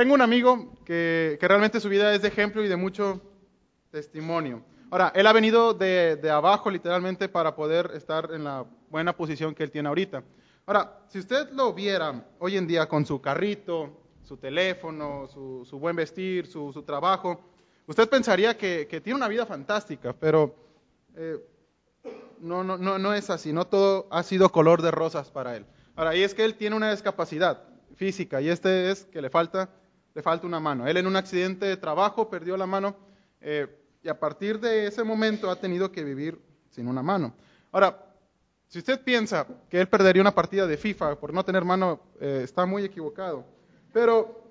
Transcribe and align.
tengo 0.00 0.14
un 0.14 0.22
amigo 0.22 0.72
que, 0.86 1.36
que 1.38 1.46
realmente 1.46 1.78
su 1.78 1.90
vida 1.90 2.14
es 2.14 2.22
de 2.22 2.28
ejemplo 2.28 2.64
y 2.64 2.68
de 2.68 2.76
mucho 2.76 3.20
testimonio. 3.90 4.62
Ahora, 4.90 5.12
él 5.14 5.26
ha 5.26 5.32
venido 5.34 5.74
de, 5.74 6.16
de 6.16 6.30
abajo 6.30 6.70
literalmente 6.70 7.28
para 7.28 7.54
poder 7.54 7.90
estar 7.92 8.30
en 8.32 8.44
la 8.44 8.64
buena 8.88 9.14
posición 9.14 9.54
que 9.54 9.62
él 9.62 9.70
tiene 9.70 9.90
ahorita. 9.90 10.24
Ahora, 10.64 11.02
si 11.08 11.18
usted 11.18 11.50
lo 11.50 11.74
viera 11.74 12.24
hoy 12.38 12.56
en 12.56 12.66
día 12.66 12.88
con 12.88 13.04
su 13.04 13.20
carrito, 13.20 13.90
su 14.22 14.38
teléfono, 14.38 15.28
su, 15.28 15.66
su 15.68 15.78
buen 15.78 15.96
vestir, 15.96 16.46
su, 16.46 16.72
su, 16.72 16.82
trabajo, 16.82 17.38
usted 17.86 18.08
pensaría 18.08 18.56
que, 18.56 18.86
que, 18.88 19.02
tiene 19.02 19.18
una 19.18 19.28
vida 19.28 19.44
fantástica, 19.44 20.14
pero 20.18 20.54
eh, 21.14 21.36
no, 22.38 22.64
no, 22.64 22.78
no, 22.78 22.98
no 22.98 23.12
es 23.12 23.28
así, 23.28 23.52
no 23.52 23.66
todo 23.66 24.08
ha 24.10 24.22
sido 24.22 24.50
color 24.50 24.80
de 24.80 24.92
rosas 24.92 25.30
para 25.30 25.58
él. 25.58 25.66
Ahora, 25.94 26.16
y 26.16 26.22
es 26.22 26.32
que 26.32 26.46
él 26.46 26.54
tiene 26.54 26.74
una 26.74 26.90
discapacidad 26.90 27.64
física 27.96 28.40
y 28.40 28.48
este 28.48 28.90
es 28.90 29.04
que 29.04 29.20
le 29.20 29.28
falta, 29.28 29.68
le 30.14 30.22
falta 30.22 30.46
una 30.46 30.60
mano. 30.60 30.86
Él 30.86 30.96
en 30.96 31.06
un 31.06 31.16
accidente 31.16 31.66
de 31.66 31.76
trabajo 31.76 32.28
perdió 32.28 32.56
la 32.56 32.66
mano 32.66 32.96
eh, 33.40 33.66
y 34.02 34.08
a 34.08 34.18
partir 34.18 34.58
de 34.60 34.86
ese 34.86 35.04
momento 35.04 35.50
ha 35.50 35.56
tenido 35.56 35.92
que 35.92 36.04
vivir 36.04 36.40
sin 36.70 36.88
una 36.88 37.02
mano. 37.02 37.34
Ahora, 37.72 38.06
si 38.68 38.78
usted 38.78 39.02
piensa 39.02 39.46
que 39.68 39.80
él 39.80 39.88
perdería 39.88 40.22
una 40.22 40.34
partida 40.34 40.66
de 40.66 40.76
FIFA 40.76 41.16
por 41.16 41.34
no 41.34 41.44
tener 41.44 41.64
mano, 41.64 42.00
eh, 42.20 42.42
está 42.44 42.66
muy 42.66 42.84
equivocado. 42.84 43.44
Pero 43.92 44.44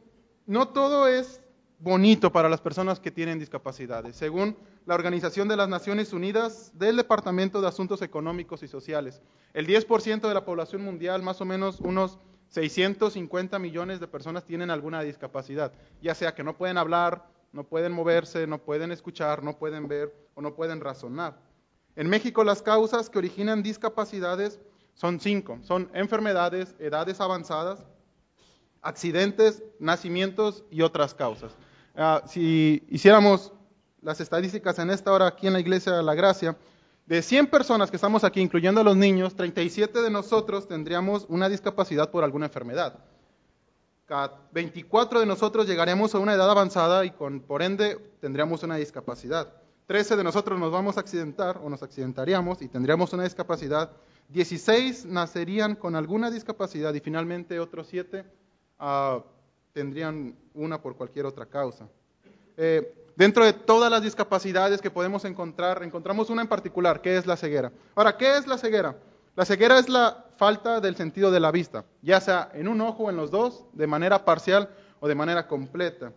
no 0.45 0.67
todo 0.69 1.07
es 1.07 1.41
bonito 1.79 2.31
para 2.31 2.49
las 2.49 2.59
personas 2.59 2.99
que 2.99 3.11
tienen 3.11 3.39
discapacidades. 3.39 4.15
Según 4.15 4.57
la 4.85 4.95
Organización 4.95 5.47
de 5.47 5.55
las 5.55 5.69
Naciones 5.69 6.11
Unidas 6.13 6.71
del 6.77 6.97
Departamento 6.97 7.61
de 7.61 7.67
Asuntos 7.67 8.01
Económicos 8.01 8.63
y 8.63 8.67
Sociales, 8.67 9.21
el 9.53 9.67
10% 9.67 10.27
de 10.27 10.33
la 10.33 10.45
población 10.45 10.83
mundial, 10.83 11.23
más 11.23 11.39
o 11.41 11.45
menos 11.45 11.79
unos 11.79 12.19
650 12.49 13.59
millones 13.59 13.99
de 13.99 14.07
personas 14.07 14.43
tienen 14.43 14.69
alguna 14.69 15.01
discapacidad, 15.01 15.71
ya 16.01 16.15
sea 16.15 16.33
que 16.33 16.43
no 16.43 16.57
pueden 16.57 16.77
hablar, 16.77 17.25
no 17.51 17.63
pueden 17.63 17.91
moverse, 17.91 18.47
no 18.47 18.59
pueden 18.59 18.91
escuchar, 18.91 19.43
no 19.43 19.57
pueden 19.57 19.87
ver 19.87 20.13
o 20.35 20.41
no 20.41 20.55
pueden 20.55 20.81
razonar. 20.81 21.37
En 21.95 22.09
México 22.09 22.43
las 22.43 22.61
causas 22.61 23.09
que 23.09 23.17
originan 23.17 23.63
discapacidades 23.63 24.59
son 24.93 25.19
cinco. 25.19 25.59
Son 25.63 25.89
enfermedades, 25.93 26.75
edades 26.79 27.21
avanzadas, 27.21 27.85
accidentes, 28.81 29.63
nacimientos 29.79 30.63
y 30.69 30.81
otras 30.81 31.13
causas. 31.13 31.53
Uh, 31.95 32.27
si 32.27 32.85
hiciéramos 32.89 33.53
las 34.01 34.21
estadísticas 34.21 34.79
en 34.79 34.89
esta 34.89 35.11
hora 35.11 35.27
aquí 35.27 35.47
en 35.47 35.53
la 35.53 35.59
Iglesia 35.59 35.93
de 35.93 36.03
la 36.03 36.15
Gracia, 36.15 36.57
de 37.09 37.23
100 37.23 37.47
personas 37.47 37.89
que 37.89 37.97
estamos 37.97 38.23
aquí, 38.23 38.39
incluyendo 38.39 38.81
a 38.81 38.83
los 38.83 38.95
niños, 38.95 39.33
37 39.35 40.03
de 40.03 40.11
nosotros 40.11 40.67
tendríamos 40.67 41.25
una 41.27 41.49
discapacidad 41.49 42.11
por 42.11 42.23
alguna 42.23 42.45
enfermedad. 42.45 42.99
Cada 44.05 44.47
24 44.51 45.19
de 45.19 45.25
nosotros 45.25 45.65
llegaremos 45.65 46.13
a 46.13 46.19
una 46.19 46.35
edad 46.35 46.51
avanzada 46.51 47.03
y 47.05 47.09
por 47.09 47.63
ende 47.63 47.97
tendríamos 48.21 48.61
una 48.61 48.75
discapacidad. 48.75 49.51
13 49.87 50.17
de 50.17 50.23
nosotros 50.23 50.59
nos 50.59 50.71
vamos 50.71 50.97
a 50.97 50.99
accidentar 50.99 51.59
o 51.63 51.67
nos 51.67 51.81
accidentaríamos 51.81 52.61
y 52.61 52.67
tendríamos 52.67 53.11
una 53.11 53.23
discapacidad. 53.23 53.89
16 54.27 55.07
nacerían 55.07 55.73
con 55.73 55.95
alguna 55.95 56.29
discapacidad 56.29 56.93
y 56.93 56.99
finalmente 56.99 57.59
otros 57.59 57.87
7 57.87 58.23
uh, 58.81 59.23
tendrían 59.73 60.35
una 60.53 60.79
por 60.79 60.95
cualquier 60.95 61.25
otra 61.25 61.47
causa. 61.47 61.89
Eh, 62.55 63.08
dentro 63.19 63.43
de 63.43 63.51
todas 63.51 63.91
las 63.91 64.01
discapacidades 64.01 64.81
que 64.81 64.89
podemos 64.89 65.25
encontrar, 65.25 65.83
encontramos 65.83 66.29
una 66.29 66.41
en 66.41 66.47
particular, 66.47 67.01
que 67.01 67.17
es 67.17 67.25
la 67.27 67.35
ceguera. 67.35 67.69
Ahora, 67.93 68.15
¿qué 68.15 68.37
es 68.37 68.47
la 68.47 68.57
ceguera? 68.57 68.95
La 69.35 69.43
ceguera 69.43 69.77
es 69.77 69.89
la 69.89 70.25
falta 70.37 70.79
del 70.79 70.95
sentido 70.95 71.29
de 71.29 71.41
la 71.41 71.51
vista, 71.51 71.83
ya 72.01 72.21
sea 72.21 72.49
en 72.53 72.69
un 72.69 72.79
ojo 72.79 73.03
o 73.03 73.09
en 73.09 73.17
los 73.17 73.29
dos, 73.29 73.65
de 73.73 73.87
manera 73.87 74.23
parcial 74.23 74.69
o 75.01 75.07
de 75.09 75.15
manera 75.15 75.47
completa. 75.47 76.13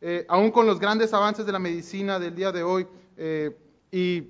Eh, 0.00 0.24
aún 0.30 0.50
con 0.50 0.66
los 0.66 0.80
grandes 0.80 1.12
avances 1.12 1.44
de 1.44 1.52
la 1.52 1.58
medicina 1.58 2.18
del 2.18 2.34
día 2.34 2.50
de 2.52 2.62
hoy 2.62 2.86
eh, 3.18 3.54
y 3.92 4.28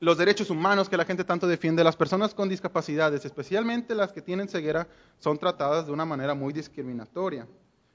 los 0.00 0.18
derechos 0.18 0.50
humanos 0.50 0.88
que 0.88 0.96
la 0.96 1.04
gente 1.04 1.22
tanto 1.22 1.46
defiende, 1.46 1.84
las 1.84 1.96
personas 1.96 2.34
con 2.34 2.48
discapacidades, 2.48 3.24
especialmente 3.24 3.94
las 3.94 4.12
que 4.12 4.20
tienen 4.20 4.48
ceguera, 4.48 4.88
son 5.20 5.38
tratadas 5.38 5.86
de 5.86 5.92
una 5.92 6.04
manera 6.04 6.34
muy 6.34 6.52
discriminatoria. 6.52 7.46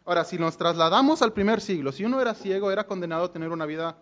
Ahora, 0.05 0.23
si 0.23 0.37
nos 0.37 0.57
trasladamos 0.57 1.21
al 1.21 1.33
primer 1.33 1.61
siglo, 1.61 1.91
si 1.91 2.03
uno 2.03 2.19
era 2.19 2.33
ciego, 2.33 2.71
era 2.71 2.85
condenado 2.85 3.25
a 3.25 3.31
tener 3.31 3.49
una 3.49 3.65
vida 3.65 3.97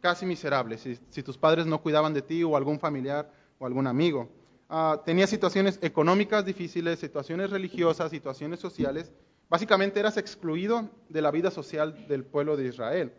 casi 0.00 0.26
miserable, 0.26 0.78
si, 0.78 1.22
tus 1.22 1.38
padres 1.38 1.66
no 1.66 1.80
cuidaban 1.80 2.12
de 2.14 2.22
ti 2.22 2.42
o 2.42 2.56
algún 2.56 2.78
familiar 2.78 3.30
o 3.58 3.66
algún 3.66 3.86
amigo. 3.86 4.28
Uh, 4.68 4.98
tenía 5.04 5.26
situaciones 5.26 5.78
económicas 5.82 6.44
difíciles, 6.44 6.98
situaciones 6.98 7.50
religiosas, 7.50 8.10
situaciones 8.10 8.58
sociales. 8.58 9.12
Básicamente 9.48 10.00
eras 10.00 10.16
excluido 10.16 10.90
de 11.08 11.22
la 11.22 11.30
vida 11.30 11.52
social 11.52 12.06
del 12.08 12.24
pueblo 12.24 12.56
de 12.56 12.66
Israel. 12.66 13.12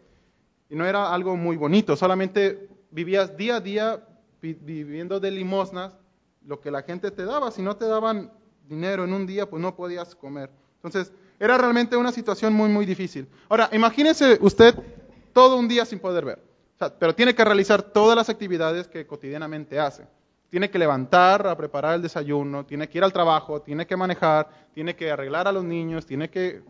Y 0.70 0.76
no 0.76 0.86
era 0.86 1.14
algo 1.14 1.38
muy 1.38 1.56
bonito, 1.56 1.96
solamente 1.96 2.68
vivías 2.92 3.38
día 3.38 3.58
a 3.58 3.62
día 3.62 4.06
viviendo 4.42 5.20
de 5.20 5.32
limosnas 5.32 5.98
lo 6.46 6.60
que 6.60 6.72
la 6.72 6.84
gente 6.84 7.12
te 7.12 7.24
daba. 7.24 7.52
Si 7.52 7.62
no 7.62 7.78
te 7.78 7.86
daban 7.86 8.32
dinero 8.68 9.06
en 9.06 9.14
un 9.14 9.26
día, 9.26 9.50
pues 9.50 9.62
no 9.62 9.76
podías 9.76 10.16
comer. 10.16 10.50
Entonces, 10.76 11.14
era 11.40 11.58
realmente 11.58 11.96
una 11.96 12.12
situación 12.12 12.54
muy, 12.54 12.70
muy 12.70 12.86
difícil. 12.86 13.28
Ahora, 13.50 13.70
imagínese 13.72 14.38
usted 14.42 14.76
todo 15.34 15.58
un 15.58 15.68
día 15.68 15.86
sin 15.86 16.00
poder 16.00 16.26
ver, 16.26 16.40
o 16.76 16.78
sea, 16.78 16.94
pero 16.98 17.14
tiene 17.14 17.36
que 17.36 17.46
realizar 17.46 17.82
todas 17.82 18.16
las 18.16 18.30
actividades 18.30 18.88
que 18.88 19.06
cotidianamente 19.06 19.80
hace. 19.80 20.06
Tiene 20.50 20.70
que 20.70 20.80
levantar 20.80 21.46
a 21.46 21.58
preparar 21.58 21.96
el 21.96 22.02
desayuno, 22.02 22.66
tiene 22.66 22.88
que 22.88 22.98
ir 22.98 23.04
al 23.04 23.12
trabajo, 23.12 23.62
tiene 23.62 23.86
que 23.86 23.98
manejar, 23.98 24.50
tiene 24.74 24.96
que 24.96 25.12
arreglar 25.12 25.48
a 25.48 25.52
los 25.52 25.64
niños, 25.64 26.06
tiene 26.06 26.30
que 26.30 26.62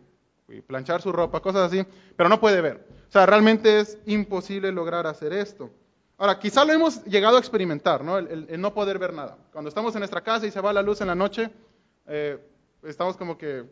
planchar 0.65 1.01
su 1.01 1.11
ropa, 1.11 1.41
cosas 1.41 1.71
así, 1.71 1.85
pero 2.15 2.29
no 2.29 2.39
puede 2.39 2.61
ver. 2.61 2.87
O 3.07 3.11
sea, 3.11 3.25
realmente 3.25 3.79
es 3.79 3.97
imposible 4.05 4.71
lograr 4.71 5.05
hacer 5.07 5.33
esto. 5.33 5.69
Ahora, 6.17 6.39
quizá 6.39 6.65
lo 6.65 6.73
hemos 6.73 7.03
llegado 7.05 7.37
a 7.37 7.39
experimentar, 7.39 8.03
¿no? 8.03 8.17
El, 8.17 8.59
no 8.59 8.73
poder 8.73 8.97
ver 8.97 9.13
nada. 9.13 9.37
Cuando 9.51 9.69
estamos 9.69 9.93
en 9.95 9.99
nuestra 9.99 10.21
casa 10.21 10.47
y 10.47 10.51
se 10.51 10.61
va 10.61 10.73
la 10.73 10.81
luz 10.81 10.99
en 11.01 11.07
la 11.07 11.15
noche, 11.15 11.49
eh, 12.07 12.39
estamos 12.83 13.15
como 13.17 13.37
que, 13.37 13.65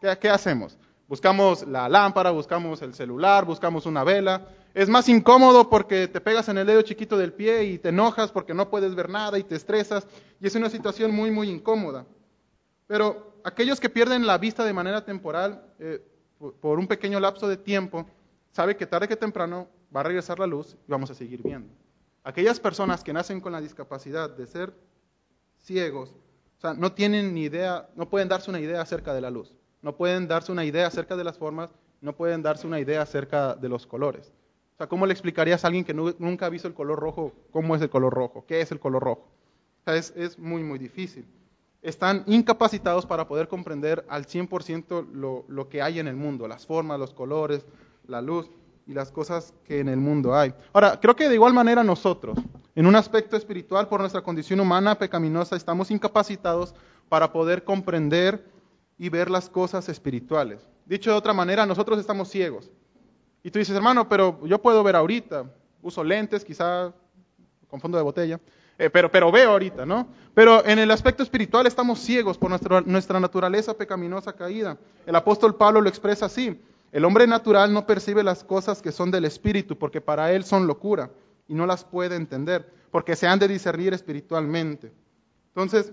¿qué, 0.00 0.16
¿qué, 0.18 0.28
hacemos? 0.28 0.78
Buscamos 1.08 1.66
la 1.66 1.88
lámpara, 1.88 2.30
buscamos 2.30 2.82
el 2.82 2.94
celular, 2.94 3.44
buscamos 3.44 3.86
una 3.86 4.04
vela. 4.04 4.46
Es 4.74 4.88
más 4.88 5.08
incómodo 5.08 5.68
porque 5.68 6.06
te 6.06 6.20
pegas 6.20 6.48
en 6.48 6.58
el 6.58 6.66
dedo 6.66 6.82
chiquito 6.82 7.16
del 7.16 7.32
pie 7.32 7.64
y 7.64 7.78
te 7.78 7.88
enojas 7.88 8.30
porque 8.30 8.54
no 8.54 8.70
puedes 8.70 8.94
ver 8.94 9.08
nada 9.08 9.38
y 9.38 9.42
te 9.42 9.56
estresas. 9.56 10.06
Y 10.40 10.46
es 10.46 10.54
una 10.54 10.70
situación 10.70 11.12
muy, 11.12 11.30
muy 11.30 11.50
incómoda. 11.50 12.06
Pero 12.86 13.34
aquellos 13.44 13.80
que 13.80 13.88
pierden 13.88 14.26
la 14.26 14.38
vista 14.38 14.64
de 14.64 14.72
manera 14.72 15.04
temporal, 15.04 15.62
eh, 15.78 16.00
por 16.60 16.78
un 16.78 16.86
pequeño 16.86 17.20
lapso 17.20 17.48
de 17.48 17.56
tiempo, 17.56 18.06
sabe 18.52 18.76
que 18.76 18.86
tarde 18.86 19.08
que 19.08 19.16
temprano 19.16 19.68
va 19.94 20.00
a 20.00 20.04
regresar 20.04 20.38
la 20.38 20.46
luz 20.46 20.76
y 20.86 20.90
vamos 20.90 21.10
a 21.10 21.14
seguir 21.14 21.42
viendo. 21.42 21.68
Aquellas 22.22 22.60
personas 22.60 23.02
que 23.02 23.12
nacen 23.12 23.40
con 23.40 23.52
la 23.52 23.60
discapacidad 23.60 24.30
de 24.30 24.46
ser 24.46 24.72
ciegos, 25.58 26.10
o 26.58 26.60
sea, 26.60 26.74
no 26.74 26.92
tienen 26.92 27.34
ni 27.34 27.44
idea, 27.44 27.88
no 27.96 28.08
pueden 28.08 28.28
darse 28.28 28.50
una 28.50 28.60
idea 28.60 28.80
acerca 28.80 29.14
de 29.14 29.20
la 29.20 29.30
luz, 29.30 29.54
no 29.82 29.96
pueden 29.96 30.28
darse 30.28 30.52
una 30.52 30.64
idea 30.64 30.86
acerca 30.86 31.16
de 31.16 31.24
las 31.24 31.38
formas, 31.38 31.70
no 32.00 32.14
pueden 32.14 32.42
darse 32.42 32.66
una 32.66 32.80
idea 32.80 33.02
acerca 33.02 33.54
de 33.54 33.68
los 33.68 33.86
colores. 33.86 34.32
O 34.74 34.76
sea, 34.78 34.86
¿cómo 34.86 35.06
le 35.06 35.12
explicarías 35.12 35.64
a 35.64 35.68
alguien 35.68 35.84
que 35.84 35.94
nunca 35.94 36.46
ha 36.46 36.48
visto 36.48 36.68
el 36.68 36.74
color 36.74 36.98
rojo 36.98 37.32
cómo 37.50 37.76
es 37.76 37.82
el 37.82 37.90
color 37.90 38.12
rojo? 38.12 38.44
¿Qué 38.46 38.60
es 38.60 38.72
el 38.72 38.80
color 38.80 39.02
rojo? 39.02 39.28
O 39.80 39.84
sea, 39.84 39.96
es, 39.96 40.12
es 40.16 40.38
muy, 40.38 40.62
muy 40.62 40.78
difícil. 40.78 41.26
Están 41.82 42.24
incapacitados 42.26 43.06
para 43.06 43.26
poder 43.26 43.48
comprender 43.48 44.04
al 44.08 44.26
100% 44.26 45.12
lo, 45.12 45.44
lo 45.48 45.68
que 45.68 45.82
hay 45.82 45.98
en 45.98 46.08
el 46.08 46.16
mundo, 46.16 46.48
las 46.48 46.66
formas, 46.66 46.98
los 46.98 47.12
colores, 47.12 47.64
la 48.06 48.20
luz 48.20 48.50
y 48.86 48.92
las 48.92 49.10
cosas 49.10 49.54
que 49.64 49.80
en 49.80 49.88
el 49.88 49.98
mundo 49.98 50.34
hay. 50.34 50.52
Ahora, 50.72 50.98
creo 51.00 51.16
que 51.16 51.28
de 51.28 51.34
igual 51.34 51.54
manera 51.54 51.84
nosotros, 51.84 52.38
en 52.74 52.86
un 52.86 52.96
aspecto 52.96 53.36
espiritual, 53.36 53.88
por 53.88 54.00
nuestra 54.00 54.22
condición 54.22 54.60
humana 54.60 54.98
pecaminosa, 54.98 55.56
estamos 55.56 55.90
incapacitados 55.90 56.74
para 57.08 57.32
poder 57.32 57.64
comprender 57.64 58.44
y 59.00 59.08
ver 59.08 59.30
las 59.30 59.48
cosas 59.48 59.88
espirituales. 59.88 60.60
Dicho 60.84 61.10
de 61.10 61.16
otra 61.16 61.32
manera, 61.32 61.64
nosotros 61.64 61.98
estamos 61.98 62.28
ciegos. 62.28 62.70
Y 63.42 63.50
tú 63.50 63.58
dices, 63.58 63.74
hermano, 63.74 64.06
pero 64.06 64.46
yo 64.46 64.60
puedo 64.60 64.82
ver 64.82 64.94
ahorita, 64.94 65.50
uso 65.80 66.04
lentes, 66.04 66.44
quizá 66.44 66.92
con 67.66 67.80
fondo 67.80 67.96
de 67.96 68.04
botella, 68.04 68.38
eh, 68.78 68.90
pero, 68.90 69.10
pero 69.10 69.32
veo 69.32 69.52
ahorita, 69.52 69.86
¿no? 69.86 70.06
Pero 70.34 70.62
en 70.66 70.78
el 70.78 70.90
aspecto 70.90 71.22
espiritual 71.22 71.66
estamos 71.66 71.98
ciegos 71.98 72.36
por 72.36 72.50
nuestra, 72.50 72.82
nuestra 72.82 73.18
naturaleza 73.18 73.72
pecaminosa 73.72 74.34
caída. 74.34 74.76
El 75.06 75.16
apóstol 75.16 75.54
Pablo 75.54 75.80
lo 75.80 75.88
expresa 75.88 76.26
así. 76.26 76.60
El 76.92 77.06
hombre 77.06 77.26
natural 77.26 77.72
no 77.72 77.86
percibe 77.86 78.22
las 78.22 78.44
cosas 78.44 78.82
que 78.82 78.92
son 78.92 79.10
del 79.10 79.24
espíritu, 79.24 79.78
porque 79.78 80.02
para 80.02 80.30
él 80.32 80.44
son 80.44 80.66
locura 80.66 81.10
y 81.48 81.54
no 81.54 81.64
las 81.64 81.84
puede 81.84 82.16
entender, 82.16 82.70
porque 82.90 83.16
se 83.16 83.26
han 83.26 83.38
de 83.38 83.48
discernir 83.48 83.94
espiritualmente. 83.94 84.92
Entonces, 85.54 85.90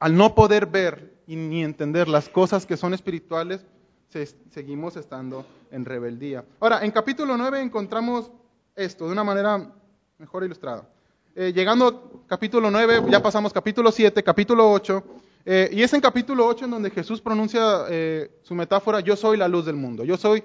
al 0.00 0.16
no 0.16 0.34
poder 0.34 0.66
ver 0.66 1.15
y 1.26 1.36
ni 1.36 1.62
entender 1.62 2.08
las 2.08 2.28
cosas 2.28 2.66
que 2.66 2.76
son 2.76 2.94
espirituales, 2.94 3.64
se, 4.08 4.26
seguimos 4.50 4.96
estando 4.96 5.44
en 5.70 5.84
rebeldía. 5.84 6.44
Ahora, 6.60 6.84
en 6.84 6.90
capítulo 6.90 7.36
9 7.36 7.60
encontramos 7.60 8.30
esto 8.74 9.06
de 9.06 9.12
una 9.12 9.24
manera 9.24 9.72
mejor 10.18 10.44
ilustrada. 10.44 10.88
Eh, 11.34 11.52
llegando 11.52 12.22
capítulo 12.26 12.70
9, 12.70 13.02
ya 13.10 13.20
pasamos 13.20 13.52
capítulo 13.52 13.90
7, 13.90 14.22
capítulo 14.22 14.70
8, 14.70 15.04
Eh, 15.48 15.70
y 15.70 15.82
es 15.82 15.92
en 15.94 16.00
capítulo 16.00 16.44
8 16.44 16.64
en 16.64 16.72
donde 16.72 16.90
Jesús 16.90 17.20
pronuncia 17.20 17.84
eh, 17.88 18.40
su 18.42 18.52
metáfora, 18.52 18.98
yo 18.98 19.14
soy 19.14 19.36
la 19.36 19.46
luz 19.46 19.64
del 19.64 19.76
mundo, 19.76 20.02
yo 20.02 20.16
soy 20.16 20.42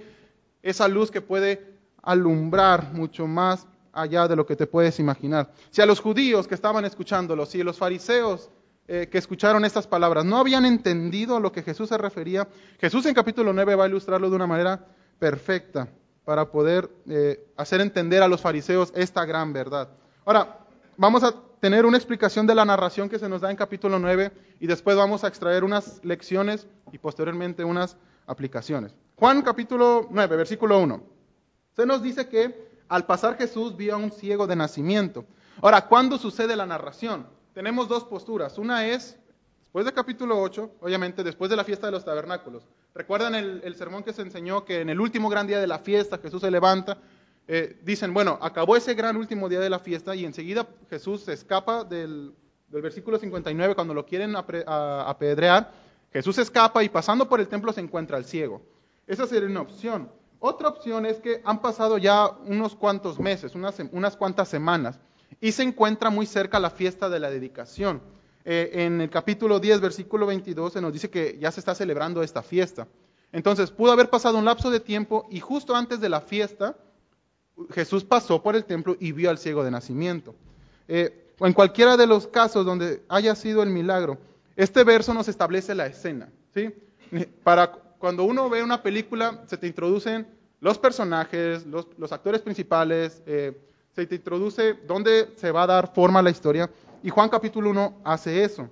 esa 0.62 0.88
luz 0.88 1.10
que 1.10 1.22
puede 1.22 1.60
alumbrar 2.04 2.94
mucho 2.94 3.26
más 3.26 3.66
allá 3.94 4.28
de 4.28 4.36
lo 4.36 4.46
que 4.46 4.56
te 4.56 4.68
puedes 4.68 5.00
imaginar. 5.00 5.52
Si 5.72 5.82
a 5.82 5.88
los 5.88 6.00
judíos 6.00 6.48
que 6.48 6.54
estaban 6.54 6.86
escuchándolo, 6.86 7.48
si 7.48 7.62
a 7.62 7.64
los 7.64 7.80
fariseos 7.80 8.52
eh, 8.94 9.08
que 9.08 9.20
escucharon 9.20 9.64
estas 9.64 9.88
palabras 9.88 10.26
no 10.26 10.36
habían 10.36 10.66
entendido 10.66 11.38
a 11.38 11.40
lo 11.40 11.54
que 11.54 11.64
Jesús 11.64 11.88
se 11.88 11.98
refería, 11.98 12.50
Jesús 12.78 13.06
en 13.06 13.14
capítulo 13.14 13.54
9 13.54 13.76
va 13.76 13.86
a 13.86 13.88
ilustrarlo 13.88 14.30
de 14.30 14.36
una 14.36 14.48
manera 14.48 14.86
perfecta 15.18 15.88
para 16.26 16.52
poder 16.52 16.90
eh, 17.08 17.42
hacer 17.56 17.80
entender 17.80 18.22
a 18.22 18.28
los 18.28 18.42
fariseos 18.42 18.92
esta 18.94 19.24
gran 19.24 19.54
verdad. 19.54 19.88
Ahora, 20.26 20.60
vamos 20.98 21.24
a 21.24 21.34
tener 21.62 21.86
una 21.86 21.96
explicación 21.96 22.46
de 22.46 22.54
la 22.54 22.66
narración 22.66 23.08
que 23.08 23.18
se 23.18 23.30
nos 23.30 23.40
da 23.40 23.50
en 23.50 23.56
capítulo 23.56 23.98
9 23.98 24.30
y 24.60 24.68
después 24.68 24.98
vamos 24.98 25.24
a 25.24 25.30
extraer 25.30 25.64
unas 25.64 26.04
lecciones 26.04 26.68
y 26.92 26.98
posteriormente 26.98 27.64
unas 27.64 27.96
aplicaciones. 28.28 28.94
Juan 29.16 29.42
capítulo 29.42 30.10
9, 30.12 30.36
versículo 30.36 30.80
1. 30.80 31.02
Se 31.78 31.86
nos 31.86 32.04
dice 32.04 32.28
que 32.28 32.70
al 32.90 33.06
pasar 33.06 33.38
Jesús 33.38 33.78
vio 33.78 33.94
a 33.94 33.98
un 33.98 34.12
ciego 34.12 34.48
de 34.48 34.58
nacimiento. 34.58 35.24
Ahora, 35.62 35.88
¿cuándo 35.88 36.18
sucede 36.18 36.58
la 36.58 36.66
narración? 36.66 37.26
Tenemos 37.54 37.90
dos 37.90 38.06
posturas. 38.06 38.58
Una 38.58 38.88
es, 38.88 39.18
después 39.60 39.84
del 39.84 39.94
capítulo 39.94 40.40
8, 40.40 40.76
obviamente 40.80 41.22
después 41.24 41.50
de 41.50 41.58
la 41.58 41.66
fiesta 41.66 41.88
de 41.88 41.92
los 41.92 42.06
tabernáculos. 42.06 42.64
¿Recuerdan 42.96 43.36
el, 43.36 43.76
sermón 43.76 44.04
que 44.04 44.14
se 44.14 44.22
enseñó 44.22 44.64
que 44.64 44.82
en 44.82 44.90
el 44.90 45.02
último 45.02 45.30
gran 45.30 45.48
día 45.48 45.60
de 45.60 45.68
la 45.68 45.80
fiesta 45.80 46.18
Jesús 46.18 46.42
se 46.42 46.52
levanta? 46.52 46.98
Eh, 47.48 47.78
dicen, 47.84 48.14
bueno, 48.14 48.40
acabó 48.42 48.78
ese 48.78 48.94
gran 48.94 49.18
último 49.18 49.50
día 49.50 49.60
de 49.60 49.70
la 49.70 49.80
fiesta 49.80 50.16
y 50.16 50.24
enseguida 50.24 50.66
Jesús 50.90 51.24
se 51.24 51.34
escapa 51.34 51.84
del, 51.84 52.34
versículo 52.70 53.18
59 53.18 53.76
cuando 53.76 53.94
lo 53.94 54.06
quieren 54.06 54.34
apedrear. 54.36 55.72
Jesús 56.14 56.38
escapa 56.38 56.84
y 56.84 56.90
pasando 56.90 57.28
por 57.28 57.42
el 57.42 57.50
templo 57.50 57.74
se 57.74 57.82
encuentra 57.82 58.16
al 58.16 58.24
ciego. 58.24 58.62
Esa 59.08 59.28
sería 59.28 59.50
una 59.50 59.62
opción. 59.62 60.10
Otra 60.40 60.70
opción 60.70 61.06
es 61.06 61.20
que 61.20 61.42
han 61.44 61.62
pasado 61.62 61.98
ya 61.98 62.30
unos 62.46 62.76
cuantos 62.76 63.20
meses, 63.20 63.54
unas 63.56 64.16
cuantas 64.16 64.48
semanas, 64.48 65.00
y 65.42 65.52
se 65.52 65.64
encuentra 65.64 66.12
muy 66.12 66.28
cerca 66.28 66.60
la 66.60 66.70
fiesta 66.70 67.10
de 67.10 67.20
la 67.20 67.32
dedicación. 67.32 68.02
Eh, 68.46 68.72
en 68.74 69.02
el 69.02 69.10
capítulo 69.10 69.60
10, 69.60 69.82
versículo 69.82 70.28
22, 70.28 70.74
se 70.74 70.82
nos 70.82 70.94
dice 70.94 71.10
que 71.10 71.38
ya 71.40 71.52
se 71.52 71.60
está 71.60 71.74
celebrando 71.76 72.22
esta 72.22 72.44
fiesta. 72.44 72.88
Entonces, 73.32 73.72
pudo 73.72 73.92
haber 73.92 74.10
pasado 74.10 74.38
un 74.38 74.46
lapso 74.46 74.70
de 74.70 74.80
tiempo 74.80 75.28
y 75.32 75.40
justo 75.40 75.76
antes 75.76 76.00
de 76.00 76.10
la 76.10 76.22
fiesta, 76.22 76.78
Jesús 77.72 78.04
pasó 78.04 78.42
por 78.42 78.56
el 78.56 78.66
templo 78.66 78.96
y 79.00 79.12
vio 79.12 79.30
al 79.30 79.40
ciego 79.40 79.64
de 79.64 79.72
nacimiento. 79.72 80.36
Eh, 80.88 81.34
en 81.40 81.54
cualquiera 81.54 81.98
de 81.98 82.06
los 82.06 82.28
casos 82.28 82.66
donde 82.66 83.04
haya 83.10 83.36
sido 83.36 83.64
el 83.64 83.70
milagro, 83.70 84.20
este 84.56 84.84
verso 84.84 85.14
nos 85.14 85.28
establece 85.28 85.74
la 85.74 85.88
escena. 85.88 86.30
¿sí? 86.54 86.70
Para 87.44 87.72
cuando 87.72 88.26
uno 88.26 88.50
ve 88.50 88.64
una 88.64 88.84
película, 88.84 89.44
se 89.48 89.58
te 89.58 89.68
introducen 89.68 90.28
los 90.60 90.78
personajes, 90.78 91.66
los, 91.66 92.12
actores 92.12 92.42
principales, 92.42 93.24
eh, 93.26 93.60
se 93.94 94.06
te 94.06 94.16
introduce 94.16 94.74
dónde 94.88 95.34
se 95.36 95.52
va 95.52 95.64
a 95.64 95.68
dar 95.68 95.94
forma 95.94 96.20
a 96.20 96.24
la 96.24 96.30
historia. 96.30 96.70
Y 97.04 97.10
Juan 97.10 97.30
capítulo 97.30 97.70
1 97.72 98.02
hace 98.04 98.44
eso. 98.44 98.70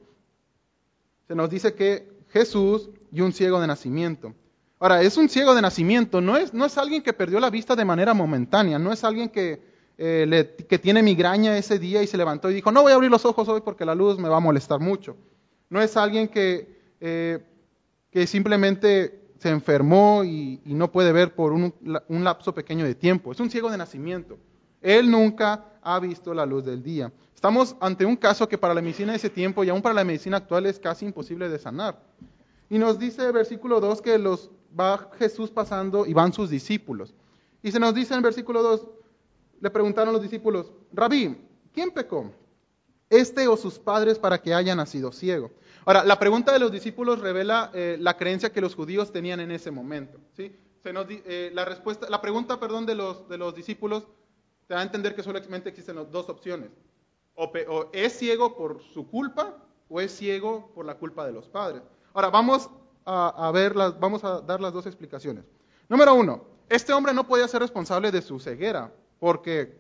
Se 1.28 1.36
nos 1.36 1.50
dice 1.50 1.74
que 1.74 2.08
Jesús 2.30 2.90
y 3.12 3.22
un 3.22 3.34
ciego 3.34 3.60
de 3.60 3.68
nacimiento. 3.68 4.34
Ahora, 4.80 5.02
es 5.02 5.18
un 5.18 5.28
ciego 5.28 5.54
de 5.56 5.62
nacimiento, 5.62 6.22
no 6.22 6.38
es, 6.38 6.54
no 6.54 6.66
es 6.66 6.78
alguien 6.78 7.04
que 7.04 7.12
perdió 7.12 7.40
la 7.40 7.50
vista 7.50 7.76
de 7.76 7.84
manera 7.84 8.14
momentánea, 8.14 8.80
no 8.80 8.94
es 8.94 9.04
alguien 9.04 9.28
que, 9.28 9.62
eh, 9.98 10.56
que 10.70 10.80
tiene 10.80 11.04
migraña 11.04 11.58
ese 11.58 11.80
día 11.80 12.02
y 12.02 12.08
se 12.08 12.16
levantó 12.16 12.50
y 12.50 12.54
dijo, 12.54 12.72
no 12.72 12.84
voy 12.84 12.94
a 12.94 12.96
abrir 12.96 13.12
los 13.12 13.26
ojos 13.26 13.48
hoy 13.50 13.60
porque 13.60 13.84
la 13.84 13.94
luz 13.94 14.18
me 14.18 14.30
va 14.30 14.38
a 14.38 14.42
molestar 14.42 14.80
mucho. 14.80 15.18
No 15.70 15.82
es 15.82 15.98
alguien 15.98 16.30
que, 16.30 16.80
eh, 17.02 17.40
que 18.10 18.26
simplemente 18.26 19.20
se 19.40 19.50
enfermó 19.50 20.24
y, 20.24 20.62
no 20.66 20.92
puede 20.92 21.12
ver 21.12 21.34
por 21.34 21.52
un, 21.52 21.74
lapso 22.08 22.54
pequeño 22.54 22.86
de 22.86 22.96
tiempo. 22.96 23.32
Es 23.32 23.40
un 23.40 23.50
ciego 23.50 23.70
de 23.70 23.78
nacimiento. 23.78 24.38
Él 24.82 25.10
nunca 25.10 25.66
ha 25.82 26.00
visto 26.00 26.34
la 26.34 26.46
luz 26.46 26.66
del 26.66 26.84
día. 26.84 27.12
Estamos 27.34 27.76
ante 27.80 28.06
un 28.06 28.16
caso 28.16 28.48
que 28.48 28.58
para 28.58 28.74
la 28.74 28.82
medicina 28.82 29.14
de 29.14 29.18
ese 29.18 29.30
tiempo 29.30 29.64
y 29.64 29.70
aún 29.70 29.82
para 29.82 29.96
la 29.96 30.04
medicina 30.04 30.38
actual 30.38 30.66
es 30.66 30.80
casi 30.80 31.06
imposible 31.06 31.50
de 31.50 31.60
sanar. 31.60 32.02
Y 32.70 32.78
nos 32.78 33.00
dice 33.00 33.26
el 33.26 33.32
versículo 33.32 33.80
2 33.80 34.02
que 34.02 34.18
los 34.18 34.52
va 34.78 35.10
Jesús 35.18 35.50
pasando 35.50 36.06
y 36.06 36.14
van 36.14 36.34
sus 36.34 36.50
discípulos. 36.50 37.16
Y 37.64 37.72
se 37.72 37.80
nos 37.80 37.94
dice 37.94 38.14
en 38.14 38.18
el 38.18 38.24
versículo 38.24 38.62
2, 38.62 38.88
le 39.62 39.70
preguntaron 39.70 40.14
los 40.14 40.22
discípulos, 40.22 40.72
Rabí, 40.94 41.36
¿quién 41.74 41.92
pecó? 41.92 42.32
¿Este 43.10 43.48
o 43.48 43.58
sus 43.58 43.80
padres 43.80 44.20
para 44.20 44.42
que 44.42 44.54
haya 44.54 44.76
nacido 44.76 45.12
ciego? 45.12 45.52
Ahora, 45.86 46.04
la 46.04 46.20
pregunta 46.20 46.54
de 46.54 46.60
los 46.60 46.72
discípulos 46.72 47.20
revela 47.20 47.72
eh, 47.74 47.98
la 48.00 48.16
creencia 48.16 48.52
que 48.52 48.62
los 48.62 48.76
judíos 48.76 49.12
tenían 49.12 49.40
en 49.40 49.52
ese 49.52 49.72
momento. 49.72 50.20
¿sí? 50.36 50.56
Eh, 50.86 51.52
la, 51.54 51.66
respuesta, 51.66 52.10
la 52.10 52.22
pregunta 52.22 52.60
perdón, 52.60 52.86
de, 52.86 52.96
los, 52.96 53.28
de 53.28 53.38
los 53.38 53.56
discípulos 53.56 54.08
te 54.70 54.76
da 54.76 54.82
a 54.82 54.84
entender 54.84 55.16
que 55.16 55.24
solamente 55.24 55.68
existen 55.68 55.96
dos 56.12 56.30
opciones. 56.30 56.70
O, 57.34 57.52
es 57.92 58.16
ciego 58.16 58.56
por 58.56 58.84
su 58.94 59.10
culpa 59.10 59.58
o 59.90 60.00
es 60.00 60.16
ciego 60.16 60.72
por 60.76 60.86
la 60.86 60.94
culpa 60.94 61.26
de 61.26 61.32
los 61.34 61.48
padres. 61.48 61.82
Ahora, 62.14 62.30
vamos 62.30 62.70
a, 63.04 63.50
ver 63.52 63.76
las, 63.76 64.00
vamos 64.00 64.24
a 64.24 64.42
dar 64.42 64.62
las 64.62 64.72
dos 64.72 64.86
explicaciones. 64.86 65.44
Número 65.88 66.14
uno, 66.14 66.46
este 66.70 66.94
hombre 66.94 67.16
no 67.16 67.26
podía 67.26 67.48
ser 67.48 67.62
responsable 67.62 68.12
de 68.12 68.22
su 68.22 68.40
ceguera, 68.40 68.94
porque 69.18 69.76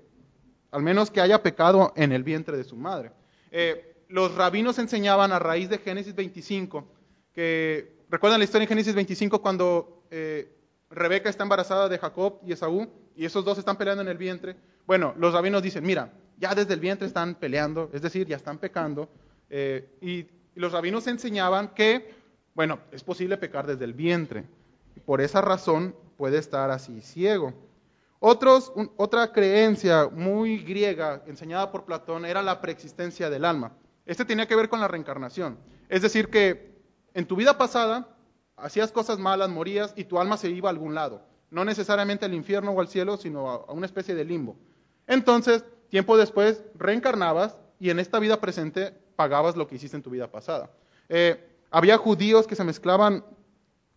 al 0.71 0.81
menos 0.81 1.11
que 1.11 1.21
haya 1.21 1.43
pecado 1.43 1.93
en 1.95 2.11
el 2.11 2.23
vientre 2.23 2.57
de 2.57 2.63
su 2.63 2.75
madre. 2.75 3.11
Eh, 3.51 3.95
los 4.07 4.33
rabinos 4.33 4.79
enseñaban 4.79 5.31
a 5.31 5.37
raíz 5.37 5.69
de 5.69 5.77
Génesis 5.77 6.15
25, 6.15 6.83
que 7.31 7.95
recuerdan 8.09 8.39
la 8.39 8.45
historia 8.45 8.63
en 8.63 8.69
Génesis 8.69 8.95
25 8.95 9.39
cuando 9.39 10.01
eh, 10.09 10.51
Rebeca 10.89 11.29
está 11.29 11.43
embarazada 11.43 11.87
de 11.89 11.99
Jacob 11.99 12.39
y 12.43 12.53
Esaú, 12.53 12.89
y 13.15 13.25
esos 13.25 13.45
dos 13.45 13.57
están 13.57 13.77
peleando 13.77 14.01
en 14.01 14.07
el 14.07 14.17
vientre. 14.17 14.55
Bueno, 14.85 15.13
los 15.17 15.33
rabinos 15.33 15.61
dicen, 15.61 15.85
mira, 15.85 16.11
ya 16.37 16.55
desde 16.55 16.73
el 16.73 16.79
vientre 16.79 17.07
están 17.07 17.35
peleando, 17.35 17.89
es 17.93 18.01
decir, 18.01 18.27
ya 18.27 18.37
están 18.37 18.57
pecando, 18.57 19.09
eh, 19.49 19.97
y, 20.01 20.27
los 20.55 20.73
rabinos 20.73 21.07
enseñaban 21.07 21.69
que, 21.69 22.13
bueno, 22.53 22.79
es 22.91 23.01
posible 23.03 23.37
pecar 23.37 23.65
desde 23.65 23.85
el 23.85 23.93
vientre, 23.93 24.43
y 24.93 24.99
por 24.99 25.21
esa 25.21 25.39
razón 25.39 25.95
puede 26.17 26.37
estar 26.37 26.69
así 26.69 26.99
ciego. 26.99 27.53
Otros, 28.19 28.73
otra 28.97 29.31
creencia 29.31 30.09
muy 30.11 30.57
griega 30.57 31.23
enseñada 31.27 31.71
por 31.71 31.85
Platón 31.85 32.25
era 32.25 32.43
la 32.43 32.59
preexistencia 32.59 33.29
del 33.29 33.45
alma. 33.45 33.71
Este 34.05 34.25
tenía 34.25 34.47
que 34.47 34.55
ver 34.55 34.67
con 34.67 34.81
la 34.81 34.89
reencarnación. 34.89 35.57
Es 35.87 36.01
decir, 36.01 36.29
que 36.29 36.75
en 37.13 37.25
tu 37.25 37.37
vida 37.37 37.57
pasada 37.57 38.09
hacías 38.57 38.91
cosas 38.91 39.19
malas, 39.19 39.49
morías 39.49 39.93
y 39.95 40.03
tu 40.03 40.19
alma 40.19 40.35
se 40.35 40.49
iba 40.49 40.67
a 40.67 40.71
algún 40.71 40.93
lado. 40.93 41.28
No 41.51 41.65
necesariamente 41.65 42.25
al 42.25 42.33
infierno 42.33 42.71
o 42.71 42.79
al 42.79 42.87
cielo, 42.87 43.17
sino 43.17 43.49
a 43.49 43.71
una 43.71 43.85
especie 43.85 44.15
de 44.15 44.23
limbo. 44.23 44.55
Entonces, 45.07 45.65
tiempo 45.89 46.17
después, 46.17 46.63
reencarnabas 46.75 47.57
y 47.79 47.89
en 47.89 47.99
esta 47.99 48.19
vida 48.19 48.39
presente 48.39 48.93
pagabas 49.15 49.55
lo 49.55 49.67
que 49.67 49.75
hiciste 49.75 49.97
en 49.97 50.03
tu 50.03 50.11
vida 50.11 50.31
pasada. 50.31 50.69
Eh, 51.09 51.43
había 51.71 51.97
judíos 51.97 52.47
que 52.47 52.55
se 52.55 52.63
mezclaban, 52.63 53.25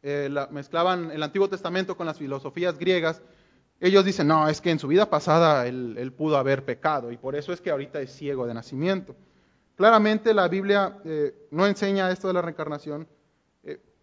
eh, 0.02 0.30
mezclaban 0.50 1.10
el 1.10 1.22
Antiguo 1.22 1.48
Testamento 1.48 1.96
con 1.96 2.06
las 2.06 2.18
filosofías 2.18 2.78
griegas. 2.78 3.22
Ellos 3.80 4.04
dicen, 4.04 4.28
no, 4.28 4.48
es 4.48 4.60
que 4.60 4.70
en 4.70 4.78
su 4.78 4.88
vida 4.88 5.10
pasada 5.10 5.66
él 5.66 6.12
pudo 6.16 6.36
haber 6.36 6.64
pecado 6.64 7.12
y 7.12 7.16
por 7.16 7.36
eso 7.36 7.52
es 7.52 7.60
que 7.60 7.70
ahorita 7.70 8.00
es 8.00 8.12
ciego 8.12 8.46
de 8.46 8.54
nacimiento. 8.54 9.14
Claramente 9.76 10.32
la 10.32 10.48
Biblia 10.48 10.98
eh, 11.04 11.48
no 11.50 11.66
enseña 11.66 12.10
esto 12.10 12.28
de 12.28 12.34
la 12.34 12.42
reencarnación. 12.42 13.06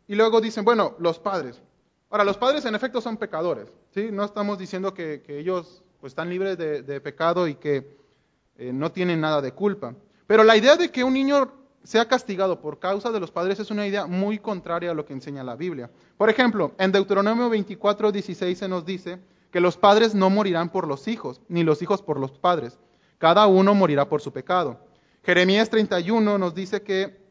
Y 0.07 0.15
luego 0.15 0.41
dicen, 0.41 0.65
bueno, 0.65 0.95
los 0.97 1.19
padres. 1.19 1.61
Ahora, 2.09 2.23
los 2.23 2.37
padres 2.37 2.65
en 2.65 2.73
efecto 2.73 3.01
son 3.01 3.17
pecadores. 3.17 3.67
¿sí? 3.93 4.09
No 4.11 4.23
estamos 4.23 4.57
diciendo 4.57 4.93
que, 4.93 5.23
ellos 5.27 5.83
pues, 5.99 6.11
están 6.11 6.29
libres 6.29 6.57
de, 6.57 7.01
pecado 7.01 7.47
y 7.47 7.55
que 7.55 7.97
eh, 8.57 8.73
no 8.73 8.91
tienen 8.91 9.21
nada 9.21 9.41
de 9.41 9.51
culpa. 9.51 9.93
Pero 10.25 10.43
la 10.43 10.57
idea 10.57 10.75
de 10.75 10.89
que 10.89 11.03
un 11.03 11.13
niño 11.13 11.51
sea 11.83 12.07
castigado 12.07 12.59
por 12.59 12.79
causa 12.79 13.11
de 13.11 13.19
los 13.19 13.31
padres 13.31 13.59
es 13.59 13.71
una 13.71 13.87
idea 13.87 14.05
muy 14.05 14.39
contraria 14.39 14.91
a 14.91 14.93
lo 14.93 15.05
que 15.05 15.13
enseña 15.13 15.43
la 15.43 15.55
Biblia. 15.55 15.89
Por 16.17 16.29
ejemplo, 16.29 16.73
en 16.77 16.91
Deuteronomio 16.91 17.49
24, 17.49 18.11
16 18.11 18.57
se 18.57 18.67
nos 18.67 18.85
dice 18.85 19.19
que 19.51 19.59
los 19.59 19.77
padres 19.77 20.13
no 20.13 20.29
morirán 20.29 20.69
por 20.69 20.87
los 20.87 21.07
hijos, 21.07 21.41
ni 21.47 21.63
los 21.63 21.81
hijos 21.81 22.01
por 22.01 22.19
los 22.19 22.31
padres. 22.31 22.79
Cada 23.17 23.47
uno 23.47 23.73
morirá 23.73 24.07
por 24.09 24.21
su 24.21 24.31
pecado. 24.31 24.79
Jeremías 25.23 25.69
31 25.69 26.37
nos 26.37 26.55
dice 26.55 26.81
que 26.81 27.28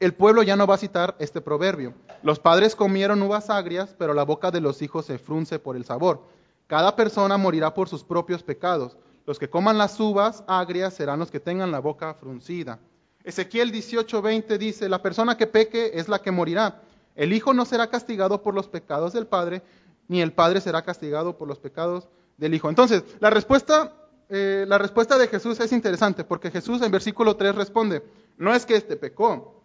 el 0.00 0.14
pueblo 0.14 0.42
ya 0.42 0.56
no 0.56 0.66
va 0.66 0.74
a 0.74 0.78
citar 0.78 1.14
este 1.18 1.42
proverbio. 1.42 1.92
Los 2.22 2.40
padres 2.40 2.74
comieron 2.74 3.22
uvas 3.22 3.50
agrias, 3.50 3.94
pero 3.98 4.14
la 4.14 4.24
boca 4.24 4.50
de 4.50 4.60
los 4.60 4.80
hijos 4.80 5.04
se 5.04 5.18
frunce 5.18 5.58
por 5.58 5.76
el 5.76 5.84
sabor. 5.84 6.22
Cada 6.66 6.96
persona 6.96 7.36
morirá 7.36 7.74
por 7.74 7.88
sus 7.88 8.02
propios 8.02 8.42
pecados. 8.42 8.96
Los 9.26 9.38
que 9.38 9.50
coman 9.50 9.76
las 9.76 10.00
uvas 10.00 10.42
agrias 10.46 10.94
serán 10.94 11.18
los 11.18 11.30
que 11.30 11.38
tengan 11.38 11.70
la 11.70 11.80
boca 11.80 12.14
fruncida. 12.14 12.78
Ezequiel 13.22 13.70
18:20 13.70 14.56
dice, 14.56 14.88
la 14.88 15.02
persona 15.02 15.36
que 15.36 15.46
peque 15.46 15.90
es 15.94 16.08
la 16.08 16.20
que 16.20 16.30
morirá. 16.30 16.80
El 17.14 17.34
hijo 17.34 17.52
no 17.52 17.66
será 17.66 17.88
castigado 17.88 18.42
por 18.42 18.54
los 18.54 18.68
pecados 18.68 19.12
del 19.12 19.26
padre, 19.26 19.62
ni 20.08 20.22
el 20.22 20.32
padre 20.32 20.62
será 20.62 20.82
castigado 20.82 21.36
por 21.36 21.46
los 21.46 21.58
pecados 21.58 22.08
del 22.38 22.54
hijo. 22.54 22.70
Entonces, 22.70 23.04
la 23.20 23.28
respuesta 23.28 23.94
eh, 24.32 24.64
la 24.68 24.78
respuesta 24.78 25.18
de 25.18 25.26
Jesús 25.26 25.58
es 25.58 25.72
interesante, 25.72 26.22
porque 26.22 26.52
Jesús 26.52 26.80
en 26.82 26.92
versículo 26.92 27.34
3 27.34 27.52
responde, 27.56 28.04
no 28.38 28.54
es 28.54 28.64
que 28.64 28.76
este 28.76 28.96
pecó, 28.96 29.59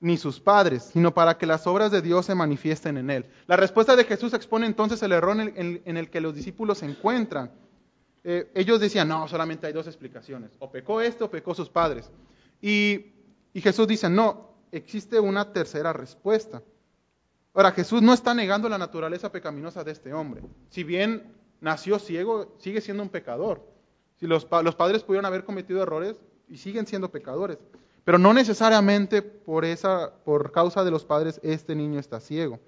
ni 0.00 0.16
sus 0.16 0.38
padres, 0.38 0.90
sino 0.92 1.12
para 1.12 1.38
que 1.38 1.46
las 1.46 1.66
obras 1.66 1.90
de 1.90 2.02
Dios 2.02 2.26
se 2.26 2.34
manifiesten 2.34 2.96
en 2.98 3.10
él. 3.10 3.26
La 3.46 3.56
respuesta 3.56 3.96
de 3.96 4.04
Jesús 4.04 4.32
expone 4.32 4.66
entonces 4.66 5.02
el 5.02 5.12
error 5.12 5.36
en 5.40 5.96
el, 5.96 6.10
que 6.10 6.20
los 6.20 6.34
discípulos 6.34 6.78
se 6.78 6.86
encuentran. 6.86 7.50
Eh, 8.22 8.50
ellos 8.54 8.78
decían, 8.78 9.08
no, 9.08 9.26
solamente 9.26 9.66
hay 9.66 9.72
dos 9.72 9.86
explicaciones, 9.86 10.50
o 10.58 10.70
pecó 10.70 11.00
este 11.00 11.24
o 11.24 11.30
pecó 11.30 11.54
sus 11.54 11.68
padres. 11.68 12.10
Y, 12.60 13.14
Jesús 13.54 13.88
dice, 13.88 14.08
no, 14.08 14.54
existe 14.70 15.18
una 15.18 15.52
tercera 15.52 15.92
respuesta. 15.92 16.62
Ahora, 17.52 17.72
Jesús 17.72 18.02
no 18.02 18.12
está 18.12 18.32
negando 18.34 18.68
la 18.68 18.78
naturaleza 18.78 19.32
pecaminosa 19.32 19.82
de 19.82 19.90
este 19.90 20.12
hombre. 20.12 20.42
Si 20.68 20.84
bien 20.84 21.34
nació 21.60 21.98
ciego, 21.98 22.54
sigue 22.58 22.80
siendo 22.80 23.02
un 23.02 23.08
pecador. 23.08 23.66
Si 24.20 24.28
los 24.28 24.44
padres 24.44 25.02
pudieron 25.02 25.26
haber 25.26 25.42
cometido 25.42 25.82
errores 25.82 26.20
y 26.48 26.58
siguen 26.58 26.86
siendo 26.86 27.10
pecadores. 27.10 27.58
Pero 28.08 28.16
no 28.16 28.32
necesariamente 28.32 29.20
por, 29.20 29.66
esa, 29.66 30.14
por 30.24 30.50
causa 30.50 30.82
de 30.82 30.90
los 30.90 31.04
padres 31.04 31.38
este 31.42 31.74
niño 31.74 32.00
está 32.00 32.20
ciego. 32.20 32.58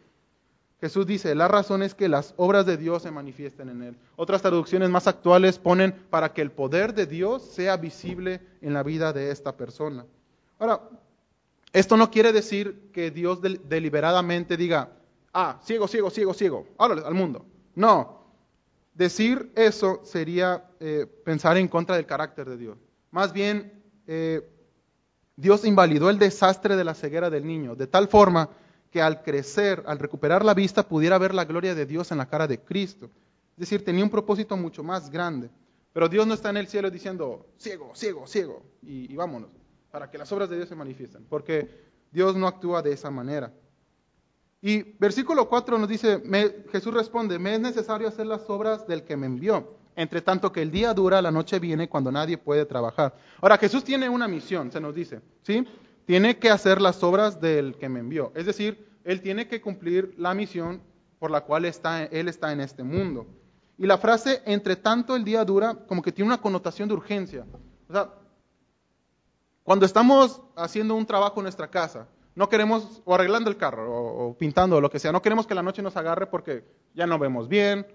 Jesús 0.82 1.06
dice, 1.06 1.34
la 1.34 1.48
razón 1.48 1.82
es 1.82 1.94
que 1.94 2.10
las 2.10 2.34
obras 2.36 2.66
de 2.66 2.76
Dios 2.76 3.04
se 3.04 3.10
manifiesten 3.10 3.70
en 3.70 3.82
él. 3.82 3.96
Otras 4.16 4.42
traducciones 4.42 4.90
más 4.90 5.06
actuales 5.06 5.58
ponen 5.58 5.94
para 6.10 6.34
que 6.34 6.42
el 6.42 6.50
poder 6.50 6.92
de 6.92 7.06
Dios 7.06 7.42
sea 7.42 7.78
visible 7.78 8.42
en 8.60 8.74
la 8.74 8.82
vida 8.82 9.14
de 9.14 9.30
esta 9.30 9.56
persona. 9.56 10.04
Ahora, 10.58 10.82
esto 11.72 11.96
no 11.96 12.10
quiere 12.10 12.34
decir 12.34 12.90
que 12.92 13.10
Dios 13.10 13.40
deliberadamente 13.40 14.58
diga, 14.58 14.90
ah, 15.32 15.58
ciego, 15.64 15.88
ciego, 15.88 16.10
ciego, 16.10 16.34
ciego, 16.34 16.66
háblale 16.76 17.06
al 17.06 17.14
mundo. 17.14 17.46
No, 17.74 18.26
decir 18.92 19.50
eso 19.56 20.02
sería 20.04 20.66
eh, 20.80 21.06
pensar 21.24 21.56
en 21.56 21.66
contra 21.66 21.96
del 21.96 22.04
carácter 22.04 22.46
de 22.46 22.58
Dios. 22.58 22.76
Más 23.10 23.32
bien, 23.32 23.82
eh, 24.06 24.46
Dios 25.36 25.64
invalidó 25.64 26.10
el 26.10 26.18
desastre 26.18 26.76
de 26.76 26.84
la 26.84 26.94
ceguera 26.94 27.30
del 27.30 27.46
niño, 27.46 27.74
de 27.74 27.86
tal 27.86 28.08
forma 28.08 28.50
que 28.90 29.00
al 29.00 29.22
crecer, 29.22 29.82
al 29.86 29.98
recuperar 29.98 30.44
la 30.44 30.54
vista, 30.54 30.86
pudiera 30.86 31.18
ver 31.18 31.34
la 31.34 31.44
gloria 31.44 31.74
de 31.74 31.86
Dios 31.86 32.10
en 32.10 32.18
la 32.18 32.28
cara 32.28 32.46
de 32.46 32.60
Cristo. 32.60 33.06
Es 33.52 33.60
decir, 33.60 33.84
tenía 33.84 34.04
un 34.04 34.10
propósito 34.10 34.56
mucho 34.56 34.82
más 34.82 35.10
grande. 35.10 35.50
Pero 35.92 36.08
Dios 36.08 36.26
no 36.26 36.34
está 36.34 36.50
en 36.50 36.56
el 36.56 36.68
cielo 36.68 36.90
diciendo, 36.90 37.46
ciego, 37.56 37.92
ciego, 37.94 38.26
ciego, 38.26 38.62
y, 38.82 39.14
vámonos 39.14 39.50
para 39.90 40.08
que 40.08 40.18
las 40.18 40.30
obras 40.30 40.48
de 40.48 40.56
Dios 40.56 40.68
se 40.68 40.76
manifiesten, 40.76 41.26
porque 41.28 41.68
Dios 42.12 42.36
no 42.36 42.46
actúa 42.46 42.80
de 42.80 42.92
esa 42.92 43.10
manera. 43.10 43.52
Y 44.62 44.82
versículo 44.98 45.48
4 45.48 45.78
nos 45.78 45.88
dice, 45.88 46.22
Jesús 46.70 46.94
responde, 46.94 47.40
me 47.40 47.54
es 47.54 47.60
necesario 47.60 48.06
hacer 48.06 48.26
las 48.26 48.48
obras 48.48 48.86
del 48.86 49.02
que 49.02 49.16
me 49.16 49.26
envió, 49.26 49.79
entre 50.00 50.22
tanto 50.22 50.50
que 50.50 50.62
el 50.62 50.70
día 50.70 50.94
dura, 50.94 51.20
la 51.20 51.30
noche 51.30 51.58
viene 51.58 51.88
cuando 51.88 52.10
nadie 52.10 52.38
puede 52.38 52.64
trabajar. 52.64 53.14
Ahora, 53.40 53.58
Jesús 53.58 53.84
tiene 53.84 54.08
una 54.08 54.28
misión, 54.28 54.72
se 54.72 54.80
nos 54.80 54.94
dice, 54.94 55.20
¿sí? 55.42 55.66
Tiene 56.06 56.38
que 56.38 56.48
hacer 56.48 56.80
las 56.80 57.02
obras 57.02 57.38
del 57.40 57.76
que 57.76 57.90
me 57.90 58.00
envió, 58.00 58.32
es 58.34 58.46
decir, 58.46 58.88
Él 59.04 59.20
tiene 59.20 59.46
que 59.46 59.60
cumplir 59.60 60.14
la 60.16 60.32
misión 60.32 60.80
por 61.18 61.30
la 61.30 61.42
cual 61.42 61.66
está, 61.66 62.04
Él 62.04 62.28
está 62.28 62.50
en 62.50 62.62
este 62.62 62.82
mundo. 62.82 63.26
Y 63.76 63.86
la 63.86 63.98
frase, 63.98 64.42
entre 64.46 64.76
tanto 64.76 65.14
el 65.14 65.22
día 65.22 65.44
dura, 65.44 65.74
como 65.86 66.00
que 66.00 66.12
tiene 66.12 66.28
una 66.28 66.40
connotación 66.40 66.88
de 66.88 66.94
urgencia. 66.94 67.44
O 67.88 67.92
sea, 67.92 68.10
cuando 69.62 69.84
estamos 69.84 70.40
haciendo 70.56 70.94
un 70.94 71.04
trabajo 71.04 71.40
en 71.40 71.44
nuestra 71.44 71.68
casa, 71.68 72.08
no 72.34 72.48
queremos, 72.48 73.02
o 73.04 73.14
arreglando 73.14 73.50
el 73.50 73.58
carro, 73.58 73.92
o, 73.92 74.36
pintando, 74.36 74.76
o 74.76 74.80
lo 74.80 74.90
que 74.90 74.98
sea, 74.98 75.12
no 75.12 75.20
queremos 75.20 75.46
que 75.46 75.54
la 75.54 75.62
noche 75.62 75.82
nos 75.82 75.96
agarre 75.96 76.26
porque 76.26 76.64
ya 76.94 77.06
no 77.06 77.18
vemos 77.18 77.48
bien, 77.48 77.86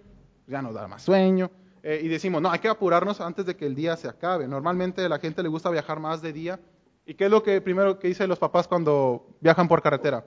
ya 0.46 0.62
nos 0.62 0.76
da 0.76 0.88
más 0.88 1.02
sueño, 1.02 1.50
eh, 1.88 2.02
y 2.04 2.08
decimos, 2.08 2.42
no, 2.42 2.50
hay 2.50 2.58
que 2.58 2.68
apurarnos 2.68 3.22
antes 3.22 3.46
de 3.46 3.56
que 3.56 3.68
el 3.68 3.76
día 3.76 3.96
se 3.96 4.08
acabe. 4.08 4.48
Normalmente 4.48 5.06
a 5.06 5.10
la 5.10 5.20
gente 5.20 5.44
le 5.44 5.50
gusta 5.50 5.70
viajar 5.70 6.00
más 6.00 6.22
de 6.22 6.34
día. 6.34 6.60
¿Y 7.06 7.14
qué 7.14 7.26
es 7.26 7.32
lo 7.32 7.44
que 7.44 7.62
primero 7.62 8.00
que 8.00 8.08
dicen 8.08 8.28
los 8.28 8.40
papás 8.40 8.68
cuando 8.68 9.28
viajan 9.40 9.68
por 9.68 9.84
carretera? 9.84 10.26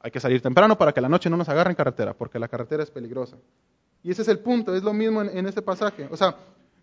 Hay 0.00 0.10
que 0.10 0.20
salir 0.20 0.42
temprano 0.42 0.76
para 0.76 0.92
que 0.92 1.00
la 1.00 1.08
noche 1.08 1.30
no 1.30 1.38
nos 1.38 1.48
agarre 1.48 1.70
en 1.70 1.76
carretera, 1.76 2.12
porque 2.12 2.38
la 2.38 2.46
carretera 2.46 2.82
es 2.82 2.90
peligrosa. 2.90 3.38
Y 4.02 4.10
ese 4.10 4.20
es 4.20 4.28
el 4.28 4.40
punto, 4.40 4.76
es 4.76 4.82
lo 4.82 4.92
mismo 4.92 5.22
en, 5.22 5.36
en 5.36 5.46
este 5.46 5.62
pasaje. 5.62 6.06
O 6.10 6.16
sea, 6.16 6.36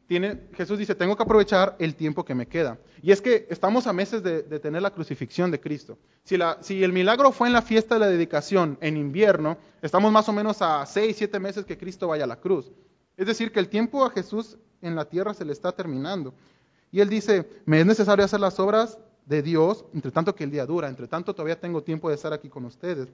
Jesús 0.07 0.77
dice, 0.77 0.95
tengo 0.95 1.15
que 1.15 1.23
aprovechar 1.23 1.75
el 1.79 1.95
tiempo 1.95 2.23
que 2.25 2.35
me 2.35 2.47
queda. 2.47 2.77
Y 3.01 3.11
es 3.11 3.21
que 3.21 3.47
estamos 3.49 3.87
a 3.87 3.93
meses 3.93 4.21
de, 4.23 4.41
tener 4.59 4.81
la 4.81 4.91
crucifixión 4.91 5.51
de 5.51 5.59
Cristo. 5.59 5.97
Si, 6.23 6.37
si, 6.61 6.83
el 6.83 6.93
milagro 6.93 7.31
fue 7.31 7.47
en 7.47 7.53
la 7.53 7.61
fiesta 7.61 7.95
de 7.95 7.99
la 8.01 8.07
dedicación 8.07 8.77
en 8.81 8.97
invierno, 8.97 9.57
estamos 9.81 10.11
más 10.11 10.29
o 10.29 10.33
menos 10.33 10.61
a 10.61 10.85
seis, 10.85 11.15
siete 11.17 11.39
meses 11.39 11.65
que 11.65 11.77
Cristo 11.77 12.07
vaya 12.07 12.25
a 12.25 12.27
la 12.27 12.39
cruz. 12.39 12.71
Es 13.17 13.27
decir, 13.27 13.51
que 13.51 13.59
el 13.59 13.69
tiempo 13.69 14.05
a 14.05 14.09
Jesús 14.09 14.57
en 14.81 14.95
la 14.95 15.05
tierra 15.05 15.33
se 15.33 15.45
le 15.45 15.53
está 15.53 15.71
terminando. 15.71 16.33
Y 16.91 17.01
él 17.01 17.09
dice, 17.09 17.49
me 17.65 17.79
es 17.79 17.85
necesario 17.85 18.25
hacer 18.25 18.39
las 18.39 18.59
obras 18.59 18.97
de 19.25 19.41
Dios, 19.41 19.85
entre 19.93 20.11
tanto 20.11 20.35
que 20.35 20.43
el 20.43 20.51
día 20.51 20.65
dura, 20.65 20.87
entre 20.87 21.07
tanto 21.07 21.33
todavía 21.33 21.59
tengo 21.59 21.83
tiempo 21.83 22.09
de 22.09 22.15
estar 22.15 22.33
aquí 22.33 22.49
con 22.49 22.65
ustedes. 22.65 23.07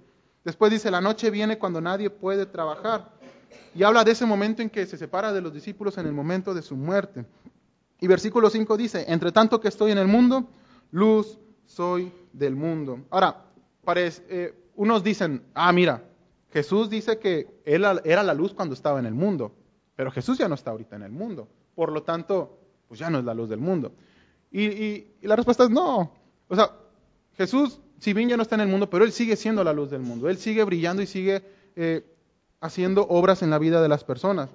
Después 0.43 0.72
dice, 0.72 0.91
la 0.91 1.01
noche 1.01 1.29
viene 1.29 1.58
cuando 1.58 1.79
nadie 1.81 2.10
puede 2.10 2.46
trabajar. 2.46 3.12
Y 3.75 3.84
habla 3.84 4.03
de 4.03 4.12
ese 4.12 4.25
momento 4.25 4.62
en 4.62 4.70
que 4.70 4.86
se 4.86 4.98
separa 4.98 5.31
de 5.31 5.41
los 5.41 5.53
discípulos 5.53 5.98
en 5.98 6.08
el 6.08 6.13
momento 6.13 6.53
de 6.53 6.62
su 6.62 6.75
muerte. 6.75 7.25
Y 8.00 8.08
versículo 8.08 8.50
5 8.50 8.77
dice, 8.77 9.05
entre 9.08 9.31
tanto 9.31 9.62
que 9.62 9.67
estoy 9.67 9.91
en 9.91 10.00
el 10.00 10.08
mundo, 10.08 10.48
luz 10.91 11.38
soy 11.65 12.12
del 12.34 12.55
mundo. 12.55 13.00
Ahora, 13.10 13.46
parece, 13.84 14.24
eh, 14.29 14.53
unos 14.75 15.03
dicen, 15.03 15.43
ah, 15.53 15.72
mira, 15.72 16.03
Jesús 16.51 16.89
dice 16.89 17.20
que 17.20 17.48
él 17.63 17.86
era 18.03 18.24
la 18.24 18.34
luz 18.34 18.53
cuando 18.53 18.74
estaba 18.74 19.00
en 19.00 19.05
el 19.05 19.13
mundo, 19.13 19.53
pero 20.01 20.10
Jesús 20.10 20.39
ya 20.39 20.48
no 20.48 20.55
está 20.55 20.72
ahorita 20.72 20.96
en 20.96 21.03
el 21.03 21.12
mundo. 21.12 21.48
Por 21.75 21.91
lo 21.91 22.01
tanto, 22.01 22.58
pues 22.88 23.00
ya 23.00 23.12
no 23.12 23.20
es 23.20 23.24
la 23.24 23.36
luz 23.36 23.48
del 23.50 23.60
mundo. 23.60 23.91
Y, 24.51 25.05
la 25.22 25.36
respuesta 25.36 25.65
es 25.65 25.70
no. 25.70 26.12
O 26.48 26.55
sea, 26.55 26.72
Jesús, 27.38 27.79
si 28.00 28.12
bien 28.12 28.27
ya 28.27 28.36
no 28.36 28.41
está 28.41 28.55
en 28.55 28.62
el 28.62 28.67
mundo, 28.67 28.89
pero 28.89 29.05
Él 29.05 29.12
sigue 29.12 29.36
siendo 29.36 29.63
la 29.63 29.74
luz 29.74 29.91
del 29.91 30.01
mundo. 30.01 30.27
Él 30.27 30.38
sigue 30.38 30.63
brillando 30.63 31.03
y 31.03 31.05
sigue 31.05 31.43
eh, 31.75 32.03
haciendo 32.62 33.05
obras 33.10 33.43
en 33.43 33.51
la 33.51 33.60
vida 33.60 33.79
de 33.79 33.89
las 33.89 34.03
personas. 34.03 34.50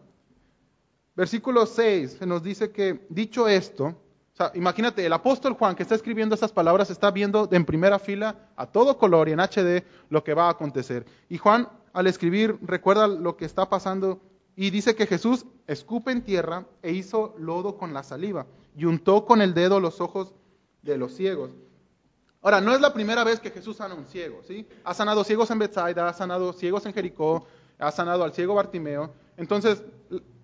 Versículo 1.15 1.65
6 1.65 2.17
se 2.19 2.26
nos 2.26 2.43
dice 2.43 2.73
que, 2.73 3.07
dicho 3.09 3.47
esto, 3.47 3.85
o 3.85 4.37
sea, 4.37 4.50
imagínate, 4.53 5.07
el 5.07 5.12
apóstol 5.12 5.53
Juan 5.53 5.76
que 5.76 5.85
está 5.85 5.95
escribiendo 5.95 6.35
estas 6.35 6.50
palabras 6.50 6.91
está 6.91 7.12
viendo 7.12 7.49
en 7.53 7.65
primera 7.65 8.00
fila 8.00 8.50
a 8.57 8.67
todo 8.67 8.99
color 8.99 9.29
y 9.29 9.33
en 9.35 9.38
HD 9.38 9.85
lo 10.11 10.25
que 10.25 10.35
va 10.35 10.49
a 10.49 10.50
acontecer. 10.50 11.07
Y 11.29 11.38
Juan, 11.38 11.69
al 11.93 12.09
escribir, 12.09 12.59
recuerda 12.62 13.07
lo 13.07 13.37
que 13.37 13.45
está 13.45 13.69
pasando 13.69 14.21
y 14.57 14.71
dice 14.71 14.97
que 14.97 15.07
Jesús 15.07 15.45
escupe 15.67 16.11
en 16.11 16.23
tierra 16.23 16.67
e 16.83 16.93
hizo 16.93 17.35
lodo 17.39 17.77
con 17.77 17.93
la 17.93 18.03
saliva 18.03 18.47
y 18.75 18.87
untó 18.87 19.27
con 19.27 19.43
el 19.43 19.53
dedo 19.53 19.79
los 19.79 20.01
ojos 20.01 20.35
de 20.83 20.97
los 20.97 21.15
ciegos. 21.15 21.51
Ahora, 22.41 22.61
no 22.61 22.75
es 22.75 22.81
la 22.81 22.95
primera 22.95 23.23
vez 23.23 23.39
que 23.41 23.51
Jesús 23.51 23.77
sana 23.77 23.95
a 23.95 23.99
un 23.99 24.07
ciego, 24.07 24.41
¿sí? 24.47 24.67
Ha 24.85 24.95
sanado 24.95 25.25
ciegos 25.25 25.51
en 25.51 25.59
Bethsaida, 25.59 26.09
ha 26.09 26.13
sanado 26.13 26.53
ciegos 26.53 26.87
en 26.87 26.95
Jericó, 26.95 27.47
ha 27.79 27.91
sanado 27.91 28.25
al 28.25 28.33
ciego 28.33 28.55
Bartimeo. 28.55 29.13
Entonces, 29.37 29.83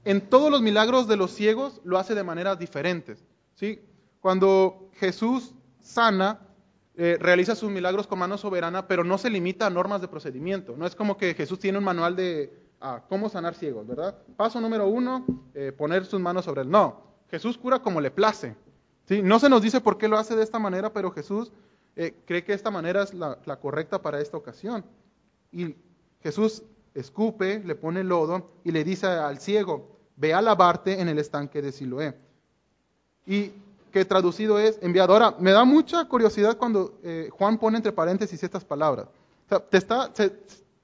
en 0.05 0.21
todos 0.29 0.51
los 0.51 0.61
milagros 0.63 1.09
de 1.09 1.17
los 1.17 1.31
ciegos 1.31 1.81
lo 1.85 1.99
hace 1.99 2.15
de 2.15 2.25
maneras 2.25 2.59
diferentes. 2.59 3.25
¿sí? 3.55 3.81
Cuando 4.21 4.91
Jesús 4.95 5.55
sana, 5.81 6.41
eh, 6.97 7.17
realiza 7.21 7.55
sus 7.55 7.71
milagros 7.71 8.07
con 8.07 8.19
mano 8.19 8.37
soberana, 8.37 8.87
pero 8.87 9.05
no 9.05 9.17
se 9.17 9.31
limita 9.31 9.67
a 9.67 9.71
normas 9.71 10.01
de 10.01 10.09
procedimiento. 10.09 10.77
No 10.77 10.87
es 10.87 10.95
como 10.95 11.17
que 11.17 11.35
Jesús 11.35 11.59
tiene 11.59 11.79
un 11.79 11.85
manual 11.85 12.17
de 12.17 12.62
ah, 12.83 13.03
cómo 13.09 13.29
sanar 13.29 13.55
ciegos, 13.55 13.87
¿verdad? 13.87 14.17
Paso 14.37 14.61
número 14.61 14.89
uno, 14.89 15.25
eh, 15.55 15.73
poner 15.73 16.05
sus 16.05 16.21
manos 16.21 16.45
sobre 16.45 16.63
él. 16.63 16.71
No, 16.71 17.01
Jesús 17.31 17.57
cura 17.57 17.79
como 17.79 18.01
le 18.01 18.11
place. 18.11 18.55
¿sí? 19.07 19.23
No 19.23 19.39
se 19.39 19.49
nos 19.49 19.63
dice 19.63 19.81
por 19.81 19.97
qué 19.97 20.09
lo 20.09 20.19
hace 20.19 20.37
de 20.37 20.43
esta 20.43 20.59
manera, 20.59 20.93
pero 20.93 21.11
Jesús 21.11 21.53
eh, 21.97 22.15
cree 22.27 22.45
que 22.45 22.53
esta 22.53 22.71
manera 22.71 23.03
es 23.03 23.15
la, 23.15 23.37
correcta 23.61 24.03
para 24.03 24.21
esta 24.21 24.37
ocasión. 24.37 24.85
Y 25.51 25.75
Jesús 26.23 26.63
escupe, 26.95 27.63
le 27.65 27.75
pone 27.75 28.05
lodo 28.05 28.51
y 28.65 28.73
le 28.73 28.85
dice 28.85 29.07
al 29.07 29.39
ciego, 29.39 29.99
ve 30.17 30.35
a 30.35 30.43
lavarte 30.43 31.01
en 31.01 31.09
el 31.09 31.19
estanque 31.19 31.63
de 31.63 31.73
Siloé. 31.73 32.15
Y 33.27 33.53
que 33.93 34.05
traducido 34.05 34.59
es 34.59 34.79
enviado. 34.83 35.13
Ahora, 35.13 35.37
me 35.39 35.53
da 35.53 35.65
mucha 35.65 36.07
curiosidad 36.07 36.57
cuando 36.57 36.99
eh, 37.03 37.29
Juan 37.31 37.59
pone 37.59 37.77
entre 37.77 37.93
paréntesis 37.93 38.43
estas 38.43 38.65
palabras. 38.65 39.07
O 39.47 39.49
sea, 39.49 39.61
te 39.61 39.77
está, 39.77 40.11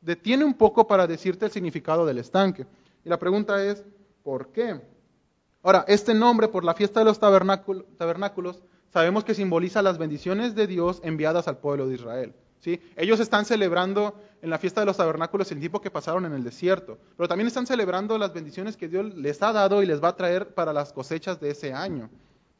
detiene 0.08 0.42
un 0.42 0.54
poco 0.54 0.86
para 0.86 1.06
decirte 1.06 1.44
el 1.44 1.52
significado 1.52 2.06
del 2.06 2.16
estanque. 2.16 2.64
Y 3.04 3.10
la 3.10 3.18
pregunta 3.18 3.62
es, 3.62 3.84
¿por 4.22 4.48
qué? 4.52 4.80
Ahora, 5.62 5.84
este 5.86 6.14
nombre 6.14 6.48
por 6.48 6.64
la 6.64 6.72
fiesta 6.72 7.00
de 7.00 7.04
los 7.04 7.20
tabernáculos, 7.20 8.62
sabemos 8.90 9.24
que 9.24 9.34
simboliza 9.34 9.82
las 9.82 9.98
bendiciones 9.98 10.54
de 10.54 10.66
Dios 10.66 11.02
enviadas 11.04 11.46
al 11.46 11.58
pueblo 11.58 11.86
de 11.86 11.96
Israel. 11.96 12.32
¿sí? 12.60 12.80
Ellos 12.96 13.20
están 13.20 13.44
celebrando 13.44 14.14
en 14.40 14.48
la 14.48 14.56
fiesta 14.56 14.80
de 14.80 14.86
los 14.86 14.96
tabernáculos 14.96 15.52
el 15.52 15.60
tiempo 15.60 15.82
que 15.82 15.90
pasaron 15.90 16.24
en 16.24 16.32
el 16.32 16.42
desierto, 16.42 16.96
pero 17.18 17.28
también 17.28 17.48
están 17.48 17.66
celebrando 17.66 18.16
las 18.16 18.32
bendiciones 18.32 18.78
que 18.78 18.88
Dios 18.88 19.14
les 19.14 19.42
ha 19.42 19.52
dado 19.52 19.82
y 19.82 19.86
les 19.86 20.02
va 20.02 20.08
a 20.08 20.16
traer 20.16 20.54
para 20.54 20.72
las 20.72 20.90
cosechas 20.90 21.38
de 21.38 21.50
ese 21.50 21.74
año. 21.74 22.08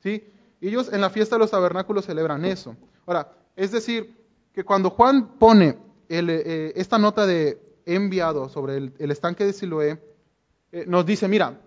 ¿sí? 0.02 0.22
Ellos 0.60 0.92
en 0.92 1.00
la 1.00 1.08
fiesta 1.08 1.36
de 1.36 1.40
los 1.40 1.50
tabernáculos 1.50 2.04
celebran 2.04 2.44
eso. 2.44 2.76
Ahora, 3.06 3.32
es 3.56 3.72
decir, 3.72 4.14
que 4.52 4.64
cuando 4.64 4.90
Juan 4.90 5.38
pone 5.38 5.87
eh, 6.08 6.72
esta 6.76 6.98
nota 6.98 7.26
de 7.26 7.58
enviado 7.86 8.48
sobre 8.48 8.76
el, 8.76 9.10
estanque 9.10 9.44
de 9.44 9.52
Siloé, 9.52 10.02
eh, 10.72 10.84
nos 10.86 11.06
dice, 11.06 11.28
mira, 11.28 11.60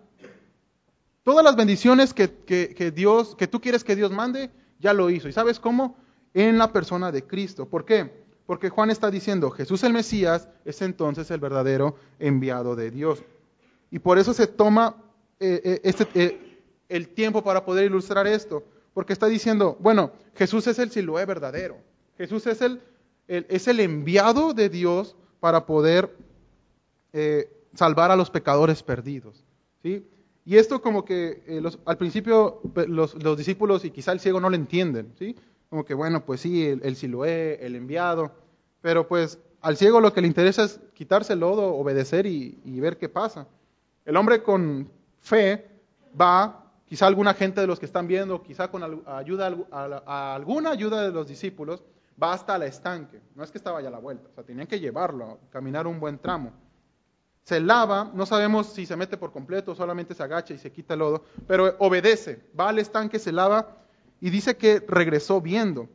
todas 1.23 1.43
las 1.43 1.55
bendiciones 1.55 2.13
que, 2.13 2.29
que, 2.45 2.91
Dios, 2.91 3.35
que 3.35 3.47
tú 3.47 3.61
quieres 3.61 3.83
que 3.83 3.95
Dios 3.95 4.11
mande, 4.11 4.51
ya 4.79 4.93
lo 4.93 5.09
hizo. 5.09 5.27
¿Y 5.27 5.33
sabes 5.33 5.59
cómo? 5.59 5.95
En 6.33 6.57
la 6.57 6.71
persona 6.71 7.11
de 7.11 7.23
Cristo. 7.23 7.67
¿Por 7.67 7.85
qué? 7.85 8.21
Porque 8.45 8.69
Juan 8.69 8.89
está 8.89 9.09
diciendo, 9.09 9.49
Jesús 9.49 9.83
el 9.83 9.93
Mesías 9.93 10.49
es 10.65 10.81
entonces 10.81 11.31
el 11.31 11.39
verdadero 11.39 11.95
enviado 12.19 12.75
de 12.75 12.91
Dios. 12.91 13.23
Y 13.91 13.99
por 13.99 14.17
eso 14.17 14.33
se 14.33 14.47
toma 14.47 14.95
eh, 15.39 15.61
eh, 15.63 15.81
este, 15.83 16.07
eh, 16.15 16.61
el 16.89 17.09
tiempo 17.09 17.43
para 17.43 17.63
poder 17.63 17.85
ilustrar 17.85 18.27
esto. 18.27 18.63
Porque 18.93 19.13
está 19.13 19.27
diciendo, 19.27 19.77
bueno, 19.79 20.11
Jesús 20.35 20.67
es 20.67 20.79
el 20.79 20.91
Siloé 20.91 21.25
verdadero. 21.25 21.77
Jesús 22.17 22.45
es 22.47 22.61
el, 22.61 22.81
es 23.49 23.67
el 23.67 23.79
enviado 23.79 24.53
de 24.53 24.69
Dios 24.69 25.15
para 25.39 25.65
poder 25.65 26.15
salvar 27.73 28.11
a 28.11 28.15
los 28.15 28.29
pecadores 28.29 28.83
perdidos. 28.83 29.43
¿sí? 29.81 30.05
Y 30.45 30.57
esto 30.57 30.81
como 30.81 31.05
que 31.05 31.43
los, 31.61 31.79
al 31.85 31.97
principio 31.97 32.61
los, 32.87 33.15
los, 33.23 33.37
discípulos 33.37 33.85
y 33.85 33.91
quizá 33.91 34.11
el 34.11 34.19
ciego 34.19 34.39
no 34.39 34.49
lo 34.49 34.55
entienden. 34.55 35.13
¿sí? 35.17 35.35
Como 35.69 35.85
que 35.85 35.93
bueno, 35.93 36.25
pues 36.25 36.41
sí, 36.41 36.65
el, 36.65 36.81
el 36.83 36.95
Siloé, 36.95 37.65
el 37.65 37.75
enviado. 37.75 38.31
Pero 38.81 39.07
pues 39.07 39.39
al 39.61 39.77
ciego 39.77 40.01
lo 40.01 40.13
que 40.13 40.21
le 40.21 40.27
interesa 40.27 40.63
es 40.63 40.79
quitarse 40.93 41.33
el 41.33 41.39
lodo, 41.39 41.75
obedecer 41.75 42.25
y, 42.25 42.59
y 42.65 42.79
ver 42.79 42.97
qué 42.97 43.09
pasa. 43.09 43.47
El 44.05 44.17
hombre 44.17 44.41
con 44.41 44.89
fe 45.19 45.67
va, 46.19 46.71
quizá 46.85 47.07
alguna 47.07 47.33
gente 47.33 47.61
de 47.61 47.67
los 47.67 47.79
que 47.79 47.85
están 47.85 48.07
viendo, 48.07 48.41
quizá 48.41 48.69
con 48.69 48.83
ayuda, 49.07 49.55
a 49.71 50.35
alguna 50.35 50.71
ayuda 50.71 51.03
de 51.03 51.11
los 51.11 51.27
discípulos, 51.27 51.83
va 52.21 52.33
hasta 52.33 52.55
el 52.55 52.63
estanque. 52.63 53.21
No 53.35 53.43
es 53.43 53.51
que 53.51 53.57
estaba 53.57 53.81
ya 53.81 53.87
a 53.87 53.91
la 53.91 53.99
vuelta, 53.99 54.27
o 54.29 54.33
sea, 54.33 54.43
tenían 54.43 54.67
que 54.67 54.79
llevarlo, 54.79 55.39
caminar 55.49 55.87
un 55.87 55.99
buen 55.99 56.19
tramo. 56.19 56.51
Se 57.43 57.59
lava, 57.59 58.11
no 58.13 58.25
sabemos 58.25 58.67
si 58.67 58.85
se 58.85 58.95
mete 58.95 59.17
por 59.17 59.31
completo, 59.31 59.73
solamente 59.73 60.13
se 60.13 60.21
agacha 60.21 60.53
y 60.53 60.59
se 60.59 60.71
quita 60.71 60.93
el 60.93 60.99
lodo, 60.99 61.23
pero 61.47 61.75
obedece, 61.79 62.45
va 62.57 62.69
al 62.69 62.79
estanque, 62.79 63.17
se 63.17 63.31
lava 63.31 63.77
y 64.19 64.29
dice 64.29 64.55
que 64.55 64.79
regresó 64.87 65.41
viendo. 65.41 65.89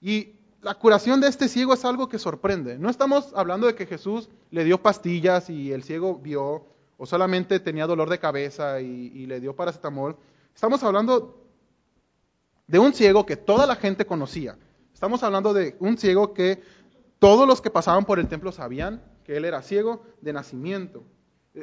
Y 0.00 0.36
la 0.62 0.74
curación 0.74 1.20
de 1.20 1.28
este 1.28 1.48
ciego 1.48 1.74
es 1.74 1.84
algo 1.84 2.08
que 2.08 2.18
sorprende. 2.18 2.78
No 2.78 2.88
estamos 2.88 3.32
hablando 3.34 3.66
de 3.66 3.74
que 3.74 3.86
Jesús 3.86 4.28
le 4.50 4.64
dio 4.64 4.80
pastillas 4.80 5.50
y 5.50 5.72
el 5.72 5.82
ciego 5.82 6.16
vio, 6.18 6.66
o 6.96 7.06
solamente 7.06 7.58
tenía 7.58 7.86
dolor 7.86 8.08
de 8.08 8.20
cabeza 8.20 8.80
y, 8.80 9.10
y 9.12 9.26
le 9.26 9.40
dio 9.40 9.56
paracetamol. 9.56 10.16
Estamos 10.54 10.82
hablando 10.84 11.42
de 12.68 12.78
un 12.78 12.94
ciego 12.94 13.26
que 13.26 13.36
toda 13.36 13.66
la 13.66 13.74
gente 13.74 14.06
conocía. 14.06 14.56
Estamos 14.96 15.22
hablando 15.22 15.52
de 15.52 15.76
un 15.78 15.98
ciego 15.98 16.32
que 16.32 16.62
todos 17.18 17.46
los 17.46 17.60
que 17.60 17.68
pasaban 17.68 18.06
por 18.06 18.18
el 18.18 18.28
templo 18.28 18.50
sabían 18.50 19.04
que 19.24 19.36
él 19.36 19.44
era 19.44 19.60
ciego 19.60 20.02
de 20.22 20.32
nacimiento. 20.32 21.04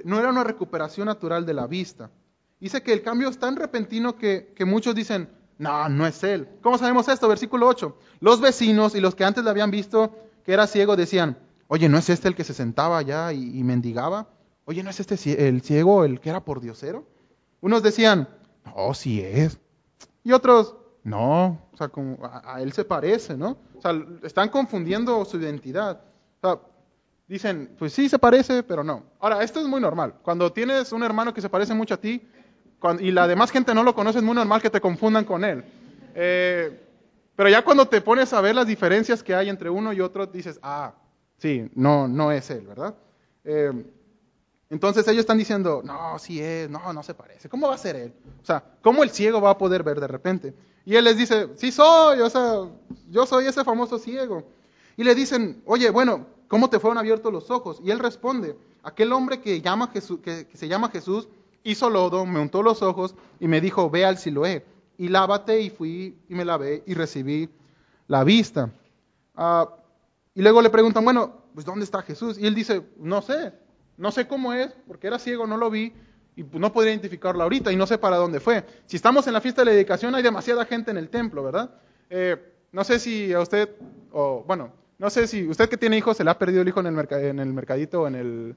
No 0.04 0.20
era 0.20 0.30
una 0.30 0.44
recuperación 0.44 1.08
natural 1.08 1.44
de 1.44 1.56
la 1.56 1.66
vista. 1.66 2.12
Dice 2.60 2.84
que 2.84 2.94
el 2.94 3.02
cambio 3.02 3.30
es 3.30 3.40
tan 3.40 3.56
repentino 3.56 4.18
que, 4.18 4.54
que 4.56 4.66
muchos 4.66 4.94
dicen, 4.94 5.30
no, 5.58 5.90
no 5.90 6.06
es 6.06 6.24
él. 6.24 6.48
¿Cómo 6.62 6.78
sabemos 6.78 7.08
esto? 7.08 7.28
Versículo 7.28 7.68
8. 7.68 7.98
Los 8.20 8.40
vecinos 8.40 8.94
y 8.94 9.02
los 9.02 9.16
que 9.16 9.26
antes 9.26 9.44
le 9.44 9.50
habían 9.50 9.72
visto 9.72 10.16
que 10.46 10.54
era 10.54 10.68
ciego 10.68 10.96
decían, 10.96 11.40
oye, 11.70 11.90
¿no 11.90 11.98
es 11.98 12.12
este 12.12 12.28
el 12.28 12.36
que 12.36 12.44
se 12.44 12.54
sentaba 12.54 13.00
allá 13.00 13.34
y, 13.34 13.58
y 13.58 13.64
mendigaba? 13.64 14.30
Oye, 14.66 14.84
¿no 14.84 14.92
es 14.92 15.00
este 15.00 15.48
el 15.48 15.64
ciego 15.64 16.06
el 16.06 16.20
que 16.20 16.30
era 16.30 16.46
por 16.46 16.62
diosero? 16.62 17.08
Unos 17.62 17.82
decían, 17.82 18.30
no, 18.64 18.94
sí 18.94 19.22
es. 19.22 19.58
Y 20.24 20.34
otros, 20.34 20.76
no, 21.04 21.68
o 21.74 21.78
sea, 21.78 21.90
como 21.90 22.18
a, 22.24 22.62
él 22.62 22.72
se 22.72 22.86
parece, 22.86 23.36
¿no? 23.36 23.58
O 23.76 23.82
sea, 23.82 23.94
están 24.24 24.50
confundiendo 24.50 25.24
su 25.26 25.38
identidad. 25.38 26.02
O 26.42 26.48
sea, 26.48 26.60
dicen, 27.28 27.76
pues 27.78 27.94
sí 27.94 28.08
se 28.08 28.18
parece, 28.18 28.64
pero 28.64 28.84
no. 28.84 29.04
Ahora, 29.20 29.44
esto 29.44 29.60
es 29.60 29.68
muy 29.68 29.82
normal. 29.82 30.16
Cuando 30.22 30.52
tienes 30.52 30.92
un 30.94 31.04
hermano 31.04 31.34
que 31.34 31.42
se 31.42 31.50
parece 31.50 31.74
mucho 31.74 31.96
a 31.96 31.98
ti, 31.98 32.22
y 33.00 33.12
la 33.12 33.28
demás 33.28 33.52
gente 33.52 33.74
no 33.74 33.84
lo 33.84 33.96
conoce, 33.96 34.20
es 34.20 34.24
muy 34.24 34.36
normal 34.36 34.62
que 34.62 34.70
te 34.70 34.82
confundan 34.82 35.26
con 35.26 35.44
él. 35.44 35.64
Eh, 36.16 36.80
pero 37.36 37.50
ya 37.50 37.64
cuando 37.64 37.88
te 37.88 38.02
pones 38.02 38.32
a 38.34 38.42
ver 38.42 38.56
las 38.56 38.68
diferencias 38.68 39.24
que 39.24 39.36
hay 39.36 39.50
entre 39.50 39.70
uno 39.70 39.92
y 39.94 40.02
otro, 40.02 40.28
dices, 40.28 40.60
ah, 40.62 40.94
sí, 41.38 41.70
no, 41.76 42.08
no 42.08 42.32
es 42.32 42.50
él, 42.50 42.68
¿verdad? 42.68 42.96
Eh, 43.44 43.72
entonces 44.74 45.08
ellos 45.08 45.20
están 45.20 45.38
diciendo, 45.38 45.84
no, 45.86 46.18
sí 46.18 46.42
es, 46.42 46.68
no, 46.68 46.92
no 46.94 47.04
se 47.04 47.14
parece. 47.14 47.48
¿Cómo 47.48 47.68
va 47.68 47.76
a 47.76 47.78
ser 47.78 47.96
él? 47.96 48.14
O 48.42 48.46
sea, 48.46 48.64
¿cómo 48.82 49.04
el 49.04 49.12
ciego 49.12 49.40
va 49.40 49.52
a 49.52 49.58
poder 49.60 49.84
ver 49.84 50.00
de 50.00 50.08
repente? 50.08 50.56
Y 50.84 50.96
él 50.96 51.04
les 51.04 51.16
dice, 51.16 51.50
sí 51.58 51.72
soy, 51.72 52.22
o 52.22 52.28
sea, 52.28 52.62
yo 53.12 53.28
soy 53.28 53.46
ese 53.46 53.64
famoso 53.64 54.00
ciego. 54.00 54.48
Y 54.98 55.04
le 55.04 55.14
dicen, 55.14 55.62
oye, 55.68 55.92
bueno, 55.92 56.26
¿cómo 56.48 56.72
te 56.72 56.80
fueron 56.80 56.98
abiertos 56.98 57.32
los 57.32 57.52
ojos? 57.52 57.82
Y 57.84 57.92
él 57.92 58.00
responde, 58.00 58.58
aquel 58.82 59.14
hombre 59.14 59.42
que, 59.42 59.62
llama 59.62 59.90
Jesús, 59.94 60.22
que, 60.22 60.48
se 60.56 60.68
llama 60.68 60.90
Jesús 60.90 61.28
hizo 61.64 61.92
lodo, 61.92 62.26
me 62.26 62.40
untó 62.40 62.64
los 62.64 62.82
ojos 62.82 63.14
y 63.40 63.48
me 63.48 63.62
dijo, 63.62 63.92
ve 63.92 64.06
al 64.06 64.18
Siloé 64.18 64.66
y 64.98 65.08
lávate 65.08 65.62
y 65.62 65.70
fui 65.70 66.18
y 66.28 66.34
me 66.34 66.46
lavé 66.46 66.82
y 66.88 66.96
recibí 66.96 67.48
la 68.08 68.24
vista. 68.24 68.72
Uh, 69.38 69.68
y 70.34 70.42
luego 70.42 70.64
le 70.64 70.72
preguntan, 70.72 71.06
bueno, 71.06 71.44
pues 71.54 71.64
¿dónde 71.64 71.86
está 71.86 72.02
Jesús? 72.02 72.40
Y 72.40 72.48
él 72.48 72.56
dice, 72.56 72.82
no 72.98 73.22
sé, 73.22 73.54
no 73.98 74.12
sé 74.12 74.28
cómo 74.28 74.54
es, 74.54 74.72
porque 74.88 75.08
era 75.08 75.20
ciego, 75.20 75.48
no 75.48 75.58
lo 75.58 75.70
vi 75.70 75.94
y 76.36 76.44
no 76.44 76.74
podría 76.74 76.94
identificarlo 76.94 77.44
ahorita 77.44 77.72
y 77.72 77.76
no 77.76 77.86
sé 77.86 77.98
para 77.98 78.18
dónde 78.18 78.40
fue. 78.40 78.64
Si 78.86 78.96
estamos 78.96 79.28
en 79.28 79.34
la 79.34 79.42
fiesta 79.42 79.62
de 79.62 79.66
la 79.66 79.72
dedicación 79.72 80.16
hay 80.16 80.24
demasiada 80.24 80.66
gente 80.66 80.92
en 80.92 80.98
el 80.98 81.10
templo, 81.10 81.44
¿verdad? 81.44 81.72
Eh, 82.10 82.38
no 82.72 82.84
sé 82.84 83.00
si 83.00 83.32
a 83.34 83.40
usted, 83.40 83.70
o 84.12 84.44
bueno, 84.48 84.72
no 84.98 85.10
sé 85.10 85.28
si 85.28 85.48
usted 85.48 85.70
que 85.70 85.78
tiene 85.78 85.98
hijos 85.98 86.18
se 86.18 86.24
le 86.24 86.32
ha 86.32 86.40
perdido 86.40 86.62
el 86.62 86.68
hijo 86.68 86.80
en 86.80 86.88
el, 86.88 86.94
merc 86.94 87.12
en 87.12 87.56
mercadito 87.56 88.02
o 88.02 88.08
en, 88.08 88.56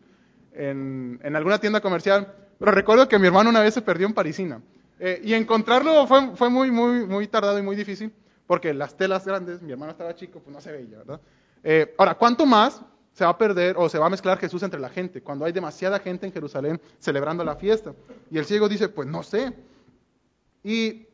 alguna 1.34 1.58
tienda 1.58 1.80
comercial. 1.80 2.32
Pero 2.58 2.72
recuerdo 2.72 3.08
que 3.08 3.18
mi 3.18 3.26
hermano 3.26 3.50
una 3.50 3.60
vez 3.60 3.74
se 3.74 3.82
perdió 3.82 4.06
en 4.06 4.14
Parisina. 4.14 4.62
Eh, 4.98 5.20
y 5.22 5.34
encontrarlo 5.34 6.06
fue, 6.06 6.34
fue, 6.36 6.48
muy, 6.48 6.70
muy, 6.70 7.04
muy 7.04 7.26
tardado 7.26 7.58
y 7.58 7.62
muy 7.62 7.76
difícil, 7.76 8.10
porque 8.46 8.72
las 8.72 8.96
telas 8.96 9.26
grandes, 9.26 9.60
mi 9.60 9.72
hermano 9.72 9.92
estaba 9.92 10.14
chico, 10.14 10.40
pues 10.40 10.54
no 10.54 10.62
se 10.62 10.72
veía, 10.72 10.96
¿verdad? 10.96 11.20
Eh, 11.62 11.94
ahora, 11.98 12.14
¿cuánto 12.14 12.46
más 12.46 12.80
se 13.16 13.24
va 13.24 13.30
a 13.30 13.38
perder 13.38 13.76
o 13.78 13.88
se 13.88 13.98
va 13.98 14.06
a 14.06 14.10
mezclar 14.10 14.38
Jesús 14.38 14.62
entre 14.62 14.78
la 14.78 14.90
gente 14.90 15.22
cuando 15.22 15.46
hay 15.46 15.52
demasiada 15.52 15.98
gente 16.00 16.26
en 16.26 16.32
Jerusalén 16.34 16.78
celebrando 16.98 17.42
la 17.44 17.56
fiesta? 17.56 17.94
Y 18.30 18.36
el 18.36 18.44
ciego 18.44 18.68
dice, 18.68 18.90
pues 18.90 19.08
no 19.08 19.22
sé. 19.22 19.54
Y 20.62 21.06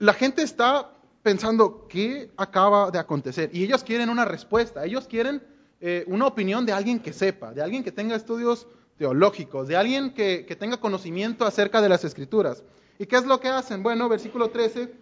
la 0.00 0.14
gente 0.14 0.42
está 0.42 0.90
pensando, 1.22 1.86
¿qué 1.88 2.32
acaba 2.36 2.90
de 2.90 2.98
acontecer? 2.98 3.50
Y 3.52 3.62
ellos 3.62 3.84
quieren 3.84 4.10
una 4.10 4.24
respuesta, 4.24 4.84
ellos 4.84 5.06
quieren 5.06 5.44
eh, 5.80 6.02
una 6.08 6.26
opinión 6.26 6.66
de 6.66 6.72
alguien 6.72 6.98
que 6.98 7.12
sepa, 7.12 7.52
de 7.52 7.62
alguien 7.62 7.84
que 7.84 7.92
tenga 7.92 8.16
estudios 8.16 8.66
teológicos, 8.98 9.68
de 9.68 9.76
alguien 9.76 10.12
que, 10.12 10.44
que, 10.44 10.56
tenga 10.56 10.78
conocimiento 10.78 11.44
acerca 11.44 11.80
de 11.80 11.88
las 11.88 12.04
escrituras. 12.04 12.64
¿Y 12.98 13.06
qué 13.06 13.14
es 13.14 13.26
lo 13.26 13.38
que 13.38 13.46
hacen? 13.46 13.84
Bueno, 13.84 14.08
versículo 14.08 14.50
13, 14.50 14.92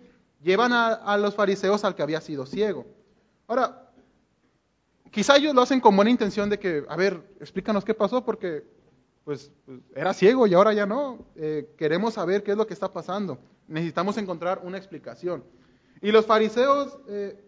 llevan 0.43 0.75
a, 0.75 0.93
a, 0.93 1.17
los 1.17 1.35
fariseos 1.35 1.83
al 1.83 1.95
que 1.95 2.03
había 2.03 2.21
sido 2.21 2.45
ciego. 2.45 2.85
Ahora, 3.47 3.84
quizá 5.15 5.37
ellos 5.37 5.55
lo 5.55 5.63
hacen 5.63 5.81
con 5.81 5.95
buena 5.95 6.11
intención 6.11 6.51
de 6.51 6.59
que, 6.59 6.85
a 6.89 6.97
ver, 6.97 7.23
explícanos 7.39 7.85
qué 7.85 7.95
pasó, 7.95 8.25
porque 8.25 8.65
pues, 9.25 9.53
era 9.95 10.13
ciego 10.13 10.45
y 10.49 10.55
ahora 10.55 10.73
ya 10.73 10.87
no. 10.87 11.25
Eh, 11.37 11.73
queremos 11.79 12.15
saber 12.15 12.43
qué 12.43 12.51
es 12.51 12.57
lo 12.57 12.67
que 12.67 12.75
está 12.75 12.93
pasando. 12.93 13.39
Necesitamos 13.69 14.19
encontrar 14.19 14.63
una 14.65 14.77
explicación. 14.77 15.45
Y 16.03 16.11
los 16.11 16.27
fariseos, 16.27 16.99
eh, 17.09 17.41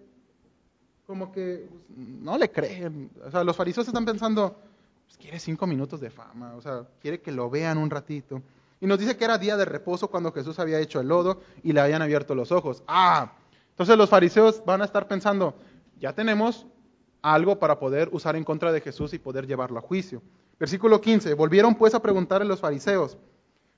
como 1.08 1.32
que 1.32 1.68
no 1.88 2.38
le 2.38 2.52
creen. 2.52 3.10
O 3.26 3.32
sea, 3.32 3.42
los 3.42 3.56
fariseos 3.56 3.88
están 3.88 4.04
pensando, 4.04 4.56
pues 5.04 5.18
quiere 5.18 5.40
cinco 5.40 5.66
minutos 5.66 6.00
de 6.00 6.10
fama, 6.10 6.54
o 6.54 6.60
sea, 6.60 6.86
quiere 7.02 7.20
que 7.20 7.32
lo 7.32 7.50
vean 7.50 7.78
un 7.78 7.90
ratito. 7.90 8.42
Y 8.80 8.86
nos 8.86 9.00
dice 9.00 9.16
que 9.16 9.24
era 9.24 9.38
día 9.38 9.56
de 9.56 9.64
reposo 9.64 10.08
cuando 10.08 10.30
Jesús 10.30 10.60
había 10.60 10.78
hecho 10.78 11.00
el 11.00 11.08
lodo 11.08 11.40
y 11.64 11.72
le 11.72 11.80
habían 11.80 12.00
abierto 12.00 12.36
los 12.36 12.52
ojos. 12.52 12.84
Ah, 12.86 13.32
entonces 13.70 13.98
los 13.98 14.08
fariseos 14.08 14.62
van 14.64 14.82
a 14.82 14.84
estar 14.84 15.08
pensando, 15.08 15.56
ya 15.98 16.12
tenemos 16.12 16.66
algo 17.34 17.58
para 17.58 17.78
poder 17.78 18.08
usar 18.12 18.36
en 18.36 18.44
contra 18.44 18.70
de 18.70 18.80
Jesús 18.80 19.12
y 19.12 19.18
poder 19.18 19.46
llevarlo 19.46 19.78
a 19.78 19.82
juicio. 19.82 20.22
Versículo 20.60 21.00
15, 21.00 21.34
volvieron 21.34 21.74
pues 21.74 21.94
a 21.94 22.00
preguntarle 22.00 22.44
a 22.44 22.48
los 22.48 22.60
fariseos 22.60 23.18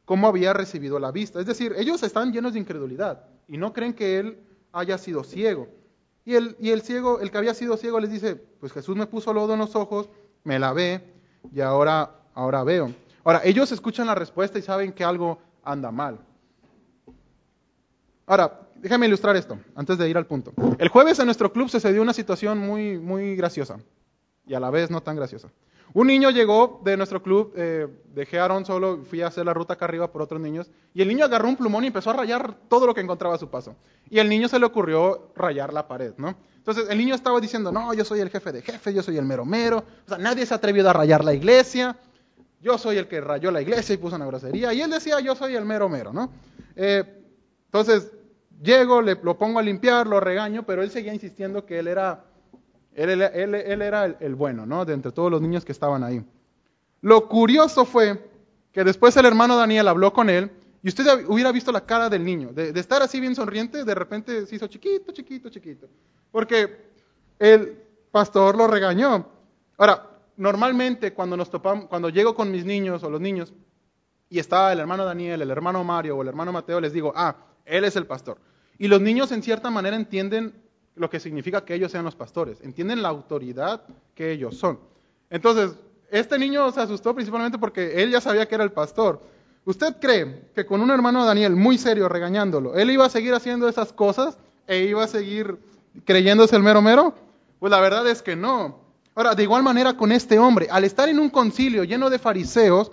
cómo 0.05 0.29
había 0.29 0.53
recibido 0.53 0.99
la 0.99 1.11
vista. 1.11 1.41
Es 1.41 1.47
decir, 1.47 1.75
ellos 1.79 2.03
están 2.03 2.33
llenos 2.33 2.53
de 2.53 2.59
incredulidad 2.59 3.25
y 3.49 3.57
no 3.57 3.73
creen 3.73 3.95
que 3.95 4.19
él 4.19 4.39
haya 4.73 4.99
sido 4.99 5.25
ciego. 5.25 5.69
Y 6.27 6.35
el, 6.35 6.57
y 6.61 6.71
el 6.71 6.83
ciego, 6.83 7.21
el 7.21 7.31
que 7.31 7.39
había 7.39 7.55
sido 7.55 7.79
ciego 7.79 7.99
les 8.01 8.11
dice, 8.11 8.37
pues 8.37 8.73
Jesús 8.73 8.97
me 8.97 9.07
puso 9.07 9.33
lodo 9.33 9.55
en 9.55 9.61
los 9.61 9.75
ojos, 9.75 10.11
me 10.45 10.59
lavé 10.59 11.03
y 11.51 11.63
ahora, 11.63 12.11
ahora 12.35 12.63
veo. 12.65 12.93
Ahora, 13.25 13.41
ellos 13.45 13.73
escuchan 13.73 14.07
la 14.07 14.15
respuesta 14.15 14.59
y 14.59 14.63
saben 14.63 14.93
que 14.93 15.05
algo 15.05 15.39
anda 15.65 15.91
mal. 15.91 16.19
Ahora, 18.27 18.68
déjame 18.81 19.07
ilustrar 19.07 19.37
esto 19.37 19.59
antes 19.75 19.99
de 19.99 20.09
ir 20.09 20.17
al 20.17 20.27
punto. 20.27 20.53
El 20.79 20.89
jueves 20.89 21.19
en 21.19 21.27
nuestro 21.27 21.53
club 21.53 21.69
sucedió 21.69 22.03
una 22.03 22.13
situación 22.13 22.59
muy, 22.59 22.99
muy 22.99 23.37
graciosa 23.37 23.79
y 24.47 24.55
a 24.55 24.61
la 24.61 24.71
vez 24.71 24.91
no 24.91 25.03
tan 25.03 25.17
graciosa. 25.17 25.49
Un 25.95 26.07
niño 26.07 26.31
llegó 26.31 26.81
de 26.85 26.97
nuestro 26.97 27.23
club, 27.23 27.53
eh, 27.57 27.87
dejé 28.15 28.39
a 28.39 28.45
Aaron 28.45 28.67
solo, 28.67 29.05
fui 29.09 29.23
a 29.23 29.29
hacer 29.29 29.47
la 29.47 29.55
ruta 29.55 29.75
acá 29.75 29.87
arriba 29.87 30.13
por 30.13 30.21
otros 30.21 30.41
niños, 30.41 30.71
y 30.93 31.01
el 31.01 31.09
niño 31.09 31.25
agarró 31.25 31.49
un 31.49 31.57
plumón 31.57 31.85
y 31.85 31.87
empezó 31.87 32.11
a 32.11 32.13
rayar 32.13 32.55
todo 32.69 32.87
lo 32.87 32.95
que 32.95 33.01
encontraba 33.01 33.35
a 33.35 33.39
su 33.39 33.49
paso. 33.49 33.75
Y 34.11 34.19
al 34.19 34.29
niño 34.29 34.49
se 34.49 34.59
le 34.59 34.67
ocurrió 34.67 35.33
rayar 35.35 35.73
la 35.73 35.89
pared, 35.89 36.13
¿no? 36.19 36.37
Entonces 36.57 36.91
el 36.91 36.99
niño 36.99 37.15
estaba 37.15 37.41
diciendo, 37.41 37.73
no, 37.73 37.95
yo 37.95 38.05
soy 38.05 38.21
el 38.21 38.29
jefe 38.29 38.53
de 38.53 38.61
jefes, 38.61 38.95
yo 38.95 39.03
soy 39.03 39.17
el 39.17 39.25
mero 39.25 39.47
mero, 39.47 39.79
o 39.79 40.09
sea, 40.09 40.19
nadie 40.19 40.45
se 40.45 40.53
ha 40.53 40.59
atrevido 40.59 40.91
a 40.91 40.93
rayar 40.93 41.25
la 41.25 41.33
iglesia, 41.33 41.97
yo 42.61 42.77
soy 42.77 42.99
el 42.99 43.09
que 43.09 43.23
rayó 43.23 43.51
la 43.51 43.63
iglesia 43.63 43.95
y 43.95 43.99
puso 43.99 44.17
una 44.17 44.27
grosería, 44.27 44.75
y 44.75 44.83
él 44.83 44.91
decía, 44.91 45.21
yo 45.21 45.35
soy 45.35 45.57
el 45.57 45.65
mero 45.65 45.89
mero, 45.89 46.13
¿no? 46.13 46.31
Eh, 46.77 47.03
entonces, 47.67 48.13
llego, 48.63 49.03
le, 49.03 49.17
lo 49.23 49.37
pongo 49.39 49.59
a 49.59 49.63
limpiar, 49.63 50.07
lo 50.07 50.21
regaño, 50.21 50.65
pero 50.65 50.83
él 50.83 50.91
seguía 50.91 51.15
insistiendo 51.15 51.65
que 51.65 51.79
él 51.79 51.89
era 51.89 52.25
Él, 52.95 53.11
él- 53.11 53.55
él- 53.55 53.83
era 53.83 54.05
el, 54.07 54.17
el 54.21 54.35
bueno, 54.35 54.67
¿no? 54.67 54.85
De 54.85 54.93
entre 54.95 55.13
todos 55.13 55.31
los 55.31 55.41
niños 55.41 55.65
que 55.65 55.73
estaban 55.73 56.03
ahí. 56.03 56.25
Lo 57.01 57.29
curioso 57.29 57.85
fue 57.85 58.29
que 58.73 58.83
después 58.83 59.17
el 59.17 59.25
hermano 59.27 59.57
Daniel 59.57 59.87
habló 59.89 60.13
con 60.13 60.29
él 60.29 60.51
y 60.83 60.89
usted 60.89 61.05
hubiera 61.29 61.53
visto 61.53 61.71
la 61.71 61.87
cara 61.87 62.09
del 62.09 62.25
niño. 62.25 62.49
De, 62.53 62.73
de 62.73 62.81
estar 62.81 63.01
así 63.03 63.21
bien 63.21 63.35
sonriente, 63.37 63.85
de 63.85 63.95
repente 63.95 64.47
se 64.47 64.57
hizo 64.57 64.67
chiquito, 64.67 65.13
chiquito, 65.13 65.49
chiquito. 65.49 65.87
Porque 66.33 66.91
el 67.39 67.81
pastor 68.11 68.57
lo 68.57 68.67
regañó. 68.67 69.27
Ahora, 69.77 70.05
normalmente 70.37 71.13
cuando 71.13 71.37
nos 71.37 71.51
topamos, 71.51 71.87
cuando 71.87 72.09
llego 72.09 72.35
con 72.35 72.51
mis 72.51 72.65
niños 72.65 73.05
o 73.05 73.11
los 73.11 73.21
niños 73.21 73.53
y 74.29 74.41
está 74.41 74.73
el 74.73 74.81
hermano 74.81 75.05
Daniel, 75.05 75.41
el 75.43 75.51
hermano 75.53 75.85
Mario 75.85 76.17
o 76.17 76.23
el 76.23 76.29
hermano 76.29 76.53
Mateo, 76.53 76.81
les 76.81 76.93
digo, 76.93 77.13
ah, 77.15 77.37
él 77.65 77.85
es 77.85 77.95
el 77.95 78.07
pastor. 78.07 78.39
Y 78.79 78.89
los 78.89 79.01
niños 79.01 79.33
en 79.33 79.43
cierta 79.43 79.71
manera 79.71 79.97
entienden 79.97 80.55
lo 80.95 81.11
que 81.11 81.21
significa 81.21 81.65
que 81.65 81.75
ellos 81.75 81.93
sean 81.93 82.05
los 82.05 82.15
pastores, 82.15 82.61
entienden 82.63 83.03
la 83.03 83.09
autoridad 83.09 83.83
que 84.15 84.31
ellos 84.33 84.57
son. 84.57 84.79
Entonces, 85.31 85.77
este 86.11 86.39
niño 86.39 86.71
se 86.73 86.81
asustó 86.81 87.15
principalmente 87.15 87.59
porque 87.59 88.03
él 88.03 88.11
ya 88.11 88.21
sabía 88.21 88.47
que 88.47 88.55
era 88.55 88.65
el 88.65 88.73
pastor. 88.73 89.21
¿Usted 89.65 89.97
cree 90.01 90.51
que 90.55 90.65
con 90.65 90.81
un 90.81 90.91
hermano 90.91 91.25
Daniel 91.25 91.55
muy 91.55 91.77
serio 91.77 92.09
regañándolo, 92.09 92.75
él 92.77 92.91
iba 92.91 93.05
a 93.05 93.11
seguir 93.11 93.35
haciendo 93.35 93.69
esas 93.69 93.93
cosas 93.93 94.39
e 94.67 94.85
iba 94.85 95.05
a 95.05 95.09
seguir 95.09 95.59
creyéndose 96.05 96.57
el 96.57 96.63
mero 96.63 96.81
mero? 96.81 97.15
Pues 97.59 97.71
la 97.71 97.81
verdad 97.81 98.09
es 98.09 98.23
que 98.23 98.37
no. 98.37 98.81
Ahora, 99.15 99.35
de 99.35 99.43
igual 99.43 99.63
manera 99.63 99.97
con 99.97 100.13
este 100.13 100.39
hombre, 100.39 100.69
al 100.71 100.85
estar 100.85 101.09
en 101.09 101.19
un 101.19 101.29
concilio 101.29 101.85
lleno 101.85 102.09
de 102.09 102.19
fariseos, 102.19 102.91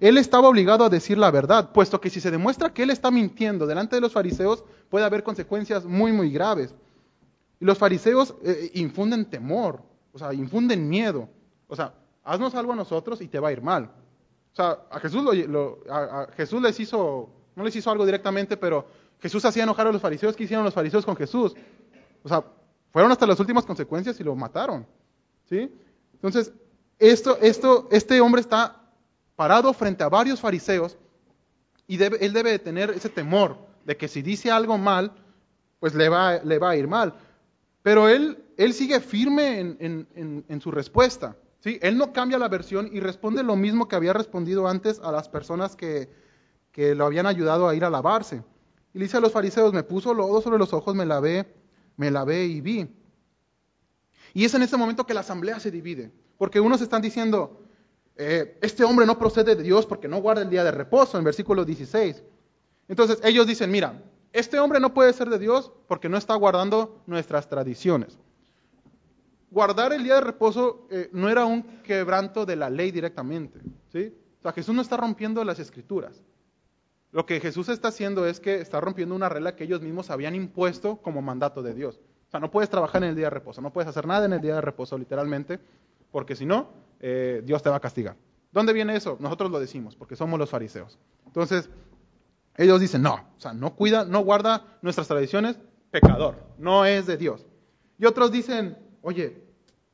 él 0.00 0.18
estaba 0.18 0.48
obligado 0.48 0.84
a 0.84 0.88
decir 0.88 1.16
la 1.18 1.30
verdad, 1.30 1.72
puesto 1.72 2.00
que 2.00 2.10
si 2.10 2.20
se 2.20 2.30
demuestra 2.30 2.74
que 2.74 2.82
él 2.82 2.90
está 2.90 3.10
mintiendo 3.10 3.66
delante 3.66 3.96
de 3.96 4.02
los 4.02 4.12
fariseos, 4.12 4.64
puede 4.90 5.04
haber 5.04 5.22
consecuencias 5.22 5.84
muy, 5.84 6.12
muy 6.12 6.30
graves. 6.30 6.74
Y 7.60 7.64
los 7.64 7.78
fariseos 7.78 8.34
eh, 8.44 8.70
infunden 8.74 9.24
temor, 9.28 9.82
o 10.12 10.18
sea, 10.18 10.32
infunden 10.32 10.88
miedo. 10.88 11.28
O 11.66 11.76
sea, 11.76 11.92
haznos 12.24 12.54
algo 12.54 12.72
a 12.72 12.76
nosotros 12.76 13.20
y 13.20 13.28
te 13.28 13.38
va 13.40 13.48
a 13.48 13.52
ir 13.52 13.62
mal. 13.62 13.90
O 14.52 14.56
sea, 14.56 14.78
a 14.90 14.98
Jesús, 15.00 15.24
a- 15.90 16.28
Jesús 16.36 16.62
les 16.62 16.78
hizo, 16.80 17.28
no 17.56 17.64
les 17.64 17.74
hizo 17.76 17.90
algo 17.90 18.04
directamente, 18.04 18.56
pero 18.56 18.86
Jesús 19.20 19.44
hacía 19.44 19.64
enojar 19.64 19.86
a 19.86 19.92
los 19.92 20.00
fariseos. 20.00 20.36
¿Qué 20.36 20.44
hicieron 20.44 20.64
los 20.64 20.74
fariseos 20.74 21.04
con 21.04 21.16
Jesús? 21.16 21.54
O 22.22 22.28
sea, 22.28 22.44
fueron 22.92 23.12
hasta 23.12 23.26
las 23.26 23.38
últimas 23.40 23.64
consecuencias 23.66 24.18
y 24.20 24.24
lo 24.24 24.34
mataron. 24.34 24.86
¿Sí? 25.48 25.70
Entonces, 26.14 26.52
esto, 26.98 27.38
esto, 27.40 27.88
este 27.90 28.20
hombre 28.20 28.40
está 28.40 28.80
parado 29.36 29.72
frente 29.72 30.02
a 30.02 30.08
varios 30.08 30.40
fariseos 30.40 30.96
y 31.86 32.02
él 32.02 32.32
debe 32.32 32.50
de 32.50 32.58
tener 32.58 32.90
ese 32.90 33.08
temor 33.08 33.56
de 33.88 33.96
que 33.96 34.06
si 34.06 34.20
dice 34.20 34.50
algo 34.50 34.76
mal, 34.76 35.12
pues 35.80 35.94
le 35.94 36.10
va, 36.10 36.40
le 36.44 36.58
va 36.58 36.70
a 36.70 36.76
ir 36.76 36.86
mal. 36.86 37.14
Pero 37.82 38.06
él, 38.06 38.44
él 38.58 38.74
sigue 38.74 39.00
firme 39.00 39.60
en, 39.60 40.06
en- 40.46 40.60
su 40.60 40.70
respuesta. 40.70 41.36
¿sí? 41.60 41.78
Él 41.80 41.96
no 41.96 42.12
cambia 42.12 42.36
la 42.38 42.48
versión 42.48 42.90
y 42.92 43.00
responde 43.00 43.42
lo 43.42 43.56
mismo 43.56 43.88
que 43.88 43.96
había 43.96 44.12
respondido 44.12 44.68
antes 44.68 45.00
a 45.02 45.10
las 45.10 45.30
personas 45.30 45.74
que, 45.74 46.10
que 46.70 46.94
lo 46.94 47.06
habían 47.06 47.24
ayudado 47.26 47.66
a 47.66 47.74
ir 47.74 47.82
a 47.82 47.88
lavarse. 47.88 48.42
Y 48.92 48.98
le 48.98 49.06
dice 49.06 49.16
a 49.16 49.20
los 49.20 49.32
fariseos, 49.32 49.72
me 49.72 49.82
puso 49.82 50.12
lodo 50.12 50.42
sobre 50.42 50.58
los 50.58 50.74
ojos, 50.74 50.94
me 50.94 51.06
lavé, 51.06 51.50
me 51.96 52.10
lavé 52.10 52.44
y 52.44 52.60
vi. 52.60 52.88
Y 54.34 54.44
es 54.44 54.52
en 54.52 54.62
ese 54.64 54.76
momento 54.76 55.06
que 55.06 55.14
la 55.14 55.20
asamblea 55.20 55.60
se 55.60 55.70
divide, 55.70 56.12
porque 56.36 56.60
unos 56.60 56.82
están 56.82 57.00
diciendo, 57.00 57.62
eh, 58.16 58.58
este 58.60 58.84
hombre 58.84 59.06
no 59.06 59.18
procede 59.18 59.56
de 59.56 59.62
Dios 59.62 59.86
porque 59.86 60.08
no 60.08 60.20
guarda 60.20 60.42
el 60.42 60.50
día 60.50 60.62
de 60.62 60.72
reposo, 60.72 61.16
en 61.16 61.24
versículo 61.24 61.64
16. 61.64 62.22
Entonces 62.88 63.20
ellos 63.22 63.46
dicen, 63.46 63.70
mira, 63.70 64.02
este 64.32 64.58
hombre 64.58 64.80
no 64.80 64.94
puede 64.94 65.12
ser 65.12 65.28
de 65.28 65.38
Dios 65.38 65.70
porque 65.86 66.08
no 66.08 66.16
está 66.16 66.34
guardando 66.34 67.02
nuestras 67.06 67.48
tradiciones. 67.48 68.18
Guardar 69.50 69.92
el 69.92 70.04
día 70.04 70.16
de 70.16 70.20
reposo 70.22 70.86
eh, 70.90 71.08
no 71.12 71.28
era 71.28 71.44
un 71.44 71.62
quebranto 71.82 72.44
de 72.44 72.56
la 72.56 72.68
ley 72.68 72.90
directamente, 72.90 73.60
¿sí? 73.90 74.14
O 74.38 74.42
sea, 74.42 74.52
Jesús 74.52 74.74
no 74.74 74.82
está 74.82 74.96
rompiendo 74.96 75.42
las 75.44 75.58
escrituras. 75.58 76.22
Lo 77.10 77.24
que 77.24 77.40
Jesús 77.40 77.68
está 77.70 77.88
haciendo 77.88 78.26
es 78.26 78.40
que 78.40 78.60
está 78.60 78.80
rompiendo 78.80 79.14
una 79.14 79.30
regla 79.30 79.56
que 79.56 79.64
ellos 79.64 79.80
mismos 79.80 80.10
habían 80.10 80.34
impuesto 80.34 80.96
como 80.96 81.22
mandato 81.22 81.62
de 81.62 81.72
Dios. 81.72 81.98
O 82.28 82.30
sea, 82.30 82.40
no 82.40 82.50
puedes 82.50 82.68
trabajar 82.68 83.02
en 83.02 83.10
el 83.10 83.16
día 83.16 83.26
de 83.26 83.30
reposo, 83.30 83.62
no 83.62 83.72
puedes 83.72 83.88
hacer 83.88 84.06
nada 84.06 84.26
en 84.26 84.34
el 84.34 84.40
día 84.42 84.56
de 84.56 84.60
reposo, 84.60 84.98
literalmente, 84.98 85.58
porque 86.10 86.36
si 86.36 86.44
no, 86.44 86.68
eh, 87.00 87.42
Dios 87.44 87.62
te 87.62 87.70
va 87.70 87.76
a 87.76 87.80
castigar. 87.80 88.16
¿Dónde 88.52 88.74
viene 88.74 88.94
eso? 88.94 89.16
Nosotros 89.18 89.50
lo 89.50 89.58
decimos, 89.58 89.96
porque 89.96 90.16
somos 90.16 90.38
los 90.38 90.50
fariseos. 90.50 90.98
Entonces, 91.26 91.70
ellos 92.58 92.80
dicen, 92.80 93.02
no, 93.02 93.14
o 93.14 93.40
sea, 93.40 93.52
no 93.52 93.76
cuida, 93.76 94.04
no 94.04 94.20
guarda 94.20 94.78
nuestras 94.82 95.06
tradiciones, 95.06 95.58
pecador, 95.92 96.34
no 96.58 96.84
es 96.84 97.06
de 97.06 97.16
Dios. 97.16 97.46
Y 97.98 98.04
otros 98.04 98.32
dicen, 98.32 98.76
oye, 99.00 99.44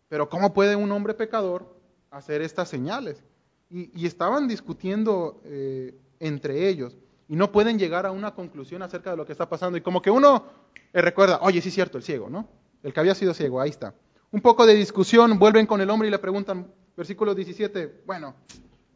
pero 0.08 0.30
¿cómo 0.30 0.54
puede 0.54 0.74
un 0.74 0.90
hombre 0.90 1.12
pecador 1.12 1.78
hacer 2.10 2.40
estas 2.40 2.70
señales? 2.70 3.22
Y, 3.68 4.06
estaban 4.06 4.48
discutiendo 4.48 5.42
eh, 5.44 5.94
entre 6.20 6.68
ellos 6.68 6.96
y 7.28 7.36
no 7.36 7.52
pueden 7.52 7.78
llegar 7.78 8.06
a 8.06 8.12
una 8.12 8.34
conclusión 8.34 8.82
acerca 8.82 9.10
de 9.10 9.16
lo 9.16 9.26
que 9.26 9.32
está 9.32 9.48
pasando. 9.48 9.76
Y 9.76 9.80
como 9.80 10.00
que 10.00 10.10
uno 10.10 10.44
eh, 10.92 11.02
recuerda, 11.02 11.40
oye, 11.42 11.60
sí 11.60 11.68
es 11.68 11.74
cierto, 11.74 11.98
el 11.98 12.04
ciego, 12.04 12.30
¿no? 12.30 12.48
El 12.82 12.94
que 12.94 13.00
había 13.00 13.14
sido 13.14 13.34
ciego, 13.34 13.60
ahí 13.60 13.70
está. 13.70 13.94
Un 14.30 14.40
poco 14.40 14.64
de 14.64 14.74
discusión, 14.74 15.38
vuelven 15.38 15.66
con 15.66 15.80
el 15.80 15.90
hombre 15.90 16.08
y 16.08 16.10
le 16.10 16.18
preguntan, 16.18 16.72
versículo 16.96 17.34
17, 17.34 18.04
bueno, 18.06 18.36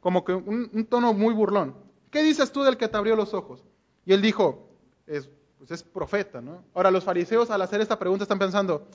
como 0.01 0.25
que 0.25 0.33
un 0.33 0.87
tono 0.89 1.13
muy 1.13 1.35
burlón. 1.35 1.88
¿Qué 2.11 2.23
dices 2.23 2.53
tú 2.53 2.63
del 2.63 2.77
que 2.77 2.89
te 2.89 2.97
abrió 2.97 3.17
los 3.17 3.35
ojos? 3.35 3.65
Y 4.05 4.13
él 4.13 4.23
dijo, 4.23 4.69
es, 5.07 5.29
pues 5.59 5.71
es 5.71 5.83
profeta, 5.83 6.41
¿no? 6.41 6.65
Ahora 6.75 6.91
los 6.91 7.05
fariseos 7.05 7.51
al 7.51 7.63
hacer 7.63 7.81
esta 7.81 7.99
pregunta 7.99 8.25
están 8.25 8.39
pensando, 8.39 8.87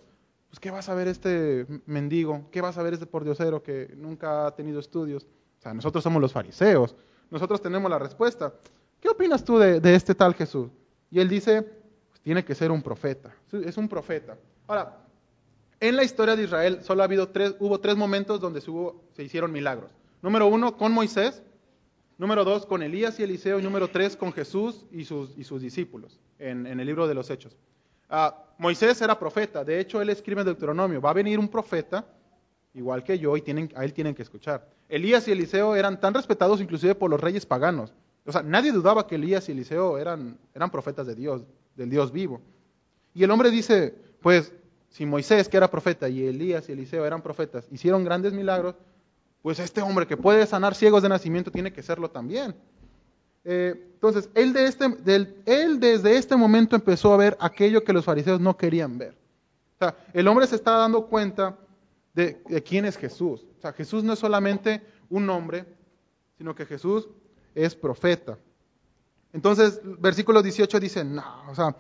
pues 0.50 0.60
¿qué 0.60 0.72
va 0.72 0.80
a 0.80 0.84
saber 0.84 1.08
este 1.08 1.66
mendigo? 1.86 2.48
¿Qué 2.52 2.62
va 2.62 2.70
a 2.70 2.74
saber 2.74 2.94
este 2.94 3.06
pordiosero 3.06 3.62
que 3.64 3.94
nunca 3.96 4.48
ha 4.48 4.56
tenido 4.56 4.80
estudios? 4.80 5.24
O 5.60 5.62
sea, 5.62 5.74
nosotros 5.74 6.04
somos 6.04 6.22
los 6.22 6.32
fariseos, 6.34 6.96
nosotros 7.30 7.62
tenemos 7.62 7.90
la 7.90 8.00
respuesta. 8.00 8.54
¿Qué 9.00 9.10
opinas 9.10 9.44
tú 9.44 9.58
de, 9.58 9.82
este 9.96 10.16
tal 10.16 10.34
Jesús? 10.34 10.70
Y 11.12 11.20
él 11.20 11.30
dice, 11.30 11.62
pues 12.10 12.22
tiene 12.22 12.44
que 12.46 12.56
ser 12.56 12.72
un 12.72 12.82
profeta, 12.82 13.34
es 13.52 13.78
un 13.78 13.88
profeta. 13.90 14.38
Ahora, 14.68 14.98
en 15.80 15.96
la 15.96 16.04
historia 16.04 16.36
de 16.36 16.44
Israel 16.44 16.80
solo 16.84 17.02
ha 17.02 17.06
habido 17.06 17.30
tres, 17.30 17.56
hubo 17.60 17.80
tres 17.80 17.96
momentos 17.98 18.40
donde 18.40 18.62
se, 18.62 18.72
hubo- 18.72 19.02
se 19.16 19.24
hicieron 19.24 19.52
milagros. 19.52 19.92
Número 20.22 20.48
uno, 20.48 20.78
con 20.78 20.92
Moisés. 20.94 21.42
Número 22.18 22.44
dos, 22.44 22.66
con 22.66 22.84
Elías 22.84 23.20
y 23.20 23.24
Eliseo. 23.24 23.60
Y 23.60 23.64
número 23.64 23.90
tres, 23.90 24.16
con 24.16 24.32
Jesús 24.32 24.86
y 24.92 25.06
sus, 25.06 25.62
discípulos, 25.62 26.20
en, 26.40 26.68
el 26.68 26.86
libro 26.86 27.08
de 27.08 27.14
los 27.14 27.30
Hechos. 27.30 27.56
Ah, 28.10 28.46
Moisés 28.58 29.02
era 29.02 29.18
profeta. 29.18 29.64
De 29.64 29.80
hecho, 29.80 30.02
él 30.02 30.10
escribe 30.10 30.42
en 30.42 30.46
Deuteronomio, 30.46 31.02
va 31.02 31.10
a 31.10 31.14
venir 31.14 31.40
un 31.40 31.48
profeta, 31.48 32.06
igual 32.74 33.04
que 33.04 33.18
yo, 33.18 33.36
y 33.36 33.44
a 33.76 33.84
él 33.84 33.94
tienen 33.94 34.16
que 34.16 34.22
escuchar. 34.22 34.68
Elías 34.90 35.28
y 35.28 35.32
Eliseo 35.32 35.76
eran 35.76 36.00
tan 36.00 36.14
respetados 36.14 36.62
inclusive 36.62 36.96
por 36.96 37.10
los 37.10 37.20
reyes 37.20 37.46
paganos. 37.46 37.94
O 38.26 38.32
sea, 38.32 38.44
nadie 38.44 38.72
dudaba 38.72 39.08
que 39.08 39.16
Elías 39.16 39.50
y 39.50 39.52
Eliseo 39.52 39.98
eran, 39.98 40.38
eran 40.54 40.70
profetas 40.70 41.08
de 41.08 41.16
Dios, 41.16 41.44
del 41.76 41.90
Dios 41.90 42.12
vivo. 42.12 42.42
Y 43.14 43.24
el 43.24 43.32
hombre 43.32 43.50
dice, 43.50 43.96
pues, 44.22 44.54
si 44.90 45.06
Moisés, 45.06 45.50
que 45.50 45.58
era 45.58 45.70
profeta, 45.70 46.08
y 46.08 46.24
Elías 46.26 46.70
y 46.70 46.74
Eliseo 46.74 47.06
eran 47.06 47.22
profetas, 47.22 47.68
hicieron 47.72 48.04
grandes 48.04 48.34
milagros, 48.34 48.76
pues 49.44 49.60
este 49.60 49.82
hombre 49.82 50.08
que 50.08 50.18
puede 50.18 50.48
sanar 50.48 50.74
ciegos 50.74 51.04
de 51.04 51.10
nacimiento 51.10 51.52
tiene 51.52 51.72
que 51.72 51.84
serlo 51.84 52.10
también. 52.10 52.56
Eh, 53.44 53.92
entonces, 53.94 54.30
este, 54.34 54.86
él 55.46 55.80
desde 55.82 56.18
este 56.18 56.38
momento 56.38 56.78
empezó 56.78 57.14
a 57.14 57.18
ver 57.18 57.38
aquello 57.42 57.84
que 57.84 57.92
los 57.92 58.06
fariseos 58.06 58.40
no 58.40 58.56
querían 58.56 58.98
ver. 58.98 59.18
O 59.76 59.80
sea, 59.80 59.98
el 60.14 60.30
hombre 60.30 60.48
se 60.48 60.56
está 60.56 60.72
dando 60.78 61.08
cuenta 61.08 61.58
de, 62.14 62.42
quién 62.66 62.86
es 62.86 62.96
Jesús. 62.98 63.46
O 63.58 63.62
sea, 63.62 63.74
Jesús 63.74 64.02
no 64.06 64.14
es 64.14 64.20
solamente 64.20 64.82
un 65.10 65.30
hombre, 65.30 65.66
sino 66.38 66.56
que 66.56 66.66
Jesús 66.66 67.10
es 67.54 67.76
profeta. 67.76 68.38
Entonces, 69.34 69.82
versículo 69.84 70.42
18 70.42 70.80
dice, 70.80 71.04
no, 71.04 71.50
o 71.50 71.56
sea, 71.56 71.76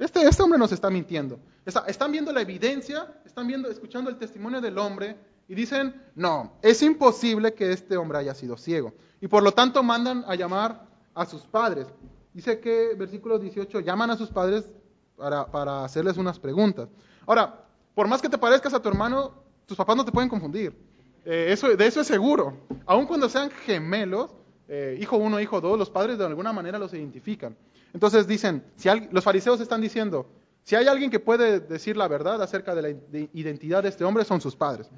este, 0.00 0.20
este 0.26 0.42
hombre 0.42 0.58
nos 0.58 0.72
está 0.72 0.90
mintiendo. 0.90 1.38
Está- 1.64 1.84
están 1.86 2.10
viendo 2.10 2.32
la 2.32 2.40
evidencia, 2.40 3.20
están 3.24 3.46
viendo, 3.46 3.68
escuchando 3.70 4.10
el 4.10 4.16
testimonio 4.18 4.60
del 4.60 4.78
hombre 4.78 5.16
y 5.48 5.54
dicen, 5.54 6.02
no, 6.14 6.52
es 6.62 6.82
imposible 6.82 7.54
que 7.54 7.72
este 7.72 7.96
hombre 7.96 8.18
haya 8.18 8.34
sido 8.34 8.56
ciego. 8.56 8.94
Y 9.20 9.28
por 9.28 9.42
lo 9.42 9.52
tanto 9.52 9.82
mandan 9.82 10.24
a 10.26 10.34
llamar 10.34 10.86
a 11.14 11.24
sus 11.24 11.42
padres. 11.42 11.86
Dice 12.32 12.60
que, 12.60 12.94
versículo 12.96 13.38
18, 13.38 13.80
llaman 13.80 14.10
a 14.10 14.16
sus 14.16 14.28
padres 14.28 14.68
para, 15.16 15.84
hacerles 15.84 16.16
unas 16.16 16.38
preguntas. 16.38 16.88
Ahora, 17.26 17.64
por 17.94 18.08
más 18.08 18.20
que 18.20 18.28
te 18.28 18.36
parezcas 18.38 18.74
a 18.74 18.80
tu 18.82 18.88
hermano, 18.88 19.32
tus 19.66 19.76
papás 19.76 19.96
no 19.96 20.04
te 20.04 20.12
pueden 20.12 20.28
confundir. 20.28 20.76
Eh, 21.24 21.56
de 21.78 21.86
eso 21.86 22.00
es 22.00 22.06
seguro. 22.06 22.58
Aun 22.84 23.06
cuando 23.06 23.28
sean 23.28 23.50
gemelos, 23.50 24.34
eh, 24.68 24.98
hijo 25.00 25.16
uno, 25.16 25.40
hijo 25.40 25.60
dos, 25.60 25.78
los 25.78 25.90
padres 25.90 26.18
de 26.18 26.26
alguna 26.26 26.52
manera 26.52 26.78
los 26.78 26.92
identifican. 26.92 27.56
Entonces 27.94 28.26
dicen, 28.26 28.62
si 28.76 28.88
los 29.10 29.24
fariseos 29.24 29.60
están 29.60 29.80
diciendo, 29.80 30.26
si 30.62 30.74
hay 30.76 30.86
alguien 30.88 31.10
que 31.10 31.20
puede 31.20 31.60
decir 31.60 31.96
la 31.96 32.08
verdad 32.08 32.42
acerca 32.42 32.74
de 32.74 32.82
la 32.82 32.88
de- 32.88 33.30
identidad 33.32 33.82
de 33.82 33.88
este 33.88 34.04
hombre, 34.04 34.24
son 34.24 34.40
sus 34.40 34.54
padres. 34.54 34.90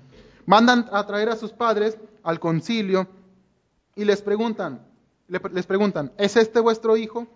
Mandan 0.47 0.89
a 0.93 1.07
traer 1.07 1.29
a 1.29 1.37
sus 1.37 1.53
padres 1.53 1.99
al 2.23 2.41
concilio 2.41 3.07
y 3.95 4.05
les 4.05 4.23
preguntan, 4.23 4.87
le- 5.29 5.41
les 5.53 5.67
preguntan, 5.67 6.13
¿es 6.19 6.37
este 6.37 6.61
vuestro 6.61 6.97
hijo? 6.97 7.27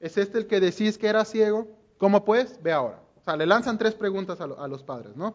¿Es 0.00 0.16
este 0.18 0.38
el 0.38 0.46
que 0.46 0.60
decís 0.60 0.98
que 0.98 1.06
era 1.08 1.24
ciego? 1.24 1.68
¿Cómo 1.98 2.24
pues? 2.24 2.62
Ve 2.62 2.72
ahora. 2.72 3.00
O 3.16 3.22
sea, 3.24 3.36
le 3.36 3.46
lanzan 3.46 3.78
tres 3.78 3.94
preguntas 3.94 4.40
a 4.40 4.68
los 4.68 4.82
padres, 4.84 5.16
¿no? 5.16 5.34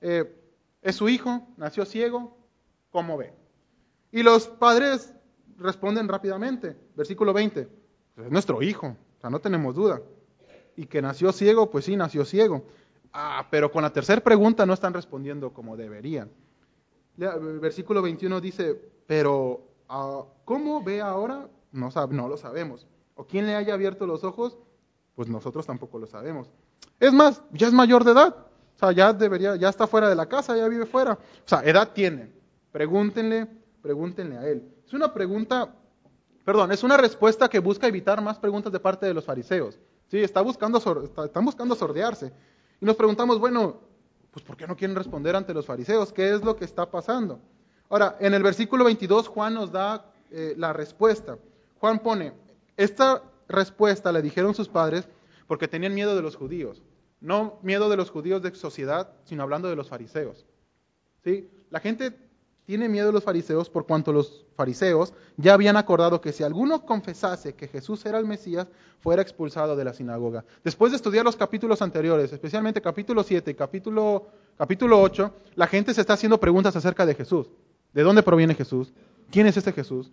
eh, 0.00 0.34
es 0.82 0.94
su 0.94 1.08
hijo, 1.08 1.42
nació 1.56 1.84
ciego, 1.84 2.36
¿cómo 2.90 3.16
ve? 3.16 3.32
Y 4.12 4.22
los 4.22 4.46
padres 4.46 5.12
responden 5.58 6.06
rápidamente, 6.06 6.76
versículo 6.94 7.32
20, 7.32 7.68
pues 8.14 8.26
es 8.26 8.32
nuestro 8.32 8.62
hijo, 8.62 8.86
o 8.88 9.20
sea, 9.20 9.28
no 9.30 9.40
tenemos 9.40 9.74
duda. 9.74 10.00
Y 10.76 10.86
que 10.86 11.02
nació 11.02 11.32
ciego, 11.32 11.70
pues 11.70 11.86
sí, 11.86 11.96
nació 11.96 12.24
ciego. 12.24 12.64
Ah, 13.18 13.46
pero 13.50 13.72
con 13.72 13.80
la 13.80 13.90
tercera 13.90 14.20
pregunta 14.20 14.66
no 14.66 14.74
están 14.74 14.92
respondiendo 14.92 15.50
como 15.54 15.74
deberían. 15.74 16.30
Versículo 17.16 18.02
21 18.02 18.42
dice, 18.42 18.78
pero 19.06 19.68
ah, 19.88 20.22
¿cómo 20.44 20.84
ve 20.84 21.00
ahora? 21.00 21.48
No, 21.72 21.88
no 22.10 22.28
lo 22.28 22.36
sabemos. 22.36 22.86
¿O 23.14 23.26
quién 23.26 23.46
le 23.46 23.56
haya 23.56 23.72
abierto 23.72 24.06
los 24.06 24.22
ojos? 24.22 24.58
Pues 25.14 25.30
nosotros 25.30 25.64
tampoco 25.64 25.98
lo 25.98 26.06
sabemos. 26.06 26.52
Es 27.00 27.14
más, 27.14 27.42
ya 27.52 27.68
es 27.68 27.72
mayor 27.72 28.04
de 28.04 28.12
edad. 28.12 28.36
O 28.74 28.78
sea, 28.78 28.92
ya 28.92 29.14
debería, 29.14 29.56
ya 29.56 29.70
está 29.70 29.86
fuera 29.86 30.10
de 30.10 30.14
la 30.14 30.26
casa, 30.26 30.54
ya 30.54 30.68
vive 30.68 30.84
fuera. 30.84 31.14
O 31.14 31.48
sea, 31.48 31.62
edad 31.64 31.92
tiene. 31.94 32.30
Pregúntenle, 32.70 33.46
pregúntenle 33.80 34.36
a 34.36 34.46
él. 34.46 34.62
Es 34.86 34.92
una 34.92 35.14
pregunta, 35.14 35.74
perdón, 36.44 36.70
es 36.70 36.84
una 36.84 36.98
respuesta 36.98 37.48
que 37.48 37.60
busca 37.60 37.86
evitar 37.86 38.20
más 38.20 38.38
preguntas 38.38 38.70
de 38.74 38.80
parte 38.80 39.06
de 39.06 39.14
los 39.14 39.24
fariseos. 39.24 39.78
Sí, 40.10 40.18
está 40.18 40.42
buscando, 40.42 40.76
están 41.24 41.44
buscando 41.46 41.74
sordearse. 41.74 42.30
Y 42.80 42.84
nos 42.84 42.96
preguntamos, 42.96 43.38
bueno, 43.38 43.80
pues 44.30 44.44
¿por 44.44 44.56
qué 44.56 44.66
no 44.66 44.76
quieren 44.76 44.96
responder 44.96 45.34
ante 45.34 45.54
los 45.54 45.66
fariseos? 45.66 46.12
¿Qué 46.12 46.34
es 46.34 46.42
lo 46.42 46.56
que 46.56 46.64
está 46.64 46.90
pasando? 46.90 47.40
Ahora, 47.88 48.16
en 48.20 48.34
el 48.34 48.42
versículo 48.42 48.84
22 48.84 49.28
Juan 49.28 49.54
nos 49.54 49.72
da 49.72 50.12
eh, 50.30 50.54
la 50.56 50.72
respuesta. 50.72 51.38
Juan 51.78 52.00
pone, 52.00 52.32
esta 52.76 53.22
respuesta 53.48 54.12
le 54.12 54.22
dijeron 54.22 54.54
sus 54.54 54.68
padres 54.68 55.08
porque 55.46 55.68
tenían 55.68 55.94
miedo 55.94 56.16
de 56.16 56.22
los 56.22 56.36
judíos. 56.36 56.82
No 57.20 57.58
miedo 57.62 57.88
de 57.88 57.96
los 57.96 58.10
judíos 58.10 58.42
de 58.42 58.54
sociedad, 58.54 59.12
sino 59.24 59.42
hablando 59.42 59.68
de 59.68 59.76
los 59.76 59.88
fariseos. 59.88 60.44
¿Sí? 61.24 61.48
La 61.70 61.80
gente 61.80 62.14
tiene 62.66 62.88
miedo 62.88 63.12
los 63.12 63.22
fariseos 63.22 63.70
por 63.70 63.86
cuanto 63.86 64.12
los 64.12 64.44
fariseos 64.56 65.14
ya 65.36 65.54
habían 65.54 65.76
acordado 65.76 66.20
que 66.20 66.32
si 66.32 66.42
alguno 66.42 66.84
confesase 66.84 67.54
que 67.54 67.68
Jesús 67.68 68.04
era 68.04 68.18
el 68.18 68.26
Mesías, 68.26 68.66
fuera 69.00 69.22
expulsado 69.22 69.76
de 69.76 69.84
la 69.84 69.94
sinagoga. 69.94 70.44
Después 70.64 70.90
de 70.90 70.96
estudiar 70.96 71.24
los 71.24 71.36
capítulos 71.36 71.80
anteriores, 71.80 72.32
especialmente 72.32 72.82
capítulo 72.82 73.22
7 73.22 73.52
y 73.52 73.54
capítulo, 73.54 74.26
capítulo 74.58 75.00
8, 75.00 75.32
la 75.54 75.68
gente 75.68 75.94
se 75.94 76.00
está 76.00 76.14
haciendo 76.14 76.40
preguntas 76.40 76.74
acerca 76.74 77.06
de 77.06 77.14
Jesús. 77.14 77.48
¿De 77.92 78.02
dónde 78.02 78.24
proviene 78.24 78.54
Jesús? 78.54 78.92
¿Quién 79.30 79.46
es 79.46 79.56
este 79.56 79.72
Jesús? 79.72 80.10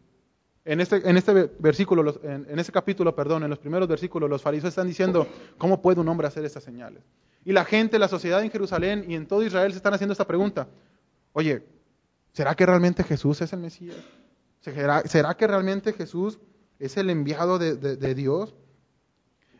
En 0.63 0.79
este, 0.79 1.09
en 1.09 1.17
este 1.17 1.51
versículo, 1.57 2.19
en 2.23 2.59
este 2.59 2.71
capítulo, 2.71 3.15
perdón, 3.15 3.43
en 3.43 3.49
los 3.49 3.59
primeros 3.59 3.87
versículos, 3.87 4.29
los 4.29 4.41
fariseos 4.41 4.69
están 4.69 4.87
diciendo, 4.87 5.27
¿cómo 5.57 5.81
puede 5.81 5.99
un 5.99 6.07
hombre 6.07 6.27
hacer 6.27 6.45
estas 6.45 6.63
señales? 6.63 7.03
Y 7.43 7.51
la 7.51 7.65
gente, 7.65 7.97
la 7.97 8.07
sociedad 8.07 8.43
en 8.43 8.51
Jerusalén 8.51 9.05
y 9.07 9.15
en 9.15 9.25
todo 9.25 9.43
Israel 9.43 9.71
se 9.71 9.77
están 9.77 9.93
haciendo 9.93 10.13
esta 10.13 10.27
pregunta. 10.27 10.67
Oye, 11.33 11.63
¿será 12.33 12.55
que 12.55 12.65
realmente 12.65 13.03
Jesús 13.03 13.41
es 13.41 13.53
el 13.53 13.59
Mesías? 13.59 13.97
¿Será, 14.59 15.35
que 15.35 15.47
realmente 15.47 15.93
Jesús 15.93 16.39
es 16.79 16.97
el 16.97 17.09
enviado 17.09 17.59
de, 17.59 18.15
Dios? 18.15 18.55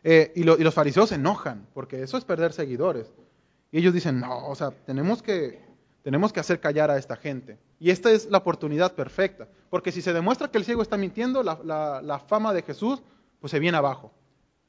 Eh, 0.02 0.32
y, 0.34 0.44
los 0.44 0.74
fariseos 0.74 1.08
se 1.08 1.14
enojan, 1.14 1.66
porque 1.74 2.02
eso 2.02 2.16
es 2.16 2.24
perder 2.24 2.52
seguidores. 2.52 3.10
Y 3.70 3.78
ellos 3.78 3.92
dicen, 3.92 4.20
no, 4.20 4.48
o 4.48 4.54
sea, 4.54 4.70
tenemos 4.70 5.22
que, 5.22 5.60
tenemos 6.02 6.32
que 6.32 6.40
hacer 6.40 6.60
callar 6.60 6.90
a 6.90 6.98
esta 6.98 7.16
gente. 7.16 7.58
Y 7.80 7.90
esta 7.90 8.10
es 8.12 8.30
la 8.30 8.38
oportunidad 8.38 8.94
perfecta. 8.94 9.48
Porque 9.68 9.92
si 9.92 10.00
se 10.00 10.12
demuestra 10.12 10.48
que 10.48 10.58
el 10.58 10.64
ciego 10.64 10.80
está 10.80 10.96
mintiendo, 10.96 11.42
la, 11.42 12.24
fama 12.28 12.54
de 12.54 12.62
Jesús 12.62 13.02
pues 13.40 13.50
se 13.50 13.58
viene 13.58 13.76
abajo. 13.76 14.12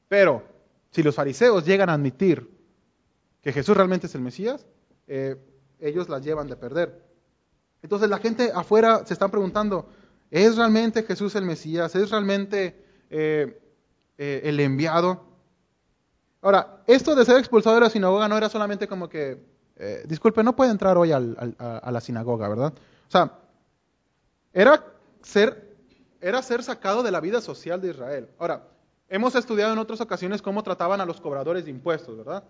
Pero 0.08 0.42
si 0.90 1.02
los 1.02 1.14
fariseos 1.14 1.64
llegan 1.64 1.88
a 1.88 1.94
admitir 1.94 2.50
que 3.40 3.52
Jesús 3.52 3.76
realmente 3.76 4.06
es 4.06 4.14
el 4.14 4.20
Mesías, 4.20 4.66
eh, 5.06 5.36
ellos 5.78 6.08
las 6.08 6.22
llevan 6.22 6.46
de 6.48 6.56
perder. 6.56 7.05
Entonces 7.86 8.10
la 8.10 8.18
gente 8.18 8.50
afuera 8.52 9.06
se 9.06 9.14
están 9.14 9.30
preguntando, 9.30 9.86
¿es 10.32 10.56
realmente 10.56 11.04
Jesús 11.04 11.36
el 11.36 11.44
Mesías? 11.44 11.94
¿Es 11.94 12.10
realmente 12.10 12.84
eh, 13.10 13.62
eh, 14.18 14.40
el 14.42 14.58
enviado? 14.58 15.22
Ahora, 16.42 16.82
esto 16.88 17.14
de 17.14 17.24
ser 17.24 17.38
expulsado 17.38 17.76
de 17.76 17.82
la 17.82 17.90
sinagoga 17.90 18.26
no 18.26 18.36
era 18.36 18.48
solamente 18.48 18.88
como 18.88 19.08
que 19.08 19.40
eh, 19.76 20.02
disculpe, 20.08 20.42
no 20.42 20.56
puede 20.56 20.72
entrar 20.72 20.98
hoy 20.98 21.12
a, 21.12 21.20
la 21.20 22.00
sinagoga, 22.00 22.48
¿verdad? 22.48 22.72
O 23.06 23.10
sea, 23.10 23.38
era 24.52 24.84
ser, 25.22 25.76
era 26.20 26.42
ser 26.42 26.64
sacado 26.64 27.04
de 27.04 27.12
la 27.12 27.20
vida 27.20 27.40
social 27.40 27.80
de 27.80 27.90
Israel. 27.90 28.28
Ahora, 28.40 28.66
hemos 29.08 29.36
estudiado 29.36 29.72
en 29.72 29.78
otras 29.78 30.00
ocasiones 30.00 30.42
cómo 30.42 30.64
trataban 30.64 31.00
a 31.00 31.06
los 31.06 31.20
cobradores 31.20 31.66
de 31.66 31.70
impuestos, 31.70 32.16
¿verdad? 32.16 32.42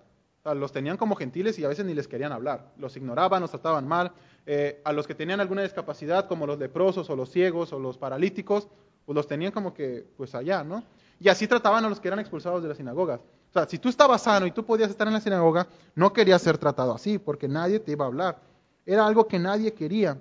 Los 0.54 0.72
tenían 0.72 0.96
como 0.96 1.16
gentiles 1.16 1.59
y 1.59 1.64
a 1.64 1.68
veces 1.68 1.85
ni 1.85 1.94
les 1.94 2.09
querían 2.09 2.32
hablar. 2.32 2.72
Los 2.78 2.96
ignoraban, 2.96 3.40
los 3.40 3.50
trataban 3.50 3.87
mal. 3.87 4.12
Eh, 4.46 4.80
a 4.85 4.92
los 4.92 5.06
que 5.06 5.14
tenían 5.14 5.40
alguna 5.40 5.62
discapacidad, 5.62 6.28
como 6.28 6.46
los 6.46 6.59
leprosos 6.59 7.11
o 7.11 7.16
los 7.16 7.30
ciegos 7.30 7.72
o 7.72 7.78
los 7.78 7.98
paralíticos, 7.98 8.68
pues 9.04 9.14
los 9.14 9.26
tenían 9.26 9.52
como 9.52 9.74
que, 9.74 10.06
pues 10.16 10.35
allá, 10.35 10.62
¿no? 10.62 10.85
Y 11.18 11.28
así 11.28 11.46
trataban 11.46 11.85
a 11.85 11.88
los 11.88 12.00
que 12.00 12.09
eran 12.09 12.20
expulsados 12.20 12.62
de 12.62 12.68
las 12.68 12.76
sinagogas. 12.76 13.20
O 13.50 13.52
sea, 13.52 13.68
si 13.68 13.78
tú 13.78 13.88
estabas 13.88 14.22
sano 14.22 14.46
y 14.46 14.50
tú 14.50 14.64
podías 14.64 14.90
estar 14.90 15.06
en 15.06 15.14
la 15.14 15.20
sinagoga, 15.20 15.66
no 15.94 16.12
querías 16.12 16.42
ser 16.42 16.59
tratado 16.59 16.94
así, 16.94 17.18
porque 17.18 17.48
nadie 17.48 17.80
te 17.80 17.92
iba 17.92 18.04
a 18.04 18.09
hablar. 18.09 18.38
Era 18.85 19.06
algo 19.06 19.26
que 19.26 19.38
nadie 19.38 19.72
quería. 19.72 20.18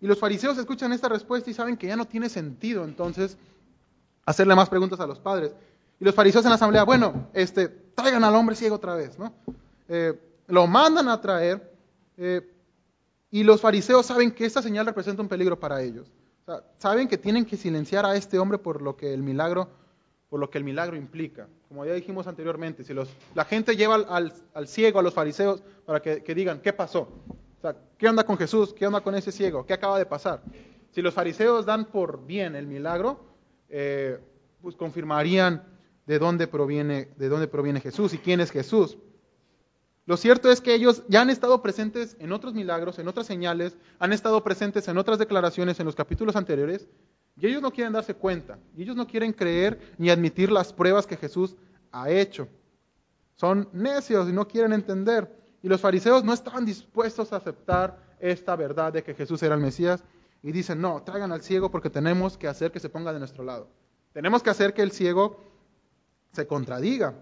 Y 0.00 0.06
los 0.06 0.18
fariseos 0.18 0.56
escuchan 0.58 0.92
esta 0.92 1.08
respuesta 1.08 1.50
y 1.50 1.54
saben 1.54 1.76
que 1.76 1.86
ya 1.86 1.96
no 1.96 2.04
tiene 2.04 2.28
sentido 2.28 2.84
entonces 2.84 3.36
hacerle 4.24 4.54
más 4.54 4.68
preguntas 4.68 5.00
a 5.00 5.06
los 5.06 5.18
padres. 5.18 5.52
Y 5.98 6.04
los 6.04 6.14
fariseos 6.14 6.44
en 6.44 6.50
la 6.50 6.56
asamblea, 6.56 6.84
bueno, 6.84 7.28
este, 7.32 7.68
traigan 7.68 8.22
al 8.22 8.34
hombre 8.34 8.54
ciego 8.54 8.76
otra 8.76 8.94
vez, 8.94 9.18
¿no? 9.18 9.32
Eh, 9.88 10.14
lo 10.48 10.66
mandan 10.66 11.08
a 11.08 11.20
traer 11.20 11.72
eh, 12.16 12.40
y 13.30 13.42
los 13.42 13.60
fariseos 13.60 14.06
saben 14.06 14.30
que 14.30 14.44
esta 14.44 14.62
señal 14.62 14.86
representa 14.86 15.22
un 15.22 15.28
peligro 15.28 15.58
para 15.58 15.82
ellos. 15.82 16.10
Saben 16.78 17.08
que 17.08 17.18
tienen 17.18 17.44
que 17.44 17.56
silenciar 17.56 18.06
a 18.06 18.14
este 18.14 18.38
hombre 18.38 18.58
por 18.58 18.80
lo 18.80 18.96
que 18.96 19.12
el 19.12 19.22
milagro 19.22 19.68
por 20.28 20.40
lo 20.40 20.50
que 20.50 20.58
el 20.58 20.64
milagro 20.64 20.96
implica. 20.96 21.48
Como 21.68 21.84
ya 21.84 21.92
dijimos 21.92 22.26
anteriormente, 22.26 22.84
si 22.84 22.92
la 23.34 23.44
gente 23.44 23.76
lleva 23.76 23.94
al, 23.94 24.68
ciego, 24.68 24.98
a 24.98 25.02
los 25.02 25.14
fariseos, 25.14 25.62
para 25.84 26.00
que, 26.00 26.34
digan, 26.34 26.60
¿qué 26.60 26.72
pasó? 26.72 27.08
¿qué 27.98 28.08
onda 28.08 28.24
con 28.24 28.36
Jesús? 28.36 28.72
¿Qué 28.72 28.86
onda 28.86 29.00
con 29.00 29.14
ese 29.14 29.32
ciego? 29.32 29.66
¿Qué 29.66 29.72
acaba 29.72 29.98
de 29.98 30.06
pasar? 30.06 30.42
Si 30.92 31.02
los 31.02 31.14
fariseos 31.14 31.66
dan 31.66 31.86
por 31.86 32.24
bien 32.26 32.54
el 32.54 32.66
milagro, 32.66 33.20
eh, 33.68 34.18
pues 34.62 34.76
confirmarían 34.76 35.64
de 36.06 36.18
dónde 36.18 36.46
proviene 36.46 37.80
Jesús 37.80 38.14
y 38.14 38.18
quién 38.18 38.40
es 38.40 38.50
Jesús. 38.50 38.96
Lo 40.06 40.16
cierto 40.16 40.50
es 40.50 40.60
que 40.60 40.74
ellos 40.74 41.02
ya 41.08 41.20
han 41.20 41.30
estado 41.30 41.60
presentes 41.62 42.16
en 42.20 42.32
otros 42.32 42.54
milagros, 42.54 42.98
en 42.98 43.08
otras 43.08 43.26
señales, 43.26 43.76
han 43.98 44.12
estado 44.12 44.42
presentes 44.42 44.86
en 44.88 44.98
otras 44.98 45.18
declaraciones 45.18 45.80
en 45.80 45.86
los 45.86 45.96
capítulos 45.96 46.36
anteriores, 46.36 46.88
y 47.36 47.46
ellos 47.46 47.60
no 47.60 47.72
quieren 47.72 47.92
darse 47.92 48.14
cuenta, 48.14 48.58
y 48.76 48.82
ellos 48.82 48.96
no 48.96 49.06
quieren 49.06 49.32
creer 49.32 49.94
ni 49.98 50.08
admitir 50.08 50.50
las 50.50 50.72
pruebas 50.72 51.06
que 51.06 51.16
Jesús 51.16 51.56
ha 51.90 52.08
hecho. 52.08 52.48
Son 53.34 53.68
necios 53.72 54.28
y 54.28 54.32
no 54.32 54.48
quieren 54.48 54.72
entender. 54.72 55.30
Y 55.62 55.68
los 55.68 55.80
fariseos 55.80 56.24
no 56.24 56.32
estaban 56.32 56.64
dispuestos 56.64 57.32
a 57.32 57.36
aceptar 57.36 57.98
esta 58.18 58.56
verdad 58.56 58.92
de 58.92 59.02
que 59.02 59.14
Jesús 59.14 59.42
era 59.42 59.54
el 59.54 59.60
Mesías. 59.60 60.02
Y 60.42 60.52
dicen, 60.52 60.80
no, 60.80 61.02
traigan 61.02 61.32
al 61.32 61.42
ciego 61.42 61.70
porque 61.70 61.90
tenemos 61.90 62.38
que 62.38 62.48
hacer 62.48 62.70
que 62.70 62.80
se 62.80 62.88
ponga 62.88 63.12
de 63.12 63.18
nuestro 63.18 63.44
lado. 63.44 63.68
Tenemos 64.12 64.42
que 64.42 64.50
hacer 64.50 64.72
que 64.72 64.82
el 64.82 64.92
ciego 64.92 65.40
se 66.32 66.46
contradiga. 66.46 67.14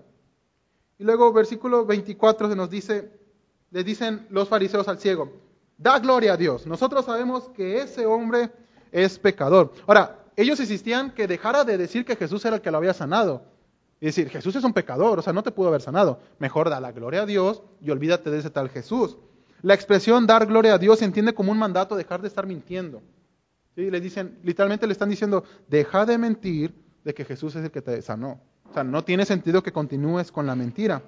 Y 0.98 1.04
luego 1.04 1.33
versículo 1.33 1.85
24 1.85 2.48
se 2.48 2.57
nos 2.57 2.70
dice, 2.70 3.11
le 3.70 3.85
dicen 3.85 4.26
los 4.30 4.48
fariseos 4.48 4.87
al 4.88 4.98
ciego, 4.98 5.33
da 5.76 5.98
gloria 5.98 6.35
a 6.35 6.37
Dios. 6.37 6.66
Nosotros 6.66 7.04
sabemos 7.04 7.48
que 7.50 7.78
ese 7.83 8.07
hombre 8.07 8.50
es 8.92 9.18
pecador. 9.18 9.72
Ahora, 9.87 10.24
ellos 10.37 10.61
insistían 10.61 11.12
que 11.12 11.26
dejara 11.26 11.64
de 11.64 11.78
decir 11.78 12.04
que 12.04 12.16
Jesús 12.16 12.44
era 12.44 12.57
el 12.57 12.62
que 12.62 12.70
lo 12.70 12.78
había 12.78 12.94
sanado. 12.94 13.42
Y 14.00 14.07
decir, 14.07 14.28
Jesús 14.28 14.54
es 14.57 14.64
un 14.64 14.72
pecador, 14.72 15.18
o 15.18 15.22
sea, 15.22 15.33
no 15.33 15.42
te 15.42 15.50
pudo 15.50 15.68
haber 15.68 15.80
sanado. 15.80 16.20
Mejor 16.38 16.68
da 16.68 16.80
la 16.80 16.92
gloria 16.92 17.22
a 17.22 17.26
Dios 17.26 17.62
y 17.80 17.90
olvídate 17.90 18.30
de 18.30 18.38
ese 18.38 18.50
tal 18.50 18.68
Jesús. 18.68 19.16
La 19.62 19.74
expresión 19.74 20.26
dar 20.26 20.46
gloria 20.46 20.74
a 20.74 20.78
Dios 20.78 20.98
se 20.98 21.04
entiende 21.04 21.33
como 21.33 21.50
un 21.50 21.59
mandato 21.59 21.96
dejar 21.96 22.20
de 22.20 22.28
estar 22.28 22.46
mintiendo. 22.46 23.02
¿Sí? 23.74 23.90
Le 23.90 24.00
dicen, 24.00 24.38
literalmente 24.42 24.87
le 24.87 24.92
están 24.92 25.09
diciendo, 25.09 25.44
deja 25.68 26.04
de 26.04 26.18
mentir 26.18 26.74
de 27.02 27.14
que 27.14 27.24
Jesús 27.24 27.57
es 27.57 27.64
el 27.64 27.70
que 27.70 27.83
te 27.83 28.02
sanó. 28.02 28.40
O 28.74 28.76
sea, 28.76 28.82
no 28.82 29.04
tiene 29.04 29.24
sentido 29.24 29.62
que 29.62 29.70
continúes 29.70 30.32
con 30.32 30.46
la 30.46 30.56
mentira. 30.56 31.00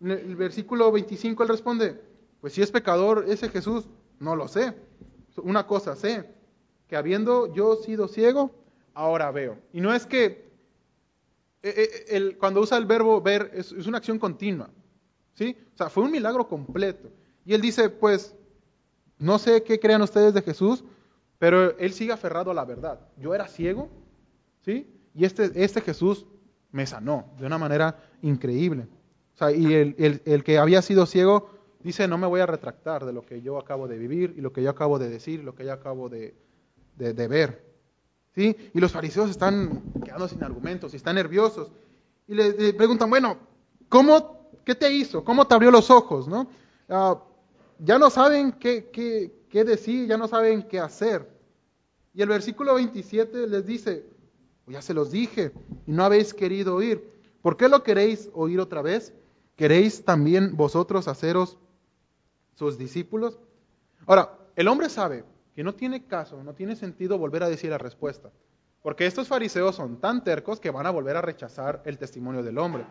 En 0.00 0.10
el 0.10 0.34
versículo 0.34 0.90
25 0.90 1.44
él 1.44 1.48
responde, 1.48 2.00
pues 2.40 2.52
si 2.52 2.62
es 2.62 2.72
pecador 2.72 3.26
ese 3.28 3.48
Jesús, 3.48 3.86
no 4.18 4.34
lo 4.34 4.48
sé. 4.48 4.74
Una 5.36 5.68
cosa 5.68 5.94
sé, 5.94 6.28
que 6.88 6.96
habiendo 6.96 7.54
yo 7.54 7.76
sido 7.76 8.08
ciego, 8.08 8.50
ahora 8.92 9.30
veo. 9.30 9.56
Y 9.72 9.80
no 9.80 9.94
es 9.94 10.04
que 10.04 10.50
eh, 11.62 12.06
eh, 12.08 12.36
cuando 12.40 12.60
usa 12.60 12.76
el 12.76 12.86
verbo 12.86 13.20
ver 13.20 13.52
es, 13.54 13.70
una 13.70 13.98
acción 13.98 14.18
continua. 14.18 14.68
¿sí? 15.34 15.56
O 15.72 15.76
sea, 15.76 15.90
fue 15.90 16.02
un 16.02 16.10
milagro 16.10 16.48
completo. 16.48 17.08
Y 17.44 17.54
él 17.54 17.60
dice, 17.60 17.88
pues, 17.88 18.34
no 19.16 19.38
sé 19.38 19.62
qué 19.62 19.78
crean 19.78 20.02
ustedes 20.02 20.34
de 20.34 20.42
Jesús, 20.42 20.82
pero 21.38 21.78
él 21.78 21.92
sigue 21.92 22.10
aferrado 22.10 22.50
a 22.50 22.54
la 22.54 22.64
verdad. 22.64 22.98
Yo 23.16 23.32
era 23.32 23.46
ciego, 23.46 23.88
¿sí? 24.64 24.92
Y 25.14 25.24
este, 25.24 25.52
este 25.54 25.80
Jesús 25.82 26.26
me 26.72 26.86
sanó 26.86 27.32
de 27.38 27.46
una 27.46 27.58
manera 27.58 27.96
increíble. 28.22 28.86
O 29.34 29.38
sea, 29.38 29.52
y 29.52 29.72
el, 29.74 30.22
el 30.24 30.44
que 30.44 30.58
había 30.58 30.82
sido 30.82 31.06
ciego 31.06 31.50
dice, 31.82 32.06
no 32.06 32.18
me 32.18 32.26
voy 32.26 32.40
a 32.40 32.46
retractar 32.46 33.04
de 33.04 33.12
lo 33.12 33.24
que 33.24 33.42
yo 33.42 33.58
acabo 33.58 33.88
de 33.88 33.98
vivir 33.98 34.34
y 34.36 34.40
lo 34.40 34.52
que 34.52 34.62
yo 34.62 34.70
acabo 34.70 34.98
de 34.98 35.08
decir 35.08 35.42
lo 35.42 35.54
que 35.54 35.64
yo 35.64 35.72
acabo 35.72 36.08
de, 36.08 36.34
de, 36.96 37.28
ver. 37.28 37.64
¿Sí? 38.34 38.56
Y 38.74 38.80
los 38.80 38.92
fariseos 38.92 39.30
están 39.30 39.82
quedando 40.04 40.28
sin 40.28 40.42
argumentos 40.44 40.92
y 40.92 40.96
están 40.96 41.16
nerviosos. 41.16 41.70
Y 42.28 42.34
le, 42.34 42.74
preguntan, 42.74 43.10
bueno, 43.10 43.38
¿cómo, 43.88 44.50
¿qué 44.64 44.74
te 44.74 44.92
hizo? 44.92 45.24
¿Cómo 45.24 45.46
te 45.46 45.54
abrió 45.54 45.70
los 45.70 45.90
ojos? 45.90 46.28
¿no? 46.28 46.48
Ah, 46.88 47.18
ya 47.78 47.98
no 47.98 48.10
saben 48.10 48.52
qué, 48.52 48.90
qué, 48.92 49.32
qué 49.48 49.64
decir, 49.64 50.06
ya 50.06 50.16
no 50.16 50.28
saben 50.28 50.62
qué 50.64 50.78
hacer. 50.78 51.28
Y 52.12 52.22
el 52.22 52.28
versículo 52.28 52.74
27 52.74 53.46
les 53.46 53.66
dice, 53.66 54.04
ya 54.70 54.82
se 54.82 54.94
los 54.94 55.10
dije 55.10 55.52
y 55.86 55.92
no 55.92 56.04
habéis 56.04 56.34
querido 56.34 56.74
oír. 56.76 57.10
¿Por 57.42 57.56
qué 57.56 57.68
lo 57.68 57.82
queréis 57.82 58.30
oír 58.34 58.60
otra 58.60 58.82
vez? 58.82 59.12
¿Queréis 59.56 60.04
también 60.04 60.56
vosotros 60.56 61.08
haceros 61.08 61.58
sus 62.54 62.78
discípulos? 62.78 63.38
Ahora, 64.06 64.38
el 64.56 64.68
hombre 64.68 64.88
sabe 64.88 65.24
que 65.54 65.64
no 65.64 65.74
tiene 65.74 66.04
caso, 66.04 66.42
no 66.42 66.54
tiene 66.54 66.76
sentido 66.76 67.18
volver 67.18 67.42
a 67.42 67.48
decir 67.48 67.70
la 67.70 67.78
respuesta, 67.78 68.30
porque 68.82 69.06
estos 69.06 69.28
fariseos 69.28 69.74
son 69.76 70.00
tan 70.00 70.24
tercos 70.24 70.60
que 70.60 70.70
van 70.70 70.86
a 70.86 70.90
volver 70.90 71.16
a 71.16 71.22
rechazar 71.22 71.82
el 71.84 71.98
testimonio 71.98 72.42
del 72.42 72.58
hombre. 72.58 72.84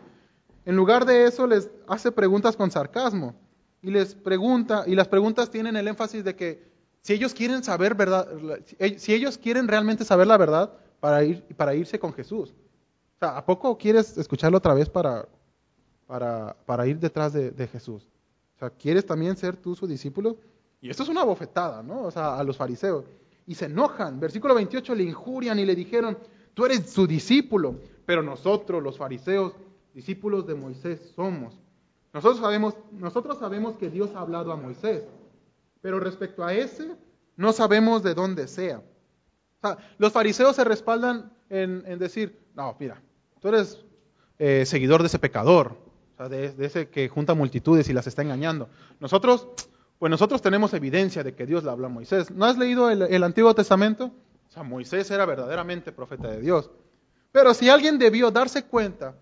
En 0.64 0.76
lugar 0.76 1.04
de 1.04 1.24
eso, 1.24 1.46
les 1.46 1.70
hace 1.88 2.12
preguntas 2.12 2.56
con 2.56 2.70
sarcasmo 2.70 3.34
y 3.82 3.90
les 3.90 4.14
pregunta, 4.14 4.84
y 4.86 4.94
las 4.94 5.08
preguntas 5.08 5.50
tienen 5.50 5.76
el 5.76 5.88
énfasis 5.88 6.22
de 6.22 6.36
que 6.36 6.70
si 7.02 7.14
ellos 7.14 7.32
quieren 7.32 7.64
saber 7.64 7.94
verdad, 7.94 8.28
si 8.98 9.14
ellos 9.14 9.38
quieren 9.38 9.68
realmente 9.68 10.04
saber 10.04 10.26
la 10.26 10.36
verdad 10.36 10.72
para, 11.00 11.24
ir, 11.24 11.42
para 11.56 11.74
irse 11.74 11.98
con 11.98 12.12
Jesús. 12.12 12.50
O 13.16 13.18
sea, 13.18 13.36
¿a 13.36 13.44
poco 13.44 13.76
quieres 13.76 14.16
escucharlo 14.16 14.58
otra 14.58 14.74
vez 14.74 14.88
para, 14.88 15.26
para, 16.06 16.56
para 16.66 16.86
ir 16.86 16.98
detrás 16.98 17.32
de, 17.32 17.66
Jesús? 17.66 18.06
O 18.56 18.58
sea, 18.58 18.70
¿quieres 18.70 19.04
también 19.04 19.36
ser 19.36 19.56
tú 19.56 19.74
su 19.74 19.86
discípulo? 19.86 20.36
Y 20.80 20.90
esto 20.90 21.02
es 21.02 21.08
una 21.08 21.24
bofetada, 21.24 21.82
¿no? 21.82 22.02
O 22.02 22.10
sea, 22.10 22.38
a 22.38 22.44
los 22.44 22.56
fariseos. 22.56 23.04
Y 23.46 23.54
se 23.54 23.66
enojan. 23.66 24.20
Versículo 24.20 24.54
28 24.54 24.94
le 24.94 25.02
injurian 25.04 25.58
y 25.58 25.64
le 25.64 25.74
dijeron, 25.74 26.16
tú 26.54 26.64
eres 26.64 26.90
su 26.90 27.06
discípulo, 27.06 27.76
pero 28.06 28.22
nosotros, 28.22 28.82
los 28.82 28.96
fariseos, 28.96 29.52
discípulos 29.94 30.46
de 30.46 30.54
Moisés 30.54 31.12
somos. 31.14 31.58
Nosotros 32.12 32.40
sabemos, 32.40 32.74
nosotros 32.92 33.38
sabemos 33.38 33.76
que 33.76 33.90
Dios 33.90 34.10
ha 34.14 34.20
hablado 34.20 34.52
a 34.52 34.56
Moisés, 34.56 35.04
pero 35.80 36.00
respecto 36.00 36.44
a 36.44 36.52
ese, 36.52 36.96
no 37.36 37.52
sabemos 37.52 38.02
de 38.02 38.14
dónde 38.14 38.48
sea. 38.48 38.82
O 39.62 39.68
sea, 39.68 39.78
los 39.98 40.12
fariseos 40.12 40.56
se 40.56 40.64
respaldan 40.64 41.32
en, 41.50 41.98
decir, 41.98 42.38
no, 42.54 42.76
mira, 42.78 43.00
tú 43.40 43.48
eres 43.48 43.78
eh, 44.38 44.64
seguidor 44.64 45.02
de 45.02 45.08
ese 45.08 45.18
pecador, 45.18 45.76
o 46.14 46.16
sea, 46.16 46.28
de, 46.28 46.54
ese 46.58 46.88
que 46.88 47.08
junta 47.08 47.34
multitudes 47.34 47.88
y 47.88 47.92
las 47.92 48.06
está 48.06 48.22
engañando. 48.22 48.68
Nosotros, 49.00 49.48
pues 49.98 50.10
nosotros 50.10 50.40
tenemos 50.40 50.72
evidencia 50.72 51.22
de 51.22 51.34
que 51.34 51.46
Dios 51.46 51.64
le 51.64 51.70
habló 51.70 51.86
a 51.86 51.90
Moisés. 51.90 52.30
¿No 52.30 52.46
has 52.46 52.56
leído 52.56 52.90
el, 52.90 53.22
Antiguo 53.22 53.54
Testamento? 53.54 54.12
O 54.48 54.52
sea, 54.52 54.62
Moisés 54.62 55.10
era 55.10 55.26
verdaderamente 55.26 55.92
profeta 55.92 56.28
de 56.28 56.40
Dios. 56.40 56.70
Pero 57.32 57.52
si 57.52 57.68
alguien 57.68 57.98
debió 57.98 58.30
darse 58.30 58.64
cuenta 58.64 59.14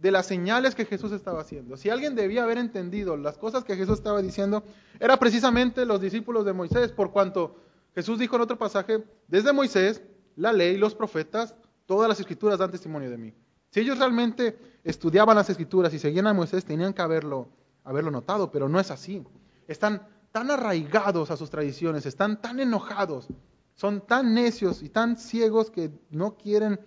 de 0.00 0.10
las 0.10 0.26
señales 0.26 0.74
que 0.74 0.86
Jesús 0.86 1.12
estaba 1.12 1.42
haciendo. 1.42 1.76
Si 1.76 1.90
alguien 1.90 2.14
debía 2.14 2.44
haber 2.44 2.56
entendido 2.56 3.18
las 3.18 3.36
cosas 3.36 3.64
que 3.64 3.76
Jesús 3.76 3.98
estaba 3.98 4.22
diciendo, 4.22 4.64
era 4.98 5.18
precisamente 5.18 5.84
los 5.84 6.00
discípulos 6.00 6.46
de 6.46 6.54
Moisés, 6.54 6.90
por 6.90 7.10
cuanto 7.10 7.56
Jesús 7.94 8.18
dijo 8.18 8.36
en 8.36 8.42
otro 8.42 8.58
pasaje, 8.58 9.04
desde 9.28 9.52
Moisés, 9.52 10.02
la 10.36 10.52
ley, 10.52 10.76
los 10.76 10.94
profetas, 10.94 11.54
todas 11.86 12.08
las 12.08 12.20
escrituras 12.20 12.58
dan 12.58 12.70
testimonio 12.70 13.10
de 13.10 13.18
mí. 13.18 13.34
Si 13.70 13.80
ellos 13.80 13.98
realmente 13.98 14.58
estudiaban 14.84 15.36
las 15.36 15.50
escrituras 15.50 15.92
y 15.94 15.98
seguían 15.98 16.26
a 16.26 16.32
Moisés, 16.32 16.64
tenían 16.64 16.92
que 16.92 17.02
haberlo, 17.02 17.48
haberlo 17.84 18.10
notado, 18.10 18.50
pero 18.50 18.68
no 18.68 18.80
es 18.80 18.90
así. 18.90 19.24
Están 19.66 20.06
tan 20.32 20.50
arraigados 20.50 21.30
a 21.30 21.36
sus 21.36 21.50
tradiciones, 21.50 22.06
están 22.06 22.40
tan 22.40 22.60
enojados, 22.60 23.28
son 23.74 24.06
tan 24.06 24.34
necios 24.34 24.82
y 24.82 24.88
tan 24.88 25.16
ciegos 25.16 25.70
que 25.70 25.90
no 26.10 26.36
quieren 26.36 26.80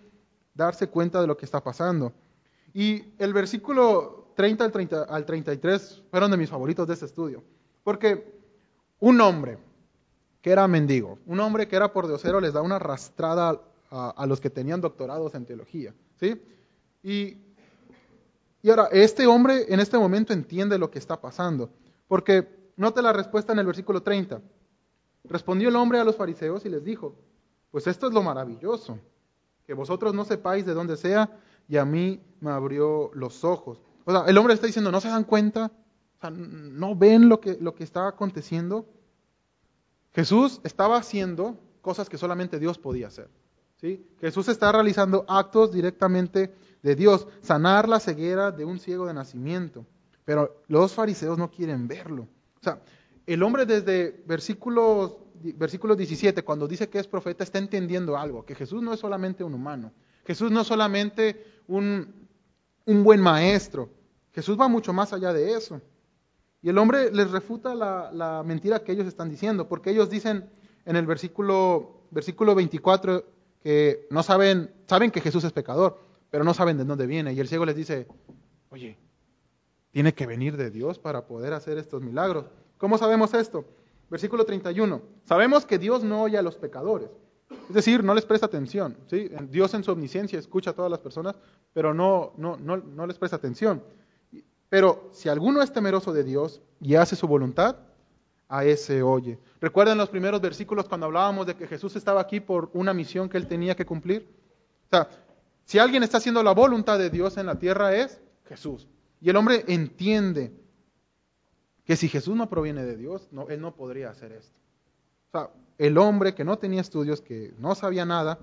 darse 0.54 0.88
cuenta 0.88 1.22
de 1.22 1.28
lo 1.28 1.38
que 1.38 1.46
está 1.46 1.64
pasando. 1.64 2.14
Y 2.74 3.14
el 3.18 3.34
versículo 3.34 4.32
30 4.36 4.66
al, 4.66 4.72
30 4.72 5.04
al 5.04 5.26
33 5.26 6.04
fueron 6.10 6.32
de 6.32 6.38
mis 6.38 6.50
favoritos 6.50 6.88
de 6.88 6.94
este 6.94 7.06
estudio. 7.06 7.44
Porque 7.84 8.40
un 9.00 9.20
hombre 9.22 9.58
que 10.44 10.52
era 10.52 10.68
mendigo, 10.68 11.20
un 11.26 11.40
hombre 11.40 11.70
que 11.70 11.78
era 11.78 11.94
por 11.94 12.06
diosero 12.06 12.42
les 12.42 12.52
da 12.52 12.62
una 12.62 12.76
arrastrada 12.76 13.62
a, 13.90 14.26
los 14.28 14.42
que 14.42 14.50
tenían 14.50 14.82
doctorados 14.82 15.34
en 15.36 15.46
teología. 15.46 15.96
¿sí? 16.20 16.40
Y, 17.02 17.38
y 18.62 18.70
ahora, 18.70 18.90
este 18.92 19.26
hombre 19.26 19.66
en 19.70 19.80
este 19.80 19.98
momento 19.98 20.34
entiende 20.34 20.78
lo 20.78 20.92
que 20.92 21.00
está 21.00 21.22
pasando. 21.22 21.70
Porque 22.10 22.74
note 22.76 23.02
la 23.02 23.14
respuesta 23.14 23.54
en 23.54 23.60
el 23.60 23.66
versículo 23.66 24.04
30. 24.04 24.42
Respondió 25.24 25.70
el 25.70 25.78
hombre 25.78 26.00
a 26.00 26.04
los 26.04 26.18
fariseos 26.18 26.66
y 26.66 26.70
les 26.70 26.84
dijo, 26.84 27.16
pues 27.72 27.88
esto 27.88 28.08
es 28.08 28.14
lo 28.14 28.22
maravilloso, 28.22 29.00
que 29.66 29.74
vosotros 29.74 30.14
no 30.14 30.26
sepáis 30.26 30.66
de 30.66 30.74
dónde 30.74 30.98
sea 30.98 31.40
y 31.70 31.78
a 31.78 31.86
mí 31.86 32.22
me 32.42 32.52
abrió 32.52 33.12
los 33.14 33.46
ojos. 33.46 33.80
O 34.04 34.12
sea, 34.12 34.26
el 34.28 34.38
hombre 34.38 34.56
está 34.56 34.68
diciendo, 34.68 34.92
¿no 34.92 35.00
se 35.00 35.08
dan 35.08 35.24
cuenta? 35.24 35.72
O 36.18 36.20
sea, 36.20 36.32
¿no 36.32 36.98
ven 36.98 37.30
lo 37.30 37.40
que, 37.40 37.58
lo 37.62 37.74
que 37.76 37.86
está 37.86 38.10
aconteciendo? 38.10 38.86
Jesús 40.14 40.62
estaba 40.64 40.98
haciendo 40.98 41.58
cosas 41.82 42.10
que 42.10 42.18
solamente 42.18 42.60
Dios 42.60 42.78
podía 42.78 43.08
hacer. 43.08 43.30
¿sí? 43.82 44.06
Jesús 44.20 44.48
está 44.48 44.72
realizando 44.72 45.26
actos 45.28 45.72
directamente 45.72 46.54
de 46.82 46.96
Dios, 46.96 47.28
sanar 47.42 47.90
la 47.90 48.00
ceguera 48.00 48.52
de 48.52 48.66
un 48.66 48.80
ciego 48.80 49.08
de 49.08 49.14
nacimiento. 49.14 49.86
Pero 50.26 50.64
los 50.68 50.94
fariseos 50.94 51.38
no 51.38 51.50
quieren 51.50 51.88
verlo. 51.88 52.28
O 52.60 52.64
sea, 52.64 52.82
el 53.26 53.44
hombre 53.44 53.66
desde 53.66 54.24
versículos, 54.26 55.18
versículo 55.36 55.96
17, 55.96 56.44
cuando 56.44 56.68
dice 56.68 56.90
que 56.90 57.00
es 57.00 57.08
profeta, 57.08 57.44
está 57.44 57.58
entendiendo 57.58 58.18
algo, 58.18 58.46
que 58.46 58.56
Jesús 58.56 58.82
no 58.82 58.94
es 58.94 59.00
solamente 59.00 59.44
un 59.44 59.54
humano, 59.54 59.92
Jesús 60.26 60.52
no 60.52 60.62
es 60.62 60.68
solamente 60.68 61.46
un, 61.68 62.28
buen 62.86 63.22
maestro, 63.22 63.90
Jesús 64.34 64.60
va 64.60 64.68
mucho 64.68 64.94
más 64.94 65.14
allá 65.14 65.32
de 65.34 65.54
eso. 65.54 65.82
Y 66.64 66.70
el 66.70 66.78
hombre 66.78 67.12
les 67.12 67.30
refuta 67.30 67.76
la, 67.76 68.42
mentira 68.46 68.80
que 68.80 68.94
ellos 68.94 69.06
están 69.06 69.30
diciendo, 69.30 69.68
porque 69.68 69.92
ellos 69.92 70.10
dicen 70.10 70.50
en 70.86 70.96
el 70.96 71.06
versículo, 71.06 72.06
versículo 72.10 72.56
24 72.56 73.26
que 73.62 74.08
no 74.10 74.24
saben, 74.24 74.72
saben 74.88 75.12
que 75.12 75.20
Jesús 75.22 75.44
es 75.44 75.52
pecador, 75.52 76.00
pero 76.30 76.46
no 76.46 76.54
saben 76.54 76.78
de 76.78 76.86
dónde 76.86 77.06
viene. 77.06 77.34
Y 77.34 77.40
el 77.42 77.50
ciego 77.50 77.66
les 77.66 77.76
dice, 77.76 78.08
oye, 78.70 78.98
tiene 79.92 80.14
que 80.14 80.26
venir 80.26 80.56
de 80.56 80.72
Dios 80.72 81.00
para 81.00 81.28
poder 81.28 81.52
hacer 81.52 81.78
estos 81.78 82.02
milagros. 82.02 82.46
¿Cómo 82.78 82.98
sabemos 82.98 83.34
esto? 83.34 83.66
Versículo 84.10 84.46
31. 84.46 85.02
Sabemos 85.26 85.66
que 85.66 85.78
Dios 85.78 86.04
no 86.04 86.24
oye 86.24 86.38
a 86.38 86.42
los 86.42 86.56
pecadores. 86.56 87.10
Es 87.68 87.76
decir, 87.76 88.04
no 88.06 88.14
les 88.14 88.26
presta 88.26 88.46
atención. 88.46 88.96
¿sí? 89.08 89.30
Dios 89.50 89.74
en 89.74 89.84
su 89.84 89.92
omnisciencia 89.92 90.40
escucha 90.40 90.72
a 90.72 90.74
todas 90.74 90.90
las 90.90 91.02
personas, 91.02 91.36
pero 91.74 91.94
no, 91.94 92.34
no, 92.38 92.56
no, 92.58 92.78
no 92.78 93.06
les 93.06 93.18
presta 93.18 93.36
atención. 93.36 93.84
Pero 94.74 95.12
si 95.12 95.30
alguno 95.30 95.62
es 95.62 95.72
temeroso 95.72 96.12
de 96.14 96.24
Dios 96.24 96.60
y 96.82 96.96
hace 96.96 97.16
su 97.16 97.28
voluntad, 97.28 97.76
a 98.50 98.66
ese 98.66 99.04
oye. 99.04 99.38
¿Recuerdan 99.62 100.00
los 100.00 100.10
primeros 100.10 100.42
versículos 100.42 100.88
cuando 100.88 101.06
hablábamos 101.06 101.46
de 101.46 101.54
que 101.54 101.68
Jesús 101.68 101.96
estaba 101.96 102.20
aquí 102.20 102.40
por 102.40 102.72
una 102.74 102.92
misión 102.92 103.30
que 103.30 103.38
él 103.38 103.46
tenía 103.46 103.76
que 103.76 103.86
cumplir? 103.86 104.28
O 104.88 104.90
sea, 104.90 105.10
si 105.64 105.78
alguien 105.78 106.02
está 106.02 106.18
haciendo 106.18 106.42
la 106.42 106.56
voluntad 106.56 106.98
de 106.98 107.12
Dios 107.12 107.38
en 107.38 107.46
la 107.46 107.60
tierra 107.60 107.96
es 107.96 108.20
Jesús. 108.46 108.88
Y 109.22 109.30
el 109.30 109.36
hombre 109.36 109.64
entiende 109.68 110.52
que 111.86 111.96
si 111.96 112.10
Jesús 112.10 112.36
no 112.36 112.50
proviene 112.50 112.84
de 112.84 112.98
Dios, 112.98 113.30
él 113.50 113.62
no 113.62 113.76
podría 113.76 114.10
hacer 114.10 114.32
esto. 114.32 114.58
O 115.34 115.38
sea, 115.38 115.50
el 115.78 116.00
hombre 116.00 116.34
que 116.34 116.46
no 116.46 116.58
tenía 116.58 116.82
estudios, 116.82 117.22
que 117.22 117.54
no 117.60 117.76
sabía 117.76 118.06
nada, 118.06 118.40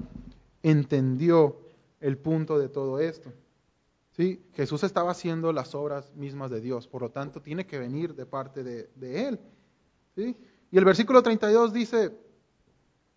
entendió 0.62 1.56
el 1.98 2.18
punto 2.18 2.56
de 2.56 2.68
todo 2.68 3.00
esto. 3.00 3.32
¿Sí? 4.20 4.38
Jesús 4.52 4.85
estaba 4.85 5.12
haciendo 5.12 5.50
las 5.50 5.74
obras 5.74 6.14
mismas 6.14 6.50
de 6.50 6.61
Dios, 6.61 6.87
por 6.87 7.00
lo 7.00 7.11
tanto 7.11 7.40
tiene 7.40 7.66
que 7.66 7.78
venir 7.78 8.14
de 8.14 8.26
parte 8.26 8.62
de, 8.62 8.90
Él. 9.00 9.40
¿Sí? 10.14 10.37
Y 10.71 10.77
el 10.77 10.85
versículo 10.85 11.23
32 11.23 11.73
dice, 11.73 12.14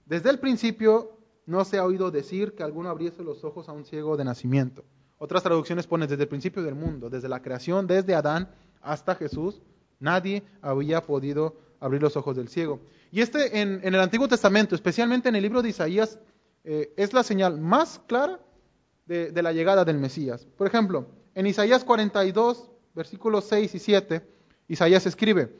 desde 0.05 0.29
el 0.29 0.39
principio 0.39 1.19
no 1.45 1.65
se 1.65 1.77
ha 1.77 1.83
oído 1.83 2.09
decir 2.09 2.55
que 2.55 2.63
alguno 2.63 2.87
abriese 2.87 3.21
los 3.21 3.43
ojos 3.43 3.67
a 3.67 3.73
un 3.73 3.83
ciego 3.83 4.15
de 4.15 4.23
nacimiento. 4.23 4.85
Otras 5.17 5.43
traducciones 5.43 5.87
ponen 5.87 6.07
desde 6.07 6.23
el 6.23 6.29
principio 6.29 6.63
del 6.63 6.75
mundo, 6.75 7.09
desde 7.09 7.27
la 7.27 7.41
creación, 7.41 7.85
desde 7.85 8.15
Adán 8.15 8.49
hasta 8.79 9.13
Jesús, 9.15 9.61
nadie 9.99 10.41
había 10.61 11.01
podido 11.01 11.57
abrir 11.81 12.01
los 12.01 12.15
ojos 12.15 12.37
del 12.37 12.47
ciego. 12.47 12.79
Y 13.11 13.19
este 13.19 13.59
en, 13.59 13.81
el 13.83 13.99
Antiguo 13.99 14.29
Testamento, 14.29 14.73
especialmente 14.73 15.27
en 15.27 15.35
el 15.35 15.43
libro 15.43 15.61
de 15.61 15.67
Isaías, 15.67 16.17
eh, 16.63 16.93
es 16.95 17.11
la 17.11 17.23
señal 17.23 17.59
más 17.59 17.99
clara 18.07 18.39
de, 19.05 19.41
la 19.41 19.51
llegada 19.51 19.85
del 19.85 19.97
Mesías. 19.97 20.47
Por 20.57 20.67
ejemplo, 20.67 21.07
en 21.35 21.47
Isaías 21.47 21.83
42, 21.83 22.69
versículos 22.93 23.45
6 23.45 23.75
y 23.75 23.79
7, 23.79 24.27
Isaías 24.67 25.05
escribe, 25.05 25.55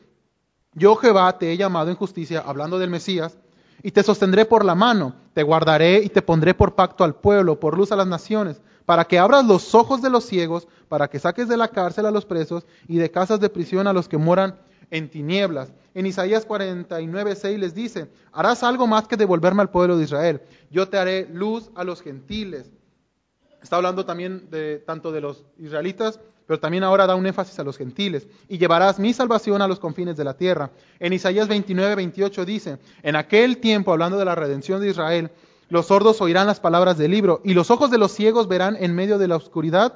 Yo 0.74 0.96
Jehová 0.96 1.38
te 1.38 1.52
he 1.52 1.58
llamado 1.58 1.90
en 1.90 1.98
justicia, 1.98 2.44
hablando 2.46 2.80
del 2.80 2.90
Mesías, 2.90 3.38
y 3.82 3.92
te 3.92 4.04
sostendré 4.04 4.46
por 4.46 4.64
la 4.64 4.76
mano, 4.76 5.16
te 5.34 5.44
guardaré 5.44 5.98
y 6.04 6.10
te 6.10 6.22
pondré 6.22 6.54
por 6.54 6.76
pacto 6.76 7.04
al 7.04 7.16
pueblo, 7.16 7.60
por 7.60 7.78
luz 7.78 7.92
a 7.92 7.96
las 7.96 8.08
naciones, 8.08 8.62
para 8.86 9.06
que 9.06 9.20
abras 9.20 9.46
los 9.46 9.76
ojos 9.76 10.02
de 10.02 10.10
los 10.10 10.26
ciegos, 10.26 10.68
para 10.88 11.10
que 11.10 11.20
saques 11.20 11.48
de 11.48 11.58
la 11.58 11.68
cárcel 11.68 12.06
a 12.06 12.12
los 12.12 12.26
presos 12.26 12.66
y 12.88 12.98
de 12.98 13.12
casas 13.12 13.40
de 13.40 13.50
prisión 13.50 13.88
a 13.88 13.94
los 13.94 14.08
que 14.08 14.18
moran 14.18 14.58
en 14.90 15.10
tinieblas. 15.10 15.74
En 15.96 16.06
Isaías 16.06 16.46
49, 16.46 17.36
6 17.36 17.60
les 17.60 17.74
dice, 17.74 18.10
harás 18.32 18.64
algo 18.64 18.88
más 18.88 19.08
que 19.08 19.18
devolverme 19.18 19.62
al 19.62 19.70
pueblo 19.70 19.98
de 19.98 20.04
Israel. 20.04 20.42
Yo 20.70 20.88
te 20.88 20.98
haré 20.98 21.28
luz 21.32 21.72
a 21.76 21.84
los 21.84 22.02
gentiles. 22.02 22.72
Está 23.64 23.78
hablando 23.78 24.06
también 24.06 24.50
de 24.52 24.80
tanto 24.86 25.12
de 25.14 25.22
los 25.22 25.46
israelitas, 25.58 26.20
pero 26.46 26.60
también 26.60 26.84
ahora 26.84 27.08
da 27.08 27.16
un 27.16 27.26
énfasis 27.26 27.58
a 27.60 27.64
los 27.64 27.78
gentiles. 27.78 28.28
Y 28.50 28.58
llevarás 28.58 29.00
mi 29.00 29.14
salvación 29.14 29.62
a 29.62 29.68
los 29.68 29.80
confines 29.80 30.18
de 30.18 30.26
la 30.26 30.36
tierra. 30.36 30.72
En 31.00 31.14
Isaías 31.14 31.48
29, 31.48 31.96
28 31.96 32.46
dice, 32.46 32.78
en 33.02 33.16
aquel 33.16 33.60
tiempo, 33.60 33.94
hablando 33.94 34.18
de 34.18 34.26
la 34.26 34.36
redención 34.36 34.82
de 34.82 34.90
Israel, 34.90 35.32
los 35.70 35.88
sordos 35.88 36.20
oirán 36.22 36.46
las 36.46 36.60
palabras 36.60 36.98
del 36.98 37.12
libro, 37.12 37.42
y 37.46 37.54
los 37.54 37.72
ojos 37.72 37.90
de 37.90 37.98
los 37.98 38.12
ciegos 38.12 38.50
verán 38.50 38.76
en 38.80 38.94
medio 38.94 39.18
de 39.18 39.30
la 39.30 39.38
oscuridad 39.38 39.94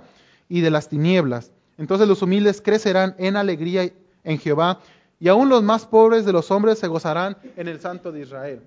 y 0.48 0.62
de 0.62 0.72
las 0.72 0.88
tinieblas. 0.88 1.52
Entonces 1.78 2.08
los 2.08 2.22
humildes 2.22 2.62
crecerán 2.62 3.16
en 3.18 3.36
alegría 3.36 3.92
en 4.24 4.40
Jehová, 4.40 4.80
y 5.20 5.28
aún 5.28 5.50
los 5.50 5.62
más 5.62 5.86
pobres 5.86 6.26
de 6.26 6.32
los 6.32 6.52
hombres 6.52 6.80
se 6.80 6.88
gozarán 6.88 7.38
en 7.58 7.68
el 7.68 7.82
Santo 7.82 8.14
de 8.14 8.22
Israel. 8.22 8.62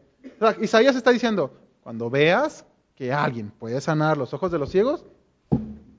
Isaías 0.61 0.94
está 0.94 1.11
diciendo, 1.11 1.55
cuando 1.82 2.11
veas 2.11 2.66
que 3.01 3.14
alguien 3.14 3.51
puede 3.51 3.80
sanar 3.80 4.18
los 4.18 4.34
ojos 4.34 4.53
de 4.53 4.59
los 4.59 4.70
ciegos, 4.70 5.07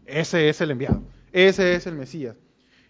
ese 0.05 0.49
es 0.49 0.61
el 0.61 0.69
enviado, 0.69 1.01
ese 1.31 1.73
es 1.73 1.87
el 1.87 1.95
Mesías. 1.95 2.37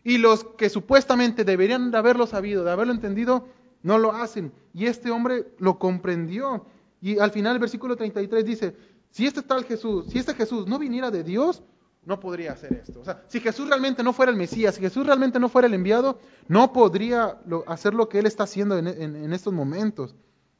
Y 0.04 0.18
los 0.18 0.44
que 0.44 0.70
supuestamente 0.70 1.46
deberían 1.46 1.92
de 1.92 1.98
haberlo 1.98 2.28
sabido, 2.28 2.66
de 2.66 2.72
haberlo 2.72 2.92
entendido, 2.92 3.48
no 3.84 3.98
lo 3.98 4.12
hacen. 4.12 4.52
Y 4.74 4.88
este 4.88 5.12
hombre 5.12 5.54
lo 5.60 5.80
comprendió. 5.80 6.66
Y 7.00 7.20
al 7.20 7.32
final 7.32 7.54
el 7.54 7.62
versículo 7.62 7.96
33 7.96 8.44
dice, 8.44 8.76
si 9.12 9.28
este 9.28 9.44
tal 9.44 9.64
Jesús, 9.64 10.08
si 10.10 10.20
este 10.20 10.34
Jesús 10.34 10.68
no 10.68 10.78
viniera 10.78 11.10
de 11.10 11.24
Dios, 11.24 11.64
no 12.04 12.20
podría 12.20 12.52
hacer 12.52 12.74
esto. 12.86 13.00
O 13.00 13.06
sea, 13.06 13.24
si 13.30 13.40
Jesús 13.40 13.70
realmente 13.70 14.04
no 14.04 14.12
fuera 14.12 14.30
el 14.30 14.38
Mesías, 14.38 14.76
si 14.76 14.82
Jesús 14.82 15.06
realmente 15.06 15.40
no 15.40 15.48
fuera 15.48 15.70
el 15.70 15.74
enviado, 15.74 16.20
no 16.50 16.74
podría 16.74 17.38
hacer 17.66 17.94
lo 17.94 18.10
que 18.10 18.20
Él 18.20 18.26
está 18.26 18.44
haciendo 18.44 18.78
en, 18.78 19.32
estos 19.32 19.54
momentos. 19.54 20.16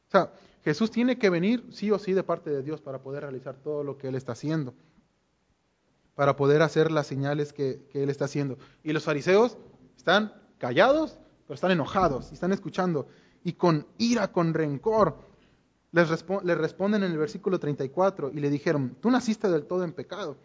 O 0.08 0.12
sea, 0.12 0.32
Jesús 0.64 0.92
tiene 0.92 1.18
que 1.18 1.30
venir 1.30 1.66
sí 1.72 1.90
o 1.92 1.98
sí 1.98 2.14
de 2.14 2.24
parte 2.24 2.50
de 2.50 2.62
Dios 2.62 2.82
para 2.82 3.00
poder 3.00 3.24
realizar 3.24 3.56
todo 3.56 3.84
lo 3.84 3.98
que 3.98 4.08
Él 4.08 4.16
está 4.16 4.34
haciendo, 4.34 4.74
para 6.16 6.36
poder 6.36 6.62
hacer 6.62 6.92
las 6.92 7.08
señales 7.08 7.52
que, 7.52 7.88
Él 7.94 8.10
está 8.10 8.26
haciendo. 8.26 8.58
Y 8.84 8.94
los 8.94 9.04
fariseos 9.04 9.58
están 9.98 10.34
callados, 10.60 11.20
pero 11.48 11.56
están 11.56 11.72
enojados 11.72 12.32
y 12.32 12.36
están 12.36 12.52
escuchando. 12.52 13.08
Y 13.44 13.54
con 13.54 13.88
ira, 13.98 14.32
con 14.32 14.54
rencor, 14.54 15.18
les, 15.92 16.10
les 16.44 16.58
responden 16.58 17.04
en 17.04 17.12
el 17.12 17.18
versículo 17.18 17.60
34 17.60 18.32
y 18.32 18.40
le 18.40 18.50
dijeron, 18.50 18.96
tú 19.02 19.10
naciste 19.10 19.50
del 19.50 19.66
todo 19.66 19.84
en 19.84 19.94
pecado 19.94 20.38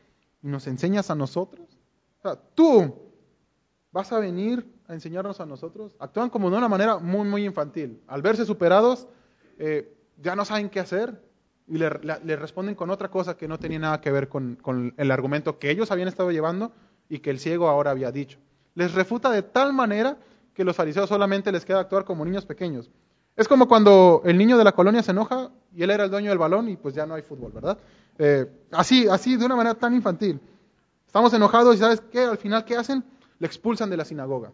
y 0.43 0.49
nos 0.49 0.67
enseñas 0.67 1.11
a 1.11 1.15
nosotros? 1.15 1.79
O 2.19 2.23
sea, 2.23 2.37
tú 2.55 2.95
vas 3.93 4.13
a 4.13 4.19
venir 4.19 4.67
a 4.89 4.95
enseñarnos 4.95 5.41
a 5.41 5.47
nosotros. 5.47 5.95
Actúan 5.99 6.31
como 6.31 6.51
de 6.51 6.57
una 6.57 6.69
manera 6.69 6.99
muy, 6.99 7.29
muy 7.29 7.45
infantil. 7.45 8.03
Al 8.07 8.23
verse 8.23 8.47
superados, 8.47 9.07
eh, 9.59 9.96
ya 10.17 10.37
no 10.37 10.45
saben 10.45 10.71
qué 10.71 10.81
hacer 10.81 11.21
y 11.69 11.79
le, 11.79 11.89
responden 12.37 12.75
con 12.75 12.91
otra 12.91 13.11
cosa 13.11 13.37
que 13.37 13.49
no 13.49 13.59
tenía 13.59 13.79
nada 13.79 14.01
que 14.01 14.11
ver 14.11 14.29
con, 14.29 14.95
el 14.97 15.11
argumento 15.11 15.59
que 15.59 15.71
ellos 15.71 15.91
habían 15.91 16.09
estado 16.09 16.31
llevando 16.31 16.73
y 17.09 17.19
que 17.19 17.31
el 17.31 17.39
ciego 17.39 17.69
ahora 17.69 17.91
había 17.91 18.13
dicho. 18.13 18.39
Les 18.75 18.95
refuta 18.95 19.31
de 19.31 19.43
tal 19.43 19.73
manera 19.73 20.17
que 20.55 20.65
los 20.65 20.77
fariseos 20.77 21.09
solamente 21.09 21.51
les 21.51 21.65
queda 21.65 21.81
actuar 21.81 22.05
como 22.05 22.25
niños 22.25 22.47
pequeños. 22.47 22.91
Es 23.37 23.49
como 23.49 23.69
cuando 23.69 24.23
el 24.25 24.39
niño 24.39 24.57
de 24.57 24.65
la 24.65 24.73
colonia 24.73 25.03
se 25.03 25.11
enoja 25.11 25.51
y 25.75 25.83
él 25.83 25.91
era 25.91 26.05
el 26.05 26.11
dueño 26.11 26.31
del 26.31 26.39
balón 26.39 26.69
y 26.69 26.77
pues 26.77 26.95
ya 26.95 27.05
no 27.05 27.15
hay 27.15 27.23
fútbol, 27.23 27.53
¿verdad? 27.53 27.79
Eh, 28.19 28.47
así, 28.73 29.07
así, 29.09 29.37
de 29.37 29.45
una 29.45 29.57
manera 29.57 29.75
tan 29.75 29.95
infantil. 29.95 30.41
Estamos 31.07 31.35
enojados 31.35 31.77
y 31.77 31.79
¿sabes 31.79 32.01
qué? 32.11 32.21
Al 32.21 32.39
final, 32.39 32.65
¿qué 32.65 32.77
hacen? 32.77 33.05
Le 33.39 33.47
expulsan 33.47 33.91
de 33.91 33.97
la 33.97 34.05
sinagoga. 34.05 34.53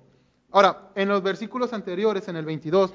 Ahora, 0.51 0.91
en 0.95 1.09
los 1.09 1.23
versículos 1.23 1.73
anteriores, 1.73 2.27
en 2.29 2.37
el 2.37 2.45
22, 2.45 2.93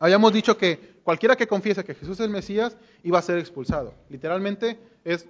habíamos 0.00 0.32
dicho 0.32 0.56
que 0.56 1.00
cualquiera 1.04 1.36
que 1.36 1.46
confiese 1.46 1.84
que 1.84 1.94
Jesús 1.94 2.18
es 2.18 2.24
el 2.24 2.30
Mesías 2.30 2.76
iba 3.04 3.18
a 3.18 3.22
ser 3.22 3.38
expulsado. 3.38 3.94
Literalmente 4.08 4.80
es, 5.04 5.28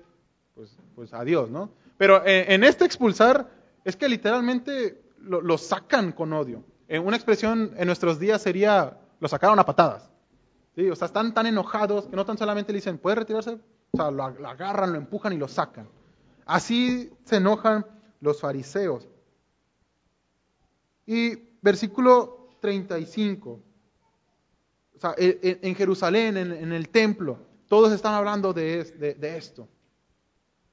pues, 0.54 0.74
pues 0.94 1.12
adiós, 1.12 1.50
¿no? 1.50 1.70
Pero 1.98 2.24
eh, 2.24 2.54
en 2.54 2.64
este 2.64 2.86
expulsar 2.86 3.50
es 3.84 3.96
que 3.96 4.08
literalmente 4.08 5.02
lo, 5.20 5.58
sacan 5.58 6.12
con 6.12 6.32
odio. 6.32 6.64
En 6.88 7.04
una 7.04 7.16
expresión 7.16 7.74
en 7.76 7.86
nuestros 7.86 8.18
días 8.18 8.40
sería, 8.40 8.98
lo 9.20 9.28
sacaron 9.28 9.58
a 9.58 9.66
patadas. 9.66 10.10
O 10.90 10.96
sea, 10.96 11.06
están 11.06 11.34
tan 11.34 11.46
enojados 11.46 12.06
que 12.06 12.16
no 12.16 12.24
tan 12.24 12.38
solamente 12.38 12.72
le 12.72 12.78
dicen, 12.78 12.96
¿puede 12.96 13.16
retirarse? 13.16 13.58
O 13.90 13.96
sea, 13.96 14.10
lo, 14.10 14.24
agarran, 14.24 14.92
lo 14.92 14.98
empujan 14.98 15.32
y 15.32 15.36
lo 15.36 15.48
sacan. 15.48 15.88
Así 16.46 17.12
se 17.24 17.36
enojan 17.36 17.84
los 18.20 18.40
fariseos. 18.40 19.08
Y 21.06 21.36
versículo 21.60 22.48
35. 22.60 23.60
En 25.16 25.74
Jerusalén, 25.74 26.36
en, 26.36 26.72
el 26.72 26.88
templo, 26.88 27.38
todos 27.68 27.92
están 27.92 28.14
hablando 28.14 28.52
de, 28.52 29.16
esto. 29.36 29.68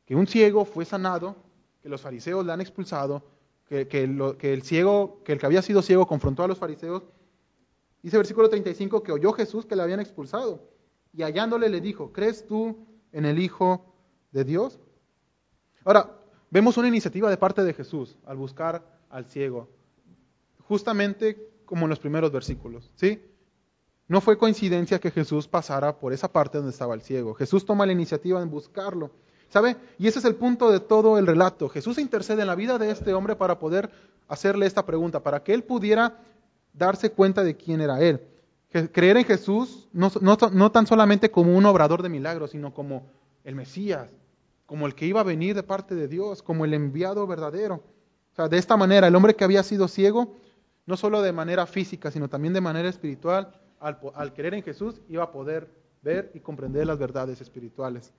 Que 0.05 0.15
un 0.15 0.27
ciego 0.27 0.65
fue 0.65 0.85
sanado, 0.85 1.35
que 1.81 1.89
los 1.89 2.01
fariseos 2.01 2.45
le 2.45 2.51
han 2.51 2.61
expulsado, 2.61 3.23
que, 3.67 3.87
que, 3.87 4.03
el 4.03 4.63
ciego, 4.63 5.21
que 5.23 5.33
el 5.33 5.39
que 5.39 5.45
había 5.45 5.61
sido 5.61 5.81
ciego 5.81 6.07
confrontó 6.07 6.43
a 6.43 6.47
los 6.47 6.57
fariseos. 6.57 7.03
Dice 8.01 8.17
versículo 8.17 8.49
35 8.49 9.03
que 9.03 9.11
oyó 9.11 9.33
Jesús 9.33 9.65
que 9.65 9.75
le 9.75 9.83
habían 9.83 9.99
expulsado. 9.99 10.69
Y 11.13 11.23
hallándole 11.23 11.69
le 11.69 11.81
dijo, 11.81 12.11
¿crees 12.11 12.45
tú 12.45 12.85
en 13.11 13.25
el 13.25 13.39
Hijo 13.39 13.93
de 14.31 14.43
Dios? 14.43 14.79
Ahora, 15.83 16.17
vemos 16.49 16.77
una 16.77 16.87
iniciativa 16.87 17.29
de 17.29 17.37
parte 17.37 17.63
de 17.63 17.73
Jesús 17.73 18.17
al 18.25 18.37
buscar 18.37 18.99
al 19.09 19.25
ciego, 19.25 19.69
justamente 20.67 21.49
como 21.65 21.85
en 21.85 21.89
los 21.89 21.99
primeros 21.99 22.31
versículos, 22.31 22.91
¿sí? 22.95 23.21
No 24.07 24.21
fue 24.21 24.37
coincidencia 24.37 24.99
que 24.99 25.11
Jesús 25.11 25.47
pasara 25.47 25.97
por 25.97 26.13
esa 26.13 26.31
parte 26.31 26.57
donde 26.57 26.71
estaba 26.71 26.93
el 26.93 27.01
ciego. 27.01 27.33
Jesús 27.33 27.65
toma 27.65 27.85
la 27.85 27.91
iniciativa 27.91 28.41
en 28.41 28.49
buscarlo. 28.49 29.11
¿Sabe? 29.49 29.77
Y 29.97 30.07
ese 30.07 30.19
es 30.19 30.25
el 30.25 30.35
punto 30.35 30.71
de 30.71 30.81
todo 30.81 31.17
el 31.17 31.25
relato. 31.25 31.69
Jesús 31.69 31.97
intercede 31.97 32.41
en 32.41 32.47
la 32.47 32.55
vida 32.55 32.77
de 32.77 32.91
este 32.91 33.13
hombre 33.13 33.35
para 33.35 33.59
poder 33.59 33.89
hacerle 34.27 34.65
esta 34.65 34.85
pregunta, 34.85 35.23
para 35.23 35.41
que 35.41 35.53
él 35.53 35.63
pudiera 35.63 36.19
darse 36.73 37.11
cuenta 37.11 37.43
de 37.43 37.55
quién 37.55 37.79
era 37.79 38.01
él 38.01 38.21
creer 38.91 39.17
en 39.17 39.25
Jesús 39.25 39.87
no, 39.93 40.11
no, 40.21 40.71
tan 40.71 40.87
solamente 40.87 41.31
como 41.31 41.57
un 41.57 41.65
obrador 41.65 42.03
de 42.03 42.09
milagros, 42.09 42.51
sino 42.51 42.73
como 42.73 43.07
el 43.43 43.55
Mesías, 43.55 44.09
como 44.65 44.85
el 44.85 44.95
que 44.95 45.05
iba 45.05 45.21
a 45.21 45.23
venir 45.23 45.55
de 45.55 45.63
parte 45.63 45.95
de 45.95 46.07
Dios, 46.07 46.43
como 46.43 46.65
el 46.65 46.73
enviado 46.73 47.25
verdadero. 47.27 47.75
O 48.33 48.35
sea, 48.35 48.47
de 48.47 48.57
esta 48.57 48.77
manera, 48.77 49.07
el 49.07 49.15
hombre 49.15 49.35
que 49.35 49.45
había 49.45 49.63
sido 49.63 49.87
ciego, 49.87 50.35
no 50.85 50.97
solo 50.97 51.21
de 51.21 51.31
manera 51.31 51.65
física, 51.65 52.11
sino 52.11 52.29
también 52.29 52.53
de 52.53 52.61
manera 52.61 52.89
espiritual, 52.89 53.53
al, 53.79 53.99
al 54.15 54.33
creer 54.33 54.53
en 54.55 54.63
Jesús, 54.63 55.01
iba 55.09 55.23
a 55.23 55.31
poder 55.31 55.69
ver 56.01 56.31
y 56.33 56.39
comprender 56.39 56.87
las 56.87 56.97
verdades 56.97 57.41
espirituales. 57.41 58.13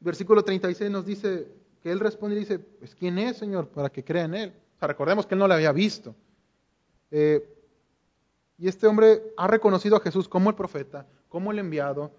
Versículo 0.00 0.42
36 0.42 0.90
nos 0.90 1.06
dice 1.06 1.48
que 1.82 1.90
él 1.90 2.00
responde 2.00 2.36
y 2.36 2.40
dice, 2.40 2.58
pues 2.58 2.94
¿quién 2.94 3.18
es, 3.18 3.36
Señor, 3.36 3.68
para 3.68 3.90
que 3.90 4.04
crea 4.04 4.24
en 4.24 4.34
él? 4.34 4.52
O 4.76 4.78
sea, 4.78 4.88
recordemos 4.88 5.26
que 5.26 5.34
él 5.34 5.38
no 5.38 5.48
le 5.48 5.54
había 5.54 5.72
visto. 5.72 6.14
Eh, 7.10 7.46
y 8.58 8.68
este 8.68 8.86
hombre 8.86 9.22
ha 9.36 9.46
reconocido 9.46 9.96
a 9.96 10.00
Jesús 10.00 10.28
como 10.28 10.50
el 10.50 10.56
profeta, 10.56 11.06
como 11.28 11.50
el 11.50 11.58
enviado, 11.58 12.12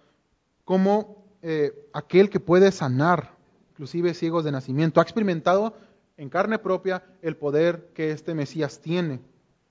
como 0.65 1.23
eh, 1.41 1.89
aquel 1.93 2.29
que 2.29 2.39
puede 2.39 2.71
sanar, 2.71 3.35
inclusive 3.71 4.13
ciegos 4.13 4.43
de 4.43 4.51
nacimiento. 4.51 4.99
Ha 4.99 5.03
experimentado 5.03 5.73
en 6.17 6.29
carne 6.29 6.59
propia 6.59 7.03
el 7.21 7.35
poder 7.35 7.89
que 7.93 8.11
este 8.11 8.33
Mesías 8.33 8.79
tiene. 8.79 9.21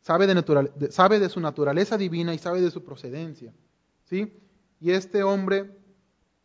Sabe 0.03 0.27
de, 0.27 1.29
su 1.29 1.41
naturaleza 1.41 1.97
divina 1.97 2.35
y 2.35 2.39
sabe 2.39 2.61
de 2.61 2.71
su 2.71 2.85
procedencia. 2.85 3.55
¿sí? 4.05 4.33
Y 4.81 4.91
este 4.91 5.23
hombre 5.23 5.71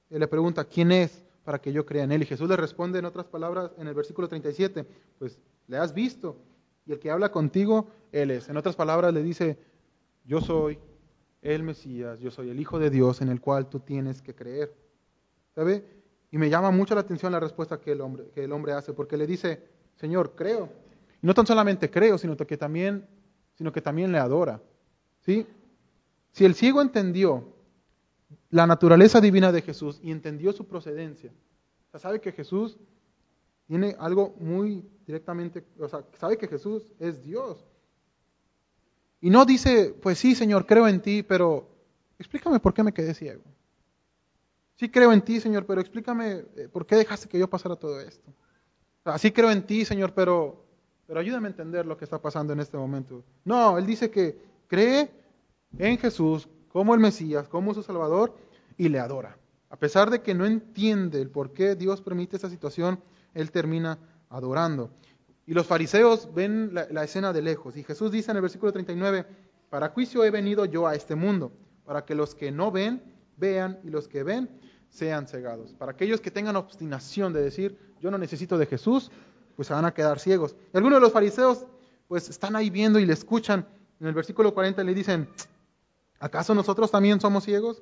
eh, 0.09 0.19
le 0.19 0.27
pregunta, 0.27 0.63
¿quién 0.63 0.91
es 0.91 1.23
para 1.43 1.59
que 1.59 1.73
yo 1.73 1.85
crea 1.85 2.03
en 2.03 2.11
él? 2.11 2.21
Y 2.21 2.25
Jesús 2.25 2.47
le 2.47 2.55
responde 2.55 2.99
en 2.99 3.05
otras 3.05 3.25
palabras 3.25 3.71
en 3.77 3.87
el 3.87 3.93
versículo 3.93 4.27
37, 4.27 4.85
pues 5.17 5.37
le 5.67 5.77
has 5.77 5.93
visto 5.93 6.37
y 6.87 6.93
el 6.93 6.99
que 6.99 7.11
habla 7.11 7.31
contigo, 7.31 7.87
él 8.11 8.31
es. 8.31 8.47
En 8.47 8.57
otras 8.57 8.75
palabras 8.75 9.13
le 9.13 9.21
dice, 9.21 9.57
yo 10.23 10.39
soy 10.39 10.79
el 11.41 11.63
Mesías, 11.63 12.19
yo 12.19 12.31
soy 12.31 12.49
el 12.49 12.59
Hijo 12.59 12.79
de 12.79 12.89
Dios 12.89 13.21
en 13.21 13.29
el 13.29 13.41
cual 13.41 13.69
tú 13.69 13.81
tienes 13.81 14.21
que 14.21 14.33
creer. 14.33 14.73
¿Sabe? 15.53 15.83
Y 16.31 16.37
me 16.37 16.49
llama 16.49 16.71
mucho 16.71 16.95
la 16.95 17.01
atención 17.01 17.31
la 17.31 17.39
respuesta 17.39 17.79
que 17.79 17.91
el 17.91 18.01
hombre, 18.01 18.29
que 18.33 18.45
el 18.45 18.51
hombre 18.53 18.71
hace, 18.71 18.93
porque 18.93 19.17
le 19.17 19.27
dice, 19.27 19.61
Señor, 19.95 20.33
creo. 20.35 20.69
Y 21.21 21.27
no 21.27 21.33
tan 21.33 21.45
solamente 21.45 21.89
creo, 21.89 22.17
sino 22.17 22.37
que 22.37 22.57
también, 22.57 23.05
sino 23.57 23.71
que 23.71 23.81
también 23.81 24.11
le 24.11 24.19
adora. 24.19 24.61
¿Sí? 25.25 25.45
Si 26.31 26.45
el 26.45 26.55
ciego 26.55 26.81
entendió 26.81 27.53
la 28.49 28.67
naturaleza 28.67 29.19
divina 29.19 29.51
de 29.51 29.61
Jesús 29.61 29.99
y 30.01 30.11
entendió 30.11 30.53
su 30.53 30.67
procedencia, 30.67 31.31
sabe 31.95 32.21
que 32.21 32.31
Jesús 32.31 32.77
tiene 33.65 33.95
algo 33.99 34.35
muy 34.39 34.85
directamente, 35.05 35.63
o 35.79 35.89
sea, 35.89 36.03
sabe 36.19 36.37
que 36.37 36.47
Jesús 36.47 36.87
es 36.99 37.23
Dios. 37.23 37.65
Y 39.19 39.29
no 39.29 39.45
dice, 39.45 39.95
pues 40.01 40.19
sí, 40.19 40.35
Señor, 40.35 40.65
creo 40.65 40.87
en 40.87 41.01
ti, 41.01 41.23
pero 41.23 41.67
explícame 42.19 42.59
por 42.59 42.73
qué 42.73 42.83
me 42.83 42.93
quedé 42.93 43.13
ciego. 43.13 43.43
Sí 44.75 44.89
creo 44.89 45.11
en 45.11 45.21
ti, 45.21 45.39
Señor, 45.39 45.65
pero 45.65 45.81
explícame 45.81 46.43
eh, 46.55 46.69
por 46.71 46.85
qué 46.85 46.95
dejaste 46.95 47.27
que 47.27 47.39
yo 47.39 47.49
pasara 47.49 47.75
todo 47.75 47.99
esto. 47.99 48.31
Así 49.03 49.31
creo 49.31 49.49
en 49.49 49.65
ti, 49.65 49.85
Señor, 49.85 50.13
pero 50.13 50.66
pero 51.07 51.21
ayúdame 51.21 51.47
a 51.47 51.51
entender 51.51 51.85
lo 51.85 51.97
que 51.97 52.03
está 52.03 52.21
pasando 52.21 52.53
en 52.53 52.59
este 52.59 52.77
momento. 52.77 53.23
No, 53.45 53.77
él 53.77 53.85
dice 53.85 54.11
que 54.11 54.37
cree 54.67 55.09
en 55.79 55.97
Jesús 55.97 56.47
como 56.67 56.93
el 56.93 56.99
Mesías, 56.99 57.47
como 57.47 57.73
su 57.73 57.81
Salvador, 57.81 58.35
y 58.77 58.89
le 58.89 58.99
adora. 58.99 59.37
A 59.69 59.77
pesar 59.77 60.09
de 60.09 60.21
que 60.21 60.35
no 60.35 60.45
entiende 60.45 61.21
el 61.21 61.29
por 61.29 61.53
qué 61.53 61.75
Dios 61.75 62.01
permite 62.01 62.35
esta 62.35 62.49
situación, 62.49 62.99
él 63.33 63.51
termina 63.51 63.97
adorando. 64.29 64.91
Y 65.45 65.53
los 65.53 65.65
fariseos 65.65 66.33
ven 66.33 66.71
la, 66.73 66.87
la, 66.91 67.05
escena 67.05 67.31
de 67.31 67.41
lejos. 67.41 67.77
Y 67.77 67.83
Jesús 67.83 68.11
dice 68.11 68.31
en 68.31 68.37
el 68.37 68.41
versículo 68.41 68.73
39, 68.73 69.25
para 69.69 69.89
juicio 69.89 70.25
he 70.25 70.29
venido 70.31 70.65
yo 70.65 70.87
a 70.87 70.95
este 70.95 71.15
mundo, 71.15 71.53
para 71.85 72.03
que 72.03 72.15
los 72.15 72.35
que 72.35 72.51
no 72.51 72.69
ven, 72.69 73.01
vean, 73.37 73.79
y 73.83 73.89
los 73.89 74.09
que 74.09 74.23
ven, 74.23 74.49
sean 74.89 75.27
cegados. 75.27 75.73
Para 75.73 75.93
aquellos 75.93 76.21
que 76.21 76.31
tengan 76.31 76.55
obstinación 76.55 77.33
de 77.33 77.41
decir, 77.41 77.77
yo 77.99 78.11
no 78.11 78.17
necesito 78.17 78.57
de 78.57 78.65
Jesús, 78.65 79.11
pues 79.57 79.67
se 79.67 79.73
van 79.73 79.85
a 79.85 79.93
quedar 79.93 80.19
ciegos. 80.19 80.55
Y 80.73 80.77
algunos 80.77 80.97
de 80.97 81.01
los 81.01 81.11
fariseos, 81.11 81.65
pues 82.07 82.29
están 82.29 82.55
ahí 82.55 82.69
viendo 82.69 82.99
y 82.99 83.05
le 83.05 83.13
escuchan. 83.13 83.67
En 83.99 84.07
el 84.07 84.13
versículo 84.13 84.53
40 84.53 84.83
le 84.83 84.93
dicen, 84.93 85.27
¿acaso 86.19 86.53
nosotros 86.53 86.91
también 86.91 87.19
somos 87.19 87.43
ciegos? 87.43 87.81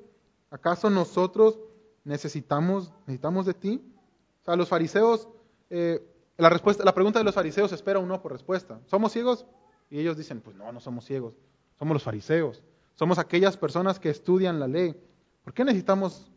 ¿Acaso 0.50 0.88
nosotros 0.88 1.58
necesitamos, 2.02 2.90
necesitamos 3.00 3.44
de 3.44 3.54
ti? 3.54 3.94
O 4.42 4.44
sea, 4.46 4.56
los 4.56 4.68
fariseos, 4.70 5.28
eh, 5.68 6.02
la, 6.38 6.48
respuesta, 6.48 6.82
la 6.82 6.94
pregunta 6.94 7.18
de 7.18 7.26
los 7.26 7.34
fariseos 7.34 7.70
espera 7.72 7.98
un 7.98 8.08
no 8.08 8.22
por 8.22 8.32
respuesta. 8.32 8.80
¿Somos 8.86 9.12
ciegos? 9.12 9.44
Y 9.90 10.00
ellos 10.00 10.16
dicen, 10.16 10.40
pues 10.40 10.56
no, 10.56 10.72
no 10.72 10.80
somos 10.80 11.04
ciegos, 11.04 11.34
somos 11.78 11.94
los 11.94 12.02
fariseos. 12.02 12.62
Somos 12.94 13.18
aquellas 13.18 13.58
personas 13.58 14.00
que 14.00 14.08
estudian 14.08 14.58
la 14.58 14.66
ley. 14.66 14.96
¿Por 15.44 15.52
qué 15.52 15.62
necesitamos 15.64 16.30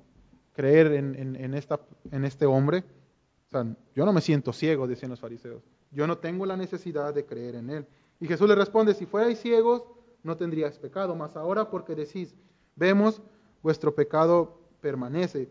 creer 0.54 0.92
en, 0.92 1.16
en, 1.16 1.36
en, 1.38 1.54
esta, 1.54 1.80
en 2.12 2.26
este 2.26 2.46
hombre? 2.46 2.84
O 3.50 3.52
sea, 3.52 3.76
yo 3.96 4.06
no 4.06 4.14
me 4.14 4.22
siento 4.22 4.54
ciego, 4.54 4.88
decían 4.88 5.12
los 5.12 5.20
fariseos. 5.20 5.64
Yo 5.92 6.06
no 6.06 6.20
tengo 6.20 6.46
la 6.46 6.56
necesidad 6.56 7.14
de 7.14 7.26
creer 7.26 7.56
en 7.56 7.70
él. 7.70 7.88
Y 8.20 8.28
Jesús 8.28 8.48
le 8.48 8.56
responde, 8.56 8.94
si 8.94 9.06
fuerais 9.06 9.40
ciegos, 9.40 9.84
no 10.24 10.38
tendríais 10.38 10.78
pecado, 10.78 11.16
mas 11.16 11.36
ahora 11.36 11.70
porque 11.70 11.96
decís, 11.96 12.36
vemos, 12.76 13.22
vuestro 13.64 13.96
pecado 13.96 14.60
permanece. 14.82 15.50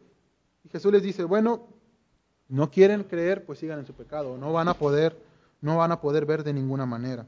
Y 0.65 0.69
Jesús 0.69 0.93
les 0.93 1.03
dice, 1.03 1.25
bueno, 1.25 1.67
no 2.49 2.71
quieren 2.71 3.05
creer, 3.05 3.45
pues 3.45 3.59
sigan 3.59 3.81
en 3.81 3.87
su 3.87 3.95
pecado, 3.95 4.39
no 4.39 4.53
van 4.53 4.69
a 4.69 4.75
poder, 4.75 5.17
no 5.61 5.79
van 5.79 5.93
a 5.93 6.01
poder 6.01 6.25
ver 6.25 6.45
de 6.45 6.53
ninguna 6.53 6.87
manera. 6.87 7.27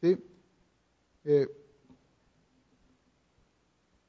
¿Sí? 0.00 0.18
Eh, 1.24 1.48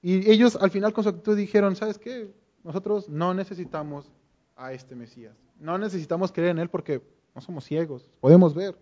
y 0.01 0.31
ellos 0.31 0.55
al 0.55 0.71
final 0.71 0.93
con 0.93 1.03
su 1.03 1.09
actitud 1.09 1.35
dijeron, 1.35 1.75
¿sabes 1.75 1.97
qué? 1.97 2.33
Nosotros 2.63 3.09
no 3.09 3.33
necesitamos 3.33 4.09
a 4.57 4.73
este 4.73 4.95
Mesías. 4.95 5.35
No 5.59 5.77
necesitamos 5.77 6.31
creer 6.31 6.51
en 6.51 6.59
Él 6.59 6.69
porque 6.69 7.01
no 7.33 7.41
somos 7.41 7.63
ciegos, 7.63 8.09
podemos 8.19 8.53
ver. 8.53 8.77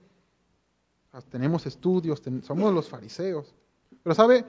Tenemos 1.30 1.66
estudios, 1.66 2.22
somos 2.42 2.74
los 2.74 2.90
fariseos. 2.90 3.54
Pero 4.04 4.16
sabe, 4.16 4.46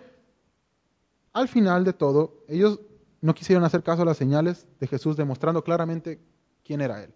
al 1.33 1.49
final 1.49 1.85
de 1.85 1.93
todo, 1.93 2.43
ellos 2.49 2.81
no 3.21 3.35
quisieron 3.35 3.63
hacer 3.65 3.83
caso 3.83 4.03
a 4.03 4.05
las 4.05 4.17
señales 4.17 4.67
de 4.81 4.87
Jesús 4.89 5.17
demostrando 5.17 5.63
claramente 5.63 6.21
quién 6.65 6.81
era 6.81 7.05
Él. 7.05 7.15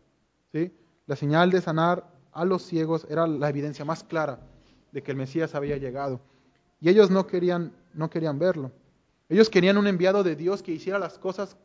¿sí? 0.52 0.72
La 1.06 1.16
señal 1.16 1.50
de 1.50 1.60
sanar 1.60 2.06
a 2.32 2.44
los 2.44 2.62
ciegos 2.62 3.06
era 3.10 3.26
la 3.26 3.48
evidencia 3.48 3.84
más 3.84 4.04
clara 4.04 4.40
de 4.92 5.02
que 5.02 5.10
el 5.10 5.16
Mesías 5.16 5.54
había 5.54 5.76
llegado. 5.76 6.20
Y 6.80 6.88
ellos 6.88 7.10
no 7.10 7.26
querían, 7.26 7.72
no 7.92 8.08
querían 8.08 8.38
verlo. 8.38 8.70
Ellos 9.28 9.50
querían 9.50 9.78
un 9.78 9.86
enviado 9.86 10.22
de 10.22 10.36
Dios 10.36 10.62
que 10.62 10.72
hiciera 10.72 10.98
las 10.98 11.18
cosas 11.18 11.56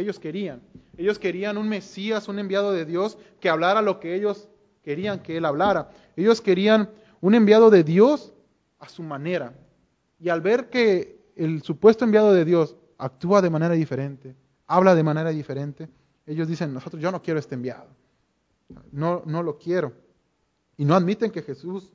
ellos 0.00 0.18
querían. 0.18 0.60
Ellos 0.96 1.18
querían 1.18 1.56
un 1.58 1.68
Mesías, 1.68 2.28
un 2.28 2.38
enviado 2.38 2.72
de 2.72 2.84
Dios 2.84 3.18
que 3.40 3.48
hablara 3.48 3.82
lo 3.82 3.98
que 4.00 4.14
ellos 4.14 4.48
querían 4.82 5.20
que 5.20 5.36
él 5.36 5.44
hablara. 5.44 5.90
Ellos 6.16 6.40
querían 6.40 6.90
un 7.20 7.34
enviado 7.34 7.70
de 7.70 7.82
Dios 7.82 8.32
a 8.78 8.88
su 8.88 9.02
manera. 9.02 9.54
Y 10.20 10.28
al 10.28 10.40
ver 10.40 10.70
que 10.70 11.32
el 11.34 11.62
supuesto 11.62 12.04
enviado 12.04 12.32
de 12.32 12.44
Dios 12.44 12.76
actúa 12.98 13.42
de 13.42 13.50
manera 13.50 13.74
diferente, 13.74 14.34
habla 14.66 14.94
de 14.94 15.02
manera 15.02 15.30
diferente, 15.30 15.88
ellos 16.26 16.48
dicen, 16.48 16.74
nosotros 16.74 17.00
yo 17.00 17.10
no 17.12 17.22
quiero 17.22 17.38
este 17.38 17.54
enviado. 17.54 17.88
No, 18.90 19.22
no 19.26 19.42
lo 19.42 19.58
quiero. 19.58 19.92
Y 20.76 20.84
no 20.84 20.94
admiten 20.94 21.30
que 21.30 21.42
Jesús 21.42 21.92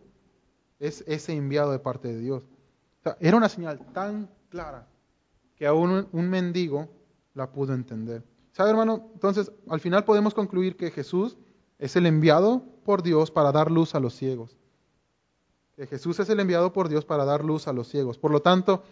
es 0.79 1.03
ese 1.07 1.33
enviado 1.33 1.71
de 1.71 1.79
parte 1.79 2.07
de 2.07 2.19
Dios. 2.19 2.43
Era 3.19 3.37
una 3.37 3.49
señal 3.49 3.79
tan 3.93 4.29
clara 4.49 4.87
que 5.55 5.69
un, 5.69 6.07
un 6.11 6.29
mendigo 6.29 6.89
la 7.33 7.51
pudo 7.51 7.73
entender. 7.73 8.23
¿Sabe, 8.51 8.71
hermano? 8.71 9.09
Entonces, 9.13 9.51
al 9.69 9.79
final 9.79 10.03
podemos 10.03 10.33
concluir 10.33 10.75
que 10.75 10.91
Jesús 10.91 11.37
es 11.79 11.95
el 11.95 12.05
enviado 12.05 12.63
por 12.83 13.01
Dios 13.01 13.31
para 13.31 13.51
dar 13.51 13.71
luz 13.71 13.95
a 13.95 13.99
los 13.99 14.15
ciegos. 14.15 14.57
Que 15.75 15.87
Jesús 15.87 16.19
es 16.19 16.29
el 16.29 16.39
enviado 16.39 16.73
por 16.73 16.89
Dios 16.89 17.05
para 17.05 17.25
dar 17.25 17.43
luz 17.43 17.67
a 17.67 17.73
los 17.73 17.87
ciegos. 17.87 18.17
Por 18.17 18.31
lo 18.31 18.41
tanto, 18.41 18.83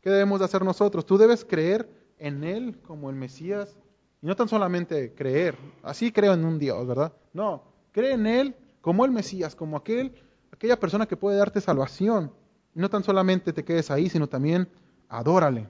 ¿qué 0.00 0.10
debemos 0.10 0.40
de 0.40 0.44
hacer 0.44 0.64
nosotros? 0.64 1.06
Tú 1.06 1.18
debes 1.18 1.44
creer 1.44 1.88
en 2.18 2.44
Él 2.44 2.78
como 2.82 3.10
el 3.10 3.16
Mesías. 3.16 3.76
Y 4.22 4.26
no 4.26 4.34
tan 4.34 4.48
solamente 4.48 5.14
creer, 5.14 5.56
así 5.82 6.10
creo 6.10 6.32
en 6.32 6.44
un 6.44 6.58
Dios, 6.58 6.86
¿verdad? 6.86 7.12
No, 7.32 7.62
cree 7.92 8.12
en 8.12 8.26
Él 8.26 8.56
como 8.80 9.04
el 9.04 9.12
Mesías, 9.12 9.54
como 9.54 9.76
aquel, 9.76 10.14
aquella 10.50 10.80
persona 10.80 11.06
que 11.06 11.16
puede 11.16 11.36
darte 11.36 11.60
salvación. 11.60 12.32
Y 12.74 12.80
no 12.80 12.90
tan 12.90 13.04
solamente 13.04 13.52
te 13.52 13.64
quedes 13.64 13.90
ahí, 13.90 14.08
sino 14.08 14.26
también 14.28 14.68
adórale. 15.08 15.68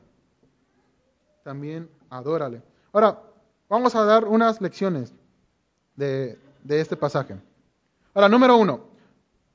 También 1.45 1.89
adórale. 2.11 2.63
Ahora, 2.93 3.21
vamos 3.69 3.95
a 3.95 4.05
dar 4.05 4.25
unas 4.25 4.61
lecciones 4.61 5.13
de, 5.95 6.39
este 6.69 6.97
pasaje. 6.97 7.37
Ahora, 8.15 8.29
número 8.29 8.57
uno, 8.57 8.81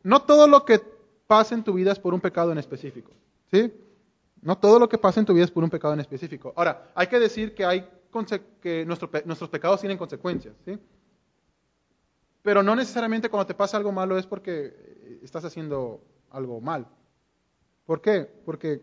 no 0.04 0.22
todo 0.22 0.48
lo 0.48 0.66
que 0.66 0.82
pasa 1.28 1.56
en 1.56 1.64
tu 1.64 1.74
vida 1.74 1.92
es 1.92 2.00
por 2.00 2.14
un 2.14 2.22
pecado 2.22 2.52
en 2.52 2.58
específico. 2.58 3.12
¿Sí? 3.52 3.74
No 4.42 4.58
todo 4.58 4.80
lo 4.80 4.90
que 4.90 4.98
pasa 4.98 5.20
en 5.20 5.26
tu 5.26 5.34
vida 5.34 5.46
es 5.46 5.52
por 5.52 5.64
un 5.64 5.70
pecado 5.70 5.94
en 5.94 6.00
específico. 6.00 6.54
Ahora, 6.56 6.92
hay 6.96 7.08
que 7.08 7.20
decir 7.20 7.54
que, 7.54 7.66
hay 7.66 7.88
que 8.62 8.86
nuestro, 8.86 9.10
nuestros 9.26 9.50
pecados 9.50 9.80
tienen 9.80 9.98
consecuencias. 9.98 10.56
¿sí? 10.66 10.78
Pero 12.42 12.64
no 12.64 12.76
necesariamente 12.76 13.30
cuando 13.30 13.48
te 13.48 13.54
pasa 13.54 13.78
algo 13.78 13.92
malo 13.92 14.18
es 14.18 14.26
porque 14.26 15.20
estás 15.22 15.46
haciendo 15.46 16.02
algo 16.32 16.60
mal. 16.60 16.88
¿Por 17.86 18.02
qué? 18.02 18.30
Porque 18.46 18.82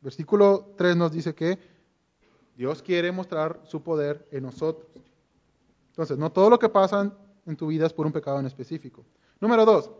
versículo 0.00 0.74
3 0.76 0.96
nos 0.96 1.12
dice 1.12 1.34
que 1.34 1.58
Dios 2.60 2.82
quiere 2.82 3.10
mostrar 3.10 3.58
su 3.64 3.82
poder 3.82 4.28
en 4.30 4.42
nosotros. 4.42 4.86
Entonces, 5.92 6.18
no 6.18 6.30
todo 6.30 6.50
lo 6.50 6.58
que 6.58 6.68
pasa 6.68 7.10
en 7.46 7.56
tu 7.56 7.68
vida 7.68 7.86
es 7.86 7.92
por 7.94 8.04
un 8.04 8.12
pecado 8.12 8.38
en 8.38 8.44
específico. 8.44 9.02
Número 9.40 9.64
dos, 9.64 9.90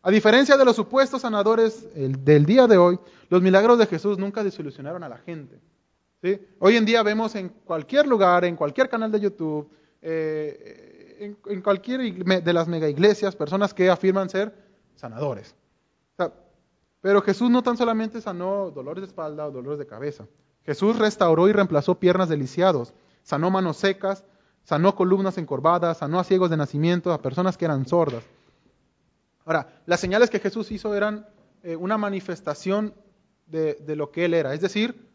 a 0.00 0.12
diferencia 0.12 0.56
de 0.56 0.64
los 0.64 0.76
supuestos 0.76 1.22
sanadores 1.22 1.88
del 1.92 2.46
día 2.46 2.68
de 2.68 2.78
hoy, 2.78 3.00
los 3.30 3.42
milagros 3.42 3.78
de 3.78 3.86
Jesús 3.86 4.16
nunca 4.16 4.44
desilusionaron 4.44 5.02
a 5.02 5.08
la 5.08 5.18
gente. 5.18 5.58
Hoy 6.60 6.76
en 6.76 6.84
día 6.84 7.02
vemos 7.02 7.34
en 7.34 7.48
cualquier 7.48 8.06
lugar, 8.06 8.44
en 8.44 8.54
cualquier 8.54 8.88
canal 8.88 9.10
de 9.10 9.18
YouTube, 9.18 9.68
eh, 10.00 11.34
en, 11.46 11.62
cualquier 11.62 12.14
de 12.44 12.52
las 12.52 12.68
mega 12.68 12.88
iglesias, 12.88 13.34
personas 13.34 13.74
que 13.74 13.90
afirman 13.90 14.30
ser 14.30 14.54
sanadores. 14.94 15.56
Pero 17.00 17.20
Jesús 17.22 17.50
no 17.50 17.60
tan 17.64 17.76
solamente 17.76 18.20
sanó 18.20 18.70
dolores 18.70 19.02
de 19.02 19.08
espalda 19.08 19.48
o 19.48 19.50
dolores 19.50 19.80
de 19.80 19.86
cabeza. 19.88 20.28
Jesús 20.64 20.98
restauró 20.98 21.48
y 21.48 21.52
reemplazó 21.52 21.96
piernas 21.96 22.28
de 22.28 22.36
lisiados, 22.36 22.94
sanó 23.22 23.50
manos 23.50 23.76
secas, 23.76 24.24
sanó 24.64 24.94
columnas 24.94 25.38
encorvadas, 25.38 25.98
sanó 25.98 26.18
a 26.18 26.24
ciegos 26.24 26.50
de 26.50 26.56
nacimiento, 26.56 27.12
a 27.12 27.20
personas 27.20 27.56
que 27.56 27.66
eran 27.66 27.86
sordas. 27.86 28.24
Ahora, 29.44 29.82
las 29.86 30.00
señales 30.00 30.30
que 30.30 30.40
Jesús 30.40 30.72
hizo 30.72 30.94
eran 30.94 31.26
eh, 31.62 31.76
una 31.76 31.98
manifestación 31.98 32.94
de, 33.46 33.76
lo 33.94 34.10
que 34.10 34.24
Él 34.24 34.34
era. 34.34 34.54
Es 34.54 34.60
decir, 34.60 35.10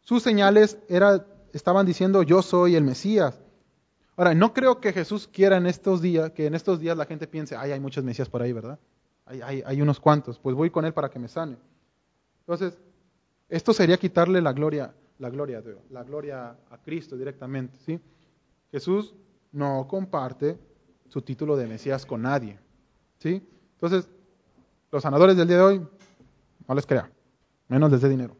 sus 0.00 0.22
señales 0.22 0.78
era, 0.88 1.24
estaban 1.52 1.86
diciendo, 1.86 2.22
yo 2.24 2.42
soy 2.42 2.74
el 2.74 2.82
Mesías. 2.82 3.40
Ahora, 4.16 4.34
no 4.34 4.52
creo 4.52 4.80
que 4.80 4.92
Jesús 4.92 5.28
quiera 5.32 5.56
en 5.56 5.66
estos 5.66 6.02
días, 6.02 6.32
que 6.32 6.46
en 6.46 6.56
estos 6.56 6.80
días 6.80 6.96
la 6.96 7.06
gente 7.06 7.28
piense, 7.28 7.54
ay, 7.54 7.70
hay 7.70 7.78
muchos 7.78 8.02
Mesías 8.02 8.28
por 8.28 8.42
ahí, 8.42 8.52
¿verdad? 8.52 8.80
Hay, 9.26 9.62
hay 9.64 9.80
unos 9.80 10.00
cuantos, 10.00 10.38
pues 10.38 10.56
voy 10.56 10.70
con 10.70 10.84
Él 10.84 10.92
para 10.92 11.10
que 11.10 11.20
me 11.20 11.28
sane. 11.28 11.56
Entonces, 12.40 12.78
esto 13.48 13.72
sería 13.72 13.96
quitarle 13.96 14.40
la 14.42 14.52
gloria, 14.52 14.94
la 15.18 15.30
gloria 15.30 15.58
a 15.58 15.62
Dios, 15.62 15.78
la 15.90 16.04
gloria 16.04 16.56
a 16.70 16.78
Cristo 16.82 17.16
directamente, 17.16 17.78
¿sí? 17.78 18.00
Jesús 18.70 19.14
no 19.52 19.86
comparte 19.88 20.58
su 21.08 21.22
título 21.22 21.56
de 21.56 21.66
Mesías 21.66 22.04
con 22.04 22.22
nadie, 22.22 22.58
¿sí? 23.18 23.42
Entonces, 23.74 24.08
los 24.90 25.02
sanadores 25.02 25.36
del 25.36 25.48
día 25.48 25.56
de 25.56 25.62
hoy, 25.62 25.88
no 26.68 26.74
les 26.74 26.86
crea, 26.86 27.10
menos 27.68 27.90
les 27.90 28.00
dé 28.00 28.08
dinero. 28.08 28.36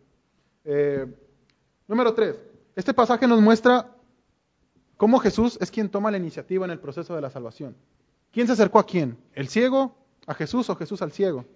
Eh, 0.64 1.06
número 1.86 2.12
tres, 2.12 2.36
este 2.76 2.92
pasaje 2.92 3.26
nos 3.26 3.40
muestra 3.40 3.94
cómo 4.96 5.18
Jesús 5.18 5.56
es 5.60 5.70
quien 5.70 5.88
toma 5.88 6.10
la 6.10 6.18
iniciativa 6.18 6.66
en 6.66 6.70
el 6.70 6.78
proceso 6.78 7.14
de 7.14 7.22
la 7.22 7.30
salvación. 7.30 7.74
¿Quién 8.30 8.46
se 8.46 8.52
acercó 8.52 8.78
a 8.78 8.86
quién? 8.86 9.16
¿El 9.32 9.48
ciego 9.48 9.96
a 10.26 10.34
Jesús 10.34 10.68
o 10.68 10.76
Jesús 10.76 11.00
al 11.00 11.12
ciego? 11.12 11.46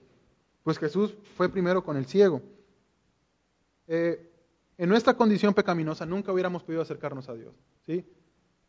Pues 0.62 0.78
Jesús 0.78 1.14
fue 1.36 1.48
primero 1.48 1.84
con 1.84 1.96
el 1.96 2.06
ciego. 2.06 2.40
Eh, 3.94 4.26
en 4.78 4.88
nuestra 4.88 5.12
condición 5.12 5.52
pecaminosa 5.52 6.06
nunca 6.06 6.32
hubiéramos 6.32 6.62
podido 6.62 6.80
acercarnos 6.80 7.28
a 7.28 7.34
Dios. 7.34 7.54
¿sí? 7.84 8.06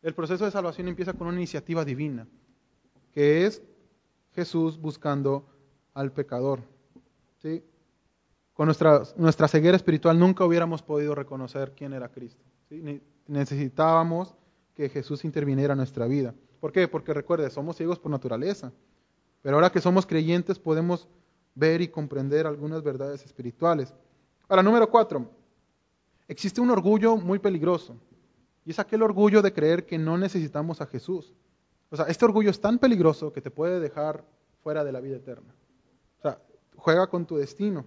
El 0.02 0.14
proceso 0.14 0.44
de 0.44 0.50
salvación 0.50 0.86
empieza 0.86 1.14
con 1.14 1.28
una 1.28 1.38
iniciativa 1.38 1.82
divina, 1.82 2.28
que 3.10 3.46
es 3.46 3.62
Jesús 4.34 4.78
buscando 4.78 5.46
al 5.94 6.12
pecador. 6.12 6.60
¿sí? 7.40 7.64
Con 8.52 8.66
nuestra, 8.66 9.48
ceguera 9.48 9.78
espiritual 9.78 10.18
nunca 10.18 10.44
hubiéramos 10.44 10.82
podido 10.82 11.14
reconocer 11.14 11.72
quién 11.74 11.94
era 11.94 12.10
Cristo. 12.10 12.44
¿sí? 12.68 13.00
Necesitábamos 13.26 14.34
que 14.74 14.90
Jesús 14.90 15.24
interviniera 15.24 15.72
en 15.72 15.78
nuestra 15.78 16.06
vida. 16.06 16.34
¿Por 16.60 16.70
qué? 16.70 16.86
Porque 16.86 17.14
recuerde, 17.14 17.48
somos 17.48 17.76
ciegos 17.76 17.98
por 17.98 18.10
naturaleza. 18.10 18.74
Pero 19.40 19.56
ahora 19.56 19.72
que 19.72 19.80
somos 19.80 20.04
creyentes 20.04 20.58
podemos 20.58 21.08
ver 21.54 21.80
y 21.80 21.88
comprender 21.88 22.46
algunas 22.46 22.82
verdades 22.82 23.24
espirituales. 23.24 23.94
Ahora, 24.48 24.62
número 24.62 24.90
cuatro, 24.90 25.30
existe 26.28 26.60
un 26.60 26.70
orgullo 26.70 27.16
muy 27.16 27.38
peligroso. 27.38 27.96
Y 28.64 28.70
es 28.70 28.78
aquel 28.78 29.02
orgullo 29.02 29.42
de 29.42 29.52
creer 29.52 29.86
que 29.86 29.98
no 29.98 30.16
necesitamos 30.16 30.80
a 30.80 30.86
Jesús. 30.86 31.32
O 31.90 31.96
sea, 31.96 32.06
este 32.06 32.24
orgullo 32.24 32.50
es 32.50 32.60
tan 32.60 32.78
peligroso 32.78 33.32
que 33.32 33.40
te 33.40 33.50
puede 33.50 33.78
dejar 33.80 34.24
fuera 34.62 34.84
de 34.84 34.92
la 34.92 35.00
vida 35.00 35.16
eterna. 35.16 35.54
O 36.18 36.22
sea, 36.22 36.38
juega 36.76 37.06
con 37.08 37.26
tu 37.26 37.36
destino. 37.36 37.84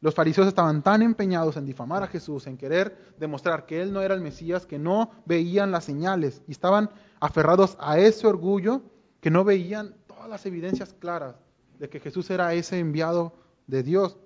Los 0.00 0.14
fariseos 0.14 0.48
estaban 0.48 0.82
tan 0.82 1.02
empeñados 1.02 1.58
en 1.58 1.66
difamar 1.66 2.02
a 2.02 2.06
Jesús, 2.06 2.46
en 2.46 2.56
querer 2.56 3.14
demostrar 3.18 3.66
que 3.66 3.82
Él 3.82 3.92
no 3.92 4.00
era 4.00 4.14
el 4.14 4.22
Mesías, 4.22 4.64
que 4.64 4.78
no 4.78 5.10
veían 5.26 5.70
las 5.70 5.84
señales 5.84 6.42
y 6.48 6.52
estaban 6.52 6.88
aferrados 7.20 7.76
a 7.78 7.98
ese 7.98 8.26
orgullo, 8.26 8.82
que 9.20 9.30
no 9.30 9.44
veían 9.44 9.94
todas 10.06 10.28
las 10.28 10.46
evidencias 10.46 10.94
claras 10.94 11.36
de 11.78 11.90
que 11.90 12.00
Jesús 12.00 12.30
era 12.30 12.54
ese 12.54 12.78
enviado 12.78 13.34
de 13.66 13.82
Dios. 13.82 14.16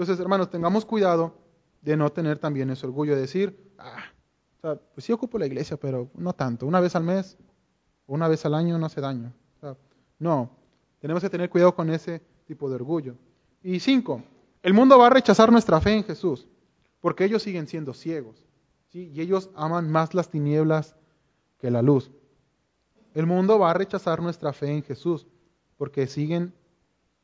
Entonces, 0.00 0.18
hermanos, 0.18 0.48
tengamos 0.48 0.86
cuidado 0.86 1.34
de 1.82 1.94
no 1.94 2.10
tener 2.10 2.38
también 2.38 2.70
ese 2.70 2.86
orgullo 2.86 3.14
de 3.14 3.20
decir, 3.20 3.70
ah, 3.76 4.10
pues 4.62 5.04
sí 5.04 5.12
ocupo 5.12 5.38
la 5.38 5.44
iglesia, 5.44 5.76
pero 5.76 6.08
no 6.14 6.32
tanto. 6.32 6.64
Una 6.64 6.80
vez 6.80 6.96
al 6.96 7.04
mes, 7.04 7.36
una 8.06 8.26
vez 8.26 8.46
al 8.46 8.54
año 8.54 8.78
no 8.78 8.86
hace 8.86 9.02
daño. 9.02 9.30
no, 10.18 10.56
tenemos 11.00 11.22
que 11.22 11.28
tener 11.28 11.50
cuidado 11.50 11.74
con 11.74 11.90
ese 11.90 12.22
tipo 12.46 12.70
de 12.70 12.76
orgullo. 12.76 13.14
Y 13.62 13.78
cinco, 13.78 14.22
el 14.62 14.72
mundo 14.72 14.98
va 14.98 15.08
a 15.08 15.10
rechazar 15.10 15.52
nuestra 15.52 15.82
fe 15.82 15.92
en 15.92 16.04
Jesús, 16.04 16.48
porque 17.02 17.26
ellos 17.26 17.42
siguen 17.42 17.68
siendo 17.68 17.92
ciegos. 17.92 18.42
¿sí? 18.88 19.12
Y 19.14 19.20
ellos 19.20 19.50
aman 19.54 19.90
más 19.90 20.14
las 20.14 20.30
tinieblas 20.30 20.96
que 21.58 21.70
la 21.70 21.82
luz. 21.82 22.10
El 23.12 23.26
mundo 23.26 23.58
va 23.58 23.72
a 23.72 23.74
rechazar 23.74 24.22
nuestra 24.22 24.54
fe 24.54 24.70
en 24.70 24.82
Jesús, 24.82 25.26
porque 25.76 26.06
siguen 26.06 26.54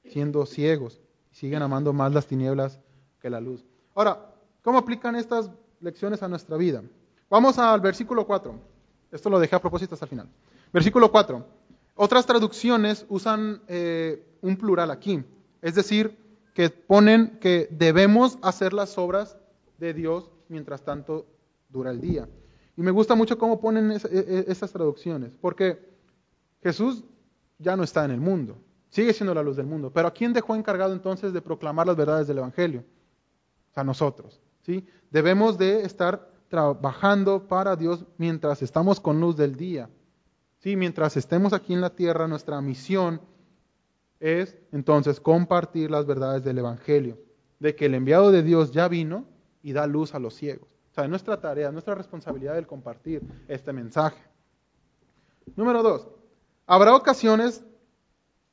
siendo 0.04 0.44
ciegos, 0.44 1.00
siguen 1.36 1.60
amando 1.60 1.92
más 1.92 2.14
las 2.14 2.26
tinieblas 2.26 2.80
que 3.20 3.28
la 3.28 3.40
luz. 3.40 3.62
Ahora, 3.94 4.34
¿cómo 4.62 4.78
aplican 4.78 5.16
estas 5.16 5.50
lecciones 5.80 6.22
a 6.22 6.28
nuestra 6.28 6.56
vida? 6.56 6.82
Vamos 7.28 7.58
al 7.58 7.80
versículo 7.80 8.26
4. 8.26 8.54
Esto 9.12 9.28
lo 9.28 9.38
dejé 9.38 9.54
a 9.54 9.60
propósito 9.60 9.94
hasta 9.94 10.06
el 10.06 10.10
final. 10.10 10.28
Versículo 10.72 11.12
4. 11.12 11.46
Otras 11.94 12.24
traducciones 12.24 13.04
usan 13.10 13.60
eh, 13.68 14.26
un 14.40 14.56
plural 14.56 14.90
aquí, 14.90 15.22
es 15.60 15.74
decir, 15.74 16.16
que 16.54 16.70
ponen 16.70 17.38
que 17.38 17.68
debemos 17.70 18.38
hacer 18.40 18.72
las 18.72 18.96
obras 18.96 19.36
de 19.76 19.92
Dios 19.92 20.30
mientras 20.48 20.84
tanto 20.84 21.26
dura 21.68 21.90
el 21.90 22.00
día. 22.00 22.26
Y 22.78 22.82
me 22.82 22.90
gusta 22.90 23.14
mucho 23.14 23.36
cómo 23.36 23.60
ponen 23.60 23.92
e, 23.92 23.96
e, 23.96 24.44
esas 24.48 24.72
traducciones, 24.72 25.36
porque 25.36 25.78
Jesús 26.62 27.04
ya 27.58 27.76
no 27.76 27.82
está 27.82 28.06
en 28.06 28.12
el 28.12 28.20
mundo, 28.20 28.56
sigue 28.96 29.12
siendo 29.12 29.34
la 29.34 29.42
luz 29.42 29.56
del 29.56 29.66
mundo, 29.66 29.90
pero 29.92 30.08
¿a 30.08 30.10
quién 30.10 30.32
dejó 30.32 30.56
encargado 30.56 30.94
entonces 30.94 31.34
de 31.34 31.42
proclamar 31.42 31.86
las 31.86 31.96
verdades 31.96 32.26
del 32.26 32.38
Evangelio? 32.38 32.82
A 33.74 33.84
nosotros. 33.84 34.40
¿sí? 34.62 34.86
Debemos 35.10 35.58
de 35.58 35.82
estar 35.82 36.30
trabajando 36.48 37.46
para 37.46 37.76
Dios 37.76 38.06
mientras 38.16 38.62
estamos 38.62 38.98
con 38.98 39.20
luz 39.20 39.36
del 39.36 39.54
día. 39.54 39.90
Sí, 40.60 40.76
mientras 40.76 41.18
estemos 41.18 41.52
aquí 41.52 41.74
en 41.74 41.82
la 41.82 41.90
tierra, 41.90 42.26
nuestra 42.26 42.58
misión 42.62 43.20
es 44.18 44.56
entonces 44.72 45.20
compartir 45.20 45.90
las 45.90 46.06
verdades 46.06 46.42
del 46.42 46.56
Evangelio, 46.56 47.18
de 47.58 47.76
que 47.76 47.84
el 47.84 47.94
enviado 47.94 48.32
de 48.32 48.42
Dios 48.42 48.72
ya 48.72 48.88
vino 48.88 49.26
y 49.62 49.74
da 49.74 49.86
luz 49.86 50.14
a 50.14 50.18
los 50.18 50.32
ciegos. 50.32 50.70
O 50.92 50.94
sea, 50.94 51.04
es 51.04 51.10
nuestra 51.10 51.38
tarea, 51.38 51.70
nuestra 51.70 51.94
responsabilidad 51.94 52.56
el 52.56 52.66
compartir 52.66 53.20
este 53.46 53.74
mensaje. 53.74 54.22
Número 55.54 55.82
dos, 55.82 56.08
habrá 56.66 56.96
ocasiones, 56.96 57.62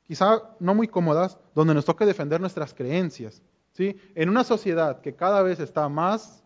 quizá 0.04 0.42
no 0.60 0.74
muy 0.74 0.88
cómodas, 0.88 1.38
donde 1.54 1.74
nos 1.74 1.84
toque 1.84 2.06
defender 2.06 2.40
nuestras 2.40 2.72
creencias. 2.72 3.42
¿sí? 3.72 3.96
En 4.14 4.28
una 4.28 4.44
sociedad 4.44 5.00
que 5.00 5.14
cada 5.14 5.42
vez 5.42 5.60
está 5.60 5.88
más 5.88 6.44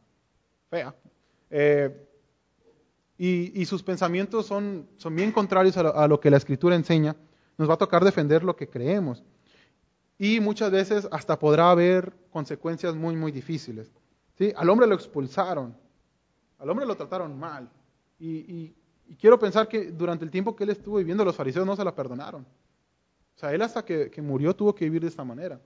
fea, 0.71 0.95
eh, 1.51 2.05
y, 3.21 3.67
sus 3.67 3.83
pensamientos 3.83 4.47
son, 4.47 4.89
son 4.97 5.17
bien 5.17 5.33
contrarios 5.33 5.77
a 5.77 6.07
lo, 6.07 6.21
que 6.21 6.31
la 6.31 6.37
escritura 6.37 6.77
enseña, 6.77 7.17
nos 7.57 7.69
va 7.69 7.75
a 7.75 7.79
tocar 7.79 8.05
defender 8.05 8.45
lo 8.45 8.55
que 8.55 8.69
creemos. 8.69 9.25
Y 10.19 10.39
muchas 10.39 10.71
veces 10.71 11.09
hasta 11.11 11.37
podrá 11.37 11.73
haber 11.73 12.13
consecuencias 12.31 12.95
muy, 12.95 13.17
muy 13.17 13.33
difíciles. 13.33 13.91
¿sí? 14.37 14.53
Al 14.57 14.71
hombre 14.71 14.87
lo 14.87 14.95
expulsaron, 14.95 15.77
al 16.59 16.71
hombre 16.71 16.87
lo 16.87 16.95
trataron 16.95 17.37
mal. 17.37 17.69
Y, 18.21 18.73
quiero 19.19 19.37
pensar 19.37 19.67
que 19.67 19.91
durante 19.91 20.25
el 20.25 20.31
tiempo 20.31 20.55
que 20.55 20.63
él 20.63 20.71
estuvo 20.71 20.99
viviendo, 20.99 21.25
los 21.25 21.35
fariseos 21.35 21.67
no 21.67 21.75
se 21.75 21.85
la 21.85 21.95
perdonaron. 21.95 22.47
O 23.39 23.41
sea, 23.41 23.55
él 23.55 23.63
hasta 23.63 23.85
que 23.85 24.21
murió 24.21 24.55
tuvo 24.55 24.75
que 24.75 24.85
vivir 24.85 25.03
de 25.03 25.09
esta 25.09 25.23
manera. 25.23 25.61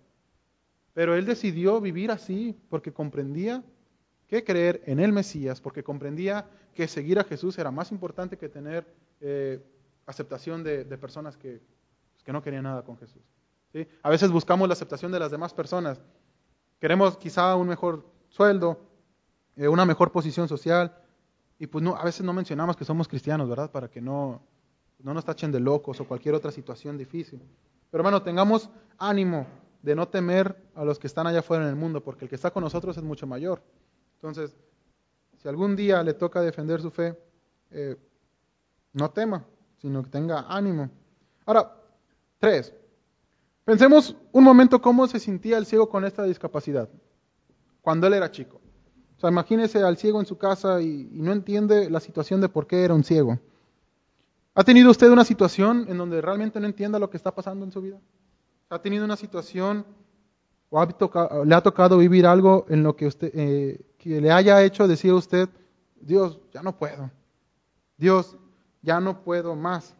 Pero 0.93 1.16
él 1.16 1.25
decidió 1.25 1.81
vivir 1.81 2.11
así 2.11 2.55
porque 2.68 2.93
comprendía 2.93 3.64
que 4.29 4.45
creer 4.45 4.83
en 4.85 5.01
el 5.01 5.12
Mesías, 5.12 5.61
porque 5.61 5.83
comprendía 5.83 6.47
que 6.75 6.87
seguir 6.89 7.18
a 7.18 7.25
Jesús 7.25 7.59
era 7.59 7.70
más 7.70 7.93
importante 7.93 8.37
que 8.37 8.49
tener 8.49 8.87
eh, 9.20 9.59
aceptación 10.07 10.62
de, 10.62 10.85
personas 10.99 11.37
que, 11.37 11.61
pues, 12.12 12.23
que, 12.23 12.33
no 12.33 12.43
querían 12.43 12.64
nada 12.64 12.83
con 12.83 12.99
Jesús. 12.99 13.23
¿sí? 13.73 13.87
A 14.03 14.11
veces 14.11 14.31
buscamos 14.31 14.68
la 14.68 14.75
aceptación 14.75 15.12
de 15.12 15.18
las 15.18 15.31
demás 15.31 15.55
personas. 15.55 16.01
Queremos 16.79 17.16
quizá 17.16 17.57
un 17.57 17.68
mejor 17.68 18.07
sueldo, 18.29 18.81
eh, 19.57 19.68
una 19.68 19.87
mejor 19.87 20.12
posición 20.12 20.47
social, 20.47 20.95
y 21.59 21.66
pues 21.68 21.83
no, 21.83 21.97
a 21.97 22.05
veces 22.05 22.23
no 22.23 22.33
mencionamos 22.35 22.77
que 22.77 22.85
somos 22.85 23.09
cristianos, 23.09 23.49
¿verdad? 23.49 23.70
Para 23.70 23.89
que 23.89 24.01
no, 24.01 24.43
no 25.03 25.15
nos 25.15 25.25
tachen 25.25 25.53
de 25.53 25.61
locos 25.61 26.01
o 26.01 26.07
cualquier 26.07 26.35
otra 26.35 26.51
situación 26.51 26.97
difícil. 26.97 27.41
Pero 27.91 28.01
hermano, 28.01 28.23
tengamos 28.23 28.71
ánimo 28.99 29.47
de 29.83 29.95
no 29.95 30.09
temer 30.09 30.57
a 30.75 30.85
los 30.85 30.99
que 30.99 31.07
están 31.07 31.27
allá 31.27 31.41
afuera 31.41 31.65
en 31.65 31.71
el 31.71 31.77
mundo, 31.77 32.03
porque 32.03 32.25
el 32.25 32.29
que 32.29 32.37
está 32.37 32.51
con 32.51 32.63
nosotros 32.63 32.97
es 32.97 33.03
mucho 33.03 33.27
mayor. 33.27 33.63
Entonces, 34.15 34.55
si 35.43 35.49
algún 35.49 35.75
día 35.75 36.03
le 36.03 36.15
toca 36.15 36.41
defender 36.41 36.81
su 36.81 36.91
fe, 36.91 37.19
eh, 37.71 37.97
no 38.93 39.11
tema, 39.11 39.45
sino 39.79 40.03
que 40.03 40.11
tenga 40.11 40.47
ánimo. 40.49 40.89
Ahora, 41.45 41.77
tres, 42.39 42.73
pensemos 43.65 44.17
un 44.31 44.45
momento 44.45 44.81
cómo 44.81 45.09
se 45.09 45.19
sentía 45.19 45.59
el 45.59 45.67
ciego 45.67 45.89
con 45.89 46.05
esta 46.05 46.23
discapacidad 46.23 46.89
cuando 47.81 48.07
él 48.07 48.15
era 48.15 48.31
chico. 48.31 48.61
O 49.17 49.21
sea, 49.21 49.31
imagínese 49.31 49.83
al 49.83 49.97
ciego 49.97 50.21
en 50.21 50.27
su 50.27 50.39
casa 50.39 50.81
y, 50.81 51.11
y 51.13 51.23
no 51.23 51.33
entiende 51.33 51.91
la 51.91 52.01
situación 52.01 52.41
de 52.41 52.49
por 52.49 52.67
qué 52.67 52.85
era 52.85 52.95
un 52.95 53.03
ciego. 53.03 53.39
¿Ha 54.55 54.65
tenido 54.65 54.91
usted 54.91 55.11
una 55.11 55.25
situación 55.25 55.87
en 55.89 55.99
donde 55.99 56.21
realmente 56.21 56.61
no 56.61 56.67
entienda 56.67 56.99
lo 56.99 57.09
que 57.09 57.17
está 57.17 57.35
pasando 57.35 57.65
en 57.65 57.73
su 57.73 57.81
vida? 57.81 57.99
¿Ha 58.69 58.79
tenido 58.81 59.05
una 59.05 59.17
situación 59.17 59.85
o 60.75 61.45
le 61.45 61.55
ha 61.55 61.61
tocado 61.61 61.99
vivir 61.99 62.27
algo 62.27 62.65
en 62.69 62.83
lo 62.83 62.97
que 62.97 63.07
usted 63.07 63.31
eh, 63.35 63.79
que 63.99 64.21
le 64.23 64.33
haya 64.33 64.63
hecho 64.63 64.89
decir 64.89 65.11
a 65.11 65.17
usted, 65.17 65.49
Dios, 66.01 66.41
ya 66.51 66.63
no 66.63 66.77
puedo. 66.77 67.11
Dios, 67.97 68.37
ya 68.81 68.99
no 68.99 69.23
puedo 69.23 69.55
más. 69.55 69.95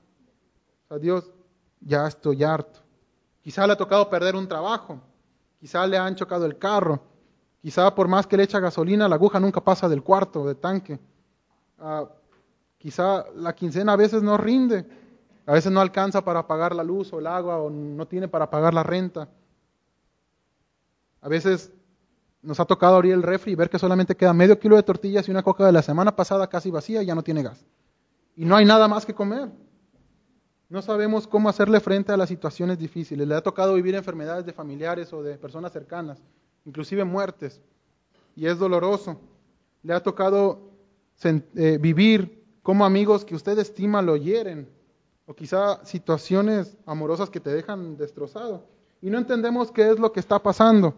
O 0.89 0.99
Dios, 0.99 1.31
ya 1.81 2.09
estoy 2.09 2.43
harto. 2.43 2.81
Quizá 3.43 3.67
le 3.67 3.75
ha 3.75 3.77
tocado 3.77 4.09
perder 4.09 4.35
un 4.35 4.49
trabajo. 4.49 5.01
Quizá 5.61 5.87
le 5.87 5.99
han 5.99 6.17
chocado 6.17 6.47
el 6.47 6.59
carro. 6.59 7.01
Quizá 7.61 7.95
por 7.95 8.09
más 8.09 8.27
que 8.27 8.37
le 8.37 8.45
echa 8.45 8.59
gasolina, 8.59 9.09
la 9.09 9.17
aguja 9.17 9.39
nunca 9.39 9.61
pasa 9.61 9.89
del 9.89 10.03
cuarto 10.03 10.47
de 10.47 10.55
tanque. 10.55 10.99
Ah, 11.79 12.09
quizá 12.83 13.27
la 13.37 13.55
quincena 13.55 13.93
a 13.93 13.97
veces 13.97 14.25
no 14.25 14.37
rinde. 14.37 14.85
A 15.47 15.53
veces 15.53 15.71
no 15.71 15.81
alcanza 15.81 16.25
para 16.25 16.49
pagar 16.49 16.75
la 16.75 16.83
luz 16.83 17.13
o 17.13 17.21
el 17.21 17.29
agua 17.29 17.59
o 17.59 17.71
no 17.71 18.07
tiene 18.09 18.27
para 18.27 18.51
pagar 18.51 18.75
la 18.75 18.83
renta. 18.83 19.29
A 21.21 21.29
veces 21.29 21.71
nos 22.43 22.59
ha 22.59 22.65
tocado 22.65 22.97
abrir 22.97 23.13
el 23.13 23.23
refri 23.23 23.53
y 23.53 23.55
ver 23.55 23.71
que 23.71 23.79
solamente 23.79 24.17
queda 24.17 24.33
medio 24.33 24.59
kilo 24.59 24.75
de 24.75 24.83
tortillas 24.83 25.29
y 25.29 25.31
una 25.31 25.45
coca 25.45 25.65
de 25.65 25.71
la 25.71 25.83
semana 25.83 26.17
pasada 26.17 26.49
casi 26.49 26.73
vacía 26.73 27.05
y 27.05 27.07
ya 27.07 27.15
no 27.15 27.23
tiene 27.23 27.45
gas. 27.45 27.65
Y 28.37 28.45
no 28.45 28.57
hay 28.57 28.65
nada 28.65 28.89
más 28.89 29.07
que 29.07 29.15
comer. 29.15 29.49
No 30.69 30.83
sabemos 30.83 31.29
cómo 31.29 31.49
hacerle 31.49 31.79
frente 31.79 32.11
a 32.11 32.17
las 32.17 32.29
situaciones 32.29 32.79
difíciles. 32.79 33.29
Le 33.29 33.37
ha 33.37 33.43
tocado 33.43 33.75
vivir 33.75 33.95
enfermedades 33.95 34.45
de 34.45 34.53
familiares 34.53 35.13
o 35.13 35.23
de 35.23 35.37
personas 35.39 35.71
cercanas, 35.71 36.21
inclusive 36.65 37.05
muertes. 37.05 37.61
Y 38.35 38.47
es 38.47 38.59
doloroso. 38.59 39.21
Le 39.85 39.95
ha 39.95 40.03
tocado 40.03 40.73
eh, 41.23 41.79
vivir 41.81 42.42
como 42.63 42.85
amigos 42.85 43.25
que 43.25 43.35
usted 43.35 43.59
estima 43.59 44.03
lo 44.03 44.17
hieren. 44.17 44.69
O 45.27 45.35
quizá 45.35 45.85
situaciones 45.85 46.77
amorosas 46.85 47.31
que 47.31 47.41
te 47.41 47.51
dejan 47.51 47.97
destrozado. 47.97 48.67
Y 49.01 49.11
no 49.11 49.19
entendemos 49.19 49.71
qué 49.71 49.91
es 49.91 49.99
lo 49.99 50.13
que 50.13 50.21
está 50.21 50.41
pasando. 50.43 50.95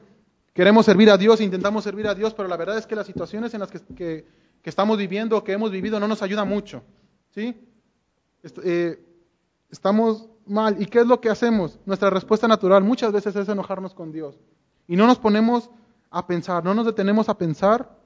Queremos 0.52 0.86
servir 0.86 1.10
a 1.10 1.18
Dios, 1.18 1.40
intentamos 1.40 1.84
servir 1.84 2.06
a 2.06 2.14
Dios, 2.14 2.32
pero 2.32 2.48
la 2.48 2.56
verdad 2.56 2.78
es 2.78 2.86
que 2.86 2.94
las 2.94 3.06
situaciones 3.06 3.52
en 3.54 3.60
las 3.60 3.70
que, 3.70 4.24
estamos 4.62 4.98
viviendo, 4.98 5.42
que 5.42 5.52
hemos 5.52 5.70
vivido, 5.70 5.98
no 6.00 6.08
nos 6.08 6.22
ayuda 6.22 6.44
mucho. 6.44 6.82
¿sí? 7.34 7.54
Eh, 8.62 9.04
estamos 9.70 10.28
mal. 10.46 10.80
¿Y 10.80 10.86
qué 10.86 11.00
es 11.00 11.06
lo 11.06 11.20
que 11.20 11.28
hacemos? 11.28 11.78
Nuestra 11.84 12.08
respuesta 12.08 12.46
natural 12.46 12.84
muchas 12.84 13.12
veces 13.12 13.34
es 13.36 13.48
enojarnos 13.48 13.94
con 13.94 14.12
Dios. 14.12 14.38
Y 14.86 14.96
no 14.96 15.06
nos 15.06 15.18
ponemos 15.18 15.70
a 16.10 16.26
pensar, 16.26 16.64
no 16.64 16.74
nos 16.74 16.86
detenemos 16.86 17.28
a 17.28 17.36
pensar 17.36 17.98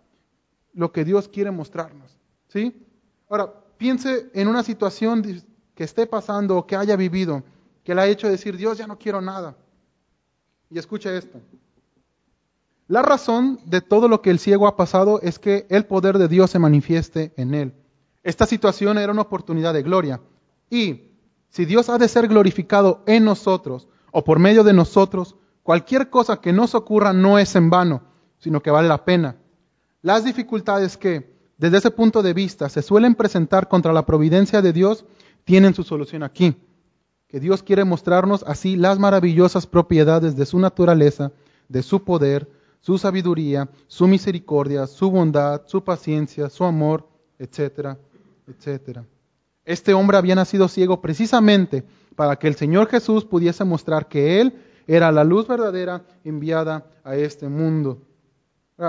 lo 0.72 0.90
que 0.92 1.04
Dios 1.04 1.28
quiere 1.28 1.50
mostrarnos. 1.50 2.16
¿Sí? 2.48 2.87
Ahora, 3.28 3.52
piense 3.76 4.30
en 4.34 4.48
una 4.48 4.62
situación 4.62 5.22
que 5.74 5.84
esté 5.84 6.06
pasando 6.06 6.56
o 6.56 6.66
que 6.66 6.76
haya 6.76 6.96
vivido, 6.96 7.42
que 7.84 7.94
le 7.94 8.00
ha 8.00 8.06
hecho 8.06 8.28
decir, 8.28 8.56
Dios, 8.56 8.78
ya 8.78 8.86
no 8.86 8.98
quiero 8.98 9.20
nada. 9.20 9.56
Y 10.70 10.78
escuche 10.78 11.16
esto. 11.16 11.40
La 12.88 13.02
razón 13.02 13.60
de 13.66 13.82
todo 13.82 14.08
lo 14.08 14.22
que 14.22 14.30
el 14.30 14.38
ciego 14.38 14.66
ha 14.66 14.76
pasado 14.76 15.20
es 15.22 15.38
que 15.38 15.66
el 15.68 15.84
poder 15.84 16.16
de 16.16 16.28
Dios 16.28 16.50
se 16.50 16.58
manifieste 16.58 17.34
en 17.36 17.54
él. 17.54 17.74
Esta 18.22 18.46
situación 18.46 18.98
era 18.98 19.12
una 19.12 19.22
oportunidad 19.22 19.74
de 19.74 19.82
gloria. 19.82 20.20
Y 20.70 21.08
si 21.50 21.66
Dios 21.66 21.88
ha 21.90 21.98
de 21.98 22.08
ser 22.08 22.28
glorificado 22.28 23.02
en 23.06 23.24
nosotros 23.24 23.88
o 24.10 24.24
por 24.24 24.38
medio 24.38 24.64
de 24.64 24.72
nosotros, 24.72 25.36
cualquier 25.62 26.08
cosa 26.08 26.40
que 26.40 26.52
nos 26.52 26.74
ocurra 26.74 27.12
no 27.12 27.38
es 27.38 27.54
en 27.56 27.68
vano, 27.68 28.02
sino 28.38 28.62
que 28.62 28.70
vale 28.70 28.88
la 28.88 29.04
pena. 29.04 29.36
Las 30.00 30.24
dificultades 30.24 30.96
que, 30.96 31.37
desde 31.58 31.78
ese 31.78 31.90
punto 31.90 32.22
de 32.22 32.34
vista, 32.34 32.68
se 32.68 32.82
suelen 32.82 33.16
presentar 33.16 33.68
contra 33.68 33.92
la 33.92 34.06
providencia 34.06 34.62
de 34.62 34.72
Dios, 34.72 35.04
tienen 35.44 35.74
su 35.74 35.82
solución 35.82 36.22
aquí. 36.22 36.56
Que 37.26 37.40
Dios 37.40 37.64
quiere 37.64 37.84
mostrarnos 37.84 38.44
así 38.46 38.76
las 38.76 38.98
maravillosas 39.00 39.66
propiedades 39.66 40.36
de 40.36 40.46
su 40.46 40.60
naturaleza, 40.60 41.32
de 41.68 41.82
su 41.82 42.04
poder, 42.04 42.48
su 42.80 42.96
sabiduría, 42.96 43.68
su 43.88 44.06
misericordia, 44.06 44.86
su 44.86 45.10
bondad, 45.10 45.62
su 45.66 45.82
paciencia, 45.82 46.48
su 46.48 46.64
amor, 46.64 47.08
etcétera, 47.40 47.98
etcétera. 48.46 49.04
Este 49.64 49.92
hombre 49.94 50.16
había 50.16 50.36
nacido 50.36 50.68
ciego 50.68 51.00
precisamente 51.00 51.84
para 52.14 52.36
que 52.36 52.46
el 52.46 52.54
Señor 52.54 52.88
Jesús 52.88 53.24
pudiese 53.24 53.64
mostrar 53.64 54.06
que 54.06 54.40
Él 54.40 54.54
era 54.86 55.10
la 55.12 55.24
luz 55.24 55.46
verdadera 55.46 56.04
enviada 56.24 56.86
a 57.04 57.16
este 57.16 57.48
mundo. 57.48 58.00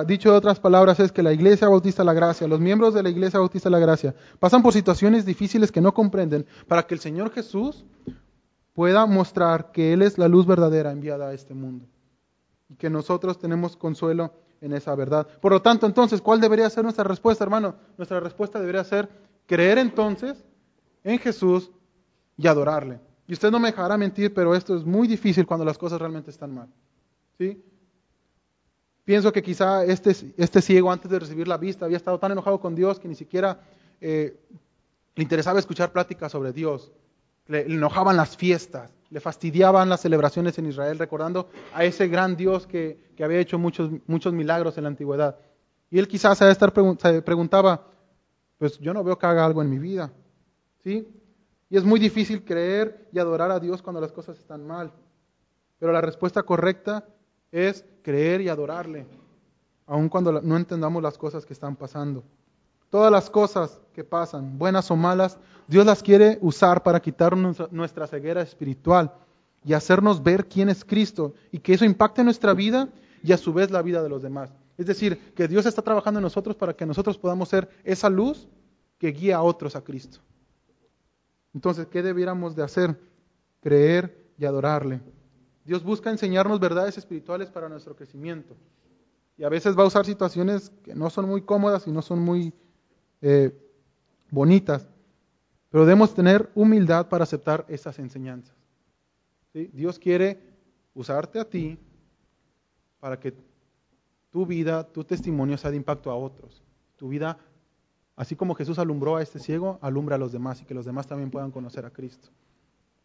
Dicho 0.06 0.32
de 0.32 0.38
otras 0.38 0.60
palabras 0.60 1.00
es 1.00 1.12
que 1.12 1.24
la 1.24 1.34
Iglesia 1.34 1.68
Bautista 1.68 2.04
la 2.04 2.14
Gracia, 2.14 2.48
los 2.48 2.60
miembros 2.60 2.94
de 2.94 3.02
la 3.02 3.10
Iglesia 3.10 3.40
Bautista 3.40 3.72
la 3.72 3.80
Gracia, 3.80 4.14
pasan 4.38 4.62
por 4.62 4.72
situaciones 4.72 5.26
difíciles 5.26 5.72
que 5.72 5.82
no 5.82 5.96
comprenden 5.96 6.46
para 6.68 6.86
que 6.86 6.94
el 6.94 7.00
Señor 7.00 7.32
Jesús 7.32 7.86
pueda 8.74 9.08
mostrar 9.08 9.72
que 9.72 9.92
Él 9.94 10.04
es 10.04 10.20
la 10.20 10.28
luz 10.28 10.46
verdadera 10.46 10.92
enviada 10.92 11.30
a 11.30 11.34
este 11.34 11.56
mundo 11.56 11.88
y 12.70 12.76
que 12.76 12.92
nosotros 12.92 13.40
tenemos 13.40 13.76
consuelo 13.76 14.32
en 14.62 14.74
esa 14.74 14.94
verdad. 14.94 15.28
Por 15.42 15.54
lo 15.54 15.62
tanto, 15.64 15.88
entonces, 15.88 16.22
¿cuál 16.22 16.40
debería 16.40 16.70
ser 16.70 16.84
nuestra 16.84 17.04
respuesta, 17.04 17.44
hermano? 17.44 17.76
Nuestra 17.98 18.20
respuesta 18.20 18.60
debería 18.60 18.84
ser 18.84 19.10
creer 19.48 19.80
entonces 19.80 20.46
en 21.04 21.18
Jesús 21.18 21.72
y 22.38 22.46
adorarle. 22.46 23.00
Y 23.28 23.34
usted 23.34 23.50
no 23.50 23.60
me 23.60 23.70
dejará 23.70 23.98
mentir, 23.98 24.36
pero 24.36 24.54
esto 24.54 24.76
es 24.76 24.86
muy 24.86 25.08
difícil 25.08 25.48
cuando 25.48 25.66
las 25.66 25.80
cosas 25.80 26.00
realmente 26.00 26.30
están 26.30 26.54
mal. 26.54 26.68
¿Sí? 27.40 27.64
Pienso 29.10 29.34
que 29.34 29.42
quizá 29.42 29.84
este, 29.86 30.16
este 30.38 30.62
ciego 30.62 30.92
antes 30.92 31.10
de 31.10 31.18
recibir 31.18 31.48
la 31.48 31.58
vista 31.58 31.86
había 31.86 31.98
estado 31.98 32.20
tan 32.20 32.32
enojado 32.32 32.60
con 32.60 32.76
Dios 32.76 33.00
que 33.00 33.08
ni 33.08 33.16
siquiera 33.16 33.60
eh, 34.00 34.40
le 35.16 35.24
interesaba 35.24 35.58
escuchar 35.58 35.92
pláticas 35.92 36.32
sobre 36.32 36.54
Dios. 36.54 36.92
le 37.48 37.62
enojaban 37.62 38.16
las 38.16 38.38
fiestas 38.38 38.92
le 39.10 39.20
fastidiaban 39.20 39.90
las 39.90 40.02
celebraciones 40.02 40.60
en 40.60 40.68
Israel, 40.68 41.00
recordando 41.00 41.50
a 41.74 41.86
ese 41.86 42.08
gran 42.08 42.36
Dios 42.36 42.68
que, 42.68 43.00
había 43.20 43.40
hecho 43.40 43.58
muchos, 43.58 43.90
muchos 44.06 44.32
milagros 44.32 44.78
en 44.78 44.84
la 44.84 44.90
antigüedad. 44.90 45.40
Y 45.90 45.98
él 45.98 46.08
quizás 46.08 46.38
se, 46.38 46.52
estar, 46.52 46.72
se 47.02 47.24
preguntaba, 47.24 47.88
pues 48.60 48.78
yo 48.78 48.94
no 48.94 49.04
veo 49.04 49.18
que 49.18 49.26
haga 49.26 49.44
algo 49.44 49.64
en 49.64 49.72
mi 49.72 49.80
vida. 49.80 50.12
¿Sí? 50.84 51.08
Y 51.68 51.78
es 51.78 51.84
muy 51.84 52.00
difícil 52.00 52.46
creer 52.46 53.10
y 53.12 53.18
adorar 53.18 53.50
a 53.50 53.60
Dios 53.60 53.82
cuando 53.82 54.00
las 54.00 54.12
cosas 54.12 54.38
están 54.38 54.68
mal. 54.68 54.92
Pero 55.80 55.92
la 55.92 56.02
respuesta 56.02 56.44
correcta 56.44 57.08
es 57.52 57.84
creer 58.10 58.42
y 58.42 58.50
adorarle, 58.50 59.06
aun 59.86 60.10
cuando 60.10 60.42
no 60.42 60.58
entendamos 60.58 61.04
las 61.04 61.16
cosas 61.16 61.46
que 61.46 61.54
están 61.54 61.76
pasando. 61.76 62.24
Todas 62.90 63.12
las 63.12 63.30
cosas 63.30 63.80
que 63.94 64.04
pasan, 64.04 64.58
buenas 64.58 64.90
o 64.90 64.96
malas, 64.96 65.38
Dios 65.68 65.86
las 65.86 66.02
quiere 66.02 66.40
usar 66.42 66.82
para 66.82 67.00
quitarnos 67.00 67.72
nuestra 67.72 68.08
ceguera 68.08 68.42
espiritual 68.42 69.14
y 69.64 69.74
hacernos 69.74 70.24
ver 70.24 70.48
quién 70.48 70.70
es 70.70 70.84
Cristo 70.84 71.36
y 71.52 71.60
que 71.60 71.76
eso 71.76 71.86
impacte 71.86 72.24
nuestra 72.24 72.56
vida 72.56 72.90
y 73.22 73.32
a 73.32 73.38
su 73.38 73.54
vez 73.54 73.70
la 73.70 73.84
vida 73.84 74.02
de 74.02 74.10
los 74.10 74.24
demás. 74.24 74.52
Es 74.76 74.88
decir, 74.88 75.32
que 75.36 75.48
Dios 75.48 75.68
está 75.68 75.84
trabajando 75.84 76.20
en 76.20 76.24
nosotros 76.24 76.56
para 76.56 76.74
que 76.74 76.88
nosotros 76.88 77.16
podamos 77.16 77.48
ser 77.50 77.70
esa 77.84 78.10
luz 78.10 78.48
que 78.98 79.10
guía 79.10 79.38
a 79.38 79.44
otros 79.44 79.76
a 79.76 79.84
Cristo. 79.84 80.18
Entonces, 81.54 81.86
¿qué 81.86 82.02
debiéramos 82.02 82.56
de 82.56 82.64
hacer? 82.64 83.00
Creer 83.62 84.32
y 84.40 84.46
adorarle. 84.46 85.00
Dios 85.70 85.84
busca 85.84 86.10
enseñarnos 86.10 86.60
verdades 86.60 86.98
espirituales 86.98 87.52
para 87.52 87.70
nuestro 87.70 87.96
crecimiento. 87.96 88.56
Y 89.38 89.44
a 89.44 89.50
veces 89.50 89.78
va 89.78 89.84
a 89.84 89.86
usar 89.86 90.04
situaciones 90.04 90.72
que 90.84 90.96
no 90.96 91.12
son 91.12 91.28
muy 91.28 91.44
cómodas 91.44 91.86
y 91.86 91.92
no 91.92 92.02
son 92.02 92.18
muy 92.22 92.52
eh, 93.22 93.56
bonitas, 94.32 94.90
pero 95.70 95.86
debemos 95.86 96.16
tener 96.16 96.50
humildad 96.56 97.08
para 97.08 97.24
aceptar 97.24 97.68
esas 97.70 98.00
enseñanzas. 98.00 98.56
Dios 99.54 100.00
quiere 100.00 100.40
usarte 100.96 101.40
a 101.40 101.48
ti 101.48 101.78
para 103.00 103.20
que 103.20 103.36
tu 104.32 104.48
vida, 104.48 104.84
tu 104.92 105.04
testimonio 105.04 105.56
sea 105.56 105.70
de 105.70 105.78
impacto 105.78 106.10
a 106.10 106.16
otros. 106.16 106.64
Tu 106.96 107.10
vida, 107.10 107.38
así 108.16 108.36
como 108.36 108.56
Jesús 108.56 108.80
alumbró 108.80 109.18
a 109.18 109.22
este 109.22 109.38
ciego, 109.38 109.78
alumbra 109.84 110.16
a 110.16 110.20
los 110.20 110.32
demás 110.32 110.64
y 110.64 110.66
que 110.66 110.74
los 110.74 110.86
demás 110.86 111.06
también 111.06 111.30
puedan 111.30 111.52
conocer 111.52 111.86
a 111.86 111.92
Cristo. 111.92 112.30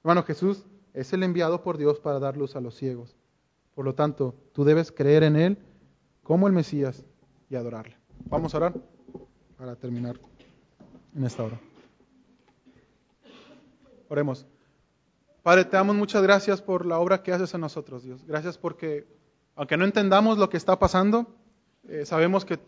Hermano, 0.02 0.22
Jesús 0.22 0.64
es 0.94 1.12
el 1.12 1.22
enviado 1.22 1.62
por 1.62 1.76
Dios 1.76 2.00
para 2.00 2.18
dar 2.18 2.36
luz 2.36 2.56
a 2.56 2.60
los 2.60 2.76
ciegos. 2.76 3.16
Por 3.74 3.84
lo 3.84 3.94
tanto, 3.94 4.34
tú 4.52 4.64
debes 4.64 4.92
creer 4.92 5.24
en 5.24 5.36
Él 5.36 5.58
como 6.22 6.46
el 6.46 6.52
Mesías 6.52 7.04
y 7.50 7.56
adorarle. 7.56 7.96
Vamos 8.26 8.54
a 8.54 8.58
orar 8.58 8.74
para 9.58 9.76
terminar 9.76 10.18
en 11.14 11.24
esta 11.24 11.44
hora. 11.44 11.60
Oremos. 14.08 14.46
Padre, 15.42 15.64
te 15.64 15.76
damos 15.76 15.96
muchas 15.96 16.22
gracias 16.22 16.62
por 16.62 16.86
la 16.86 16.98
obra 16.98 17.22
que 17.22 17.32
haces 17.32 17.52
en 17.52 17.60
nosotros, 17.60 18.02
Dios. 18.02 18.24
Gracias 18.24 18.56
porque, 18.56 19.06
aunque 19.56 19.76
no 19.76 19.84
entendamos 19.84 20.38
lo 20.38 20.48
que 20.48 20.56
está 20.56 20.78
pasando, 20.78 21.26
eh, 21.88 22.06
sabemos 22.06 22.44
que 22.44 22.58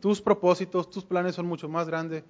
tus 0.00 0.20
propósitos, 0.20 0.90
tus 0.90 1.04
planes 1.04 1.34
son 1.34 1.46
mucho 1.46 1.68
más 1.68 1.86
grandes 1.86 2.24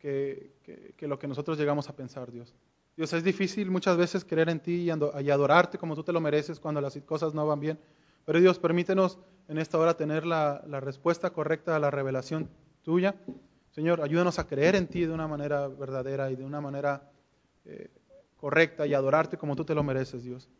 que, 0.00 0.50
lo 0.98 1.18
que 1.18 1.28
nosotros 1.28 1.56
llegamos 1.56 1.88
a 1.88 1.94
pensar, 1.94 2.32
Dios. 2.32 2.52
Dios, 2.96 3.12
es 3.14 3.24
difícil 3.24 3.70
muchas 3.70 3.96
veces 3.96 4.24
creer 4.24 4.50
en 4.50 4.60
ti 4.60 4.82
y, 4.82 4.90
adorarte 4.90 5.78
como 5.78 5.94
tú 5.94 6.02
te 6.02 6.12
lo 6.12 6.20
mereces 6.20 6.60
cuando 6.60 6.80
las 6.80 6.96
cosas 7.06 7.32
no 7.32 7.46
van 7.46 7.60
bien. 7.60 7.78
Pero 8.26 8.38
Dios, 8.38 8.58
permítenos 8.58 9.18
en 9.48 9.58
esta 9.58 9.78
hora 9.78 9.96
tener 9.96 10.26
la, 10.26 10.62
respuesta 10.80 11.30
correcta 11.30 11.74
a 11.74 11.78
la 11.78 11.90
revelación 11.90 12.50
tuya. 12.82 13.14
Señor, 13.70 14.02
ayúdanos 14.02 14.38
a 14.38 14.46
creer 14.46 14.76
en 14.76 14.86
ti 14.86 15.06
de 15.06 15.12
una 15.12 15.26
manera 15.26 15.68
verdadera 15.68 16.30
y 16.30 16.36
de 16.36 16.44
una 16.44 16.60
manera 16.60 17.10
eh, 17.64 17.90
correcta 18.36 18.86
y 18.86 18.92
adorarte 18.92 19.38
como 19.38 19.56
tú 19.56 19.64
te 19.64 19.74
lo 19.74 19.82
mereces, 19.82 20.22
Dios. 20.24 20.50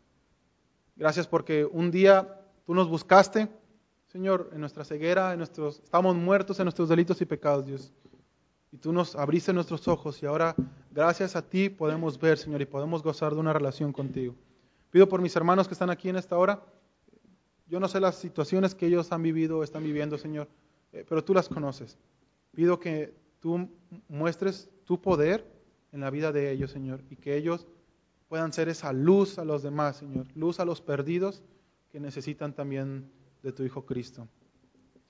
Gracias 0.95 1.27
porque 1.27 1.65
un 1.65 1.91
día 1.91 2.41
tú 2.65 2.73
nos 2.73 2.87
buscaste, 2.87 3.47
Señor, 4.07 4.49
en 4.53 4.59
nuestra 4.59 4.83
ceguera, 4.83 5.33
en 5.33 5.37
nuestros, 5.37 5.81
estamos 5.83 6.15
muertos 6.15 6.59
en 6.59 6.65
nuestros 6.65 6.89
delitos 6.89 7.21
y 7.21 7.25
pecados, 7.25 7.65
Dios. 7.65 7.93
Y 8.73 8.79
tú 8.79 8.91
nos 8.91 9.15
abriste 9.15 9.53
nuestros 9.53 9.87
ojos 9.87 10.23
y 10.23 10.25
ahora, 10.25 10.55
gracias 10.89 11.35
a 11.35 11.47
ti, 11.47 11.69
podemos 11.69 12.19
ver, 12.19 12.39
Señor, 12.39 12.59
y 12.63 12.65
podemos 12.65 13.03
gozar 13.03 13.35
de 13.35 13.39
una 13.39 13.53
relación 13.53 13.93
contigo. 13.93 14.33
Pido 14.89 15.07
por 15.07 15.21
mis 15.21 15.35
hermanos 15.35 15.67
que 15.67 15.75
están 15.75 15.91
aquí 15.91 16.09
en 16.09 16.15
esta 16.15 16.39
hora. 16.39 16.59
Yo 17.67 17.79
no 17.79 17.87
sé 17.87 17.99
las 17.99 18.15
situaciones 18.15 18.73
que 18.73 18.87
ellos 18.87 19.11
han 19.11 19.21
vivido 19.21 19.59
o 19.59 19.63
están 19.63 19.83
viviendo, 19.83 20.17
Señor, 20.17 20.49
eh, 20.91 21.05
pero 21.07 21.23
tú 21.23 21.35
las 21.35 21.49
conoces. 21.49 21.99
Pido 22.51 22.79
que 22.79 23.13
tú 23.39 23.69
muestres 24.07 24.71
tu 24.85 24.99
poder 24.99 25.45
en 25.91 25.99
la 25.99 26.09
vida 26.09 26.31
de 26.31 26.49
ellos, 26.49 26.71
Señor, 26.71 27.03
y 27.11 27.15
que 27.15 27.37
ellos 27.37 27.67
puedan 28.27 28.53
ser 28.53 28.69
esa 28.69 28.91
luz 28.91 29.37
a 29.37 29.45
los 29.45 29.61
demás, 29.61 29.97
Señor, 29.97 30.25
luz 30.33 30.59
a 30.59 30.65
los 30.65 30.81
perdidos 30.81 31.43
que 31.91 31.99
necesitan 31.99 32.55
también 32.55 33.11
de 33.43 33.51
tu 33.51 33.61
Hijo 33.61 33.85
Cristo. 33.85 34.27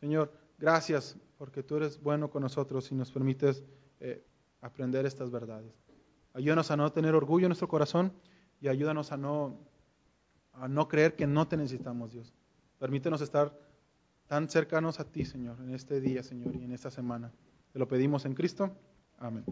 Señor, 0.02 0.34
gracias 0.58 1.16
porque 1.44 1.62
tú 1.62 1.76
eres 1.76 2.02
bueno 2.02 2.30
con 2.30 2.42
nosotros 2.42 2.90
y 2.94 2.96
nos 2.96 3.12
permites 3.12 3.66
eh, 4.00 4.26
aprender 4.62 5.06
estas 5.06 5.30
verdades. 5.30 5.78
Ayúdanos 6.32 6.72
a 6.72 6.78
no 6.78 6.90
tener 6.94 7.16
orgullo 7.16 7.48
en 7.48 7.50
nuestro 7.50 7.68
corazón 7.68 8.14
y 8.62 8.70
ayúdanos 8.70 9.12
a 9.12 9.18
no, 9.18 9.60
a 10.54 10.70
no 10.70 10.88
creer 10.88 11.18
que 11.18 11.28
no 11.28 11.46
te 11.46 11.58
necesitamos, 11.58 12.14
Dios. 12.14 12.34
Permítenos 12.80 13.20
estar 13.20 13.60
tan 14.26 14.48
cercanos 14.48 15.02
a 15.02 15.04
ti, 15.04 15.26
Señor, 15.26 15.60
en 15.60 15.74
este 15.74 16.00
día, 16.00 16.24
Señor, 16.24 16.56
y 16.56 16.64
en 16.64 16.72
esta 16.72 16.90
semana. 16.90 17.34
Te 17.74 17.80
lo 17.80 17.90
pedimos 17.90 18.24
en 18.24 18.36
Cristo. 18.36 18.72
Amén. 19.18 19.44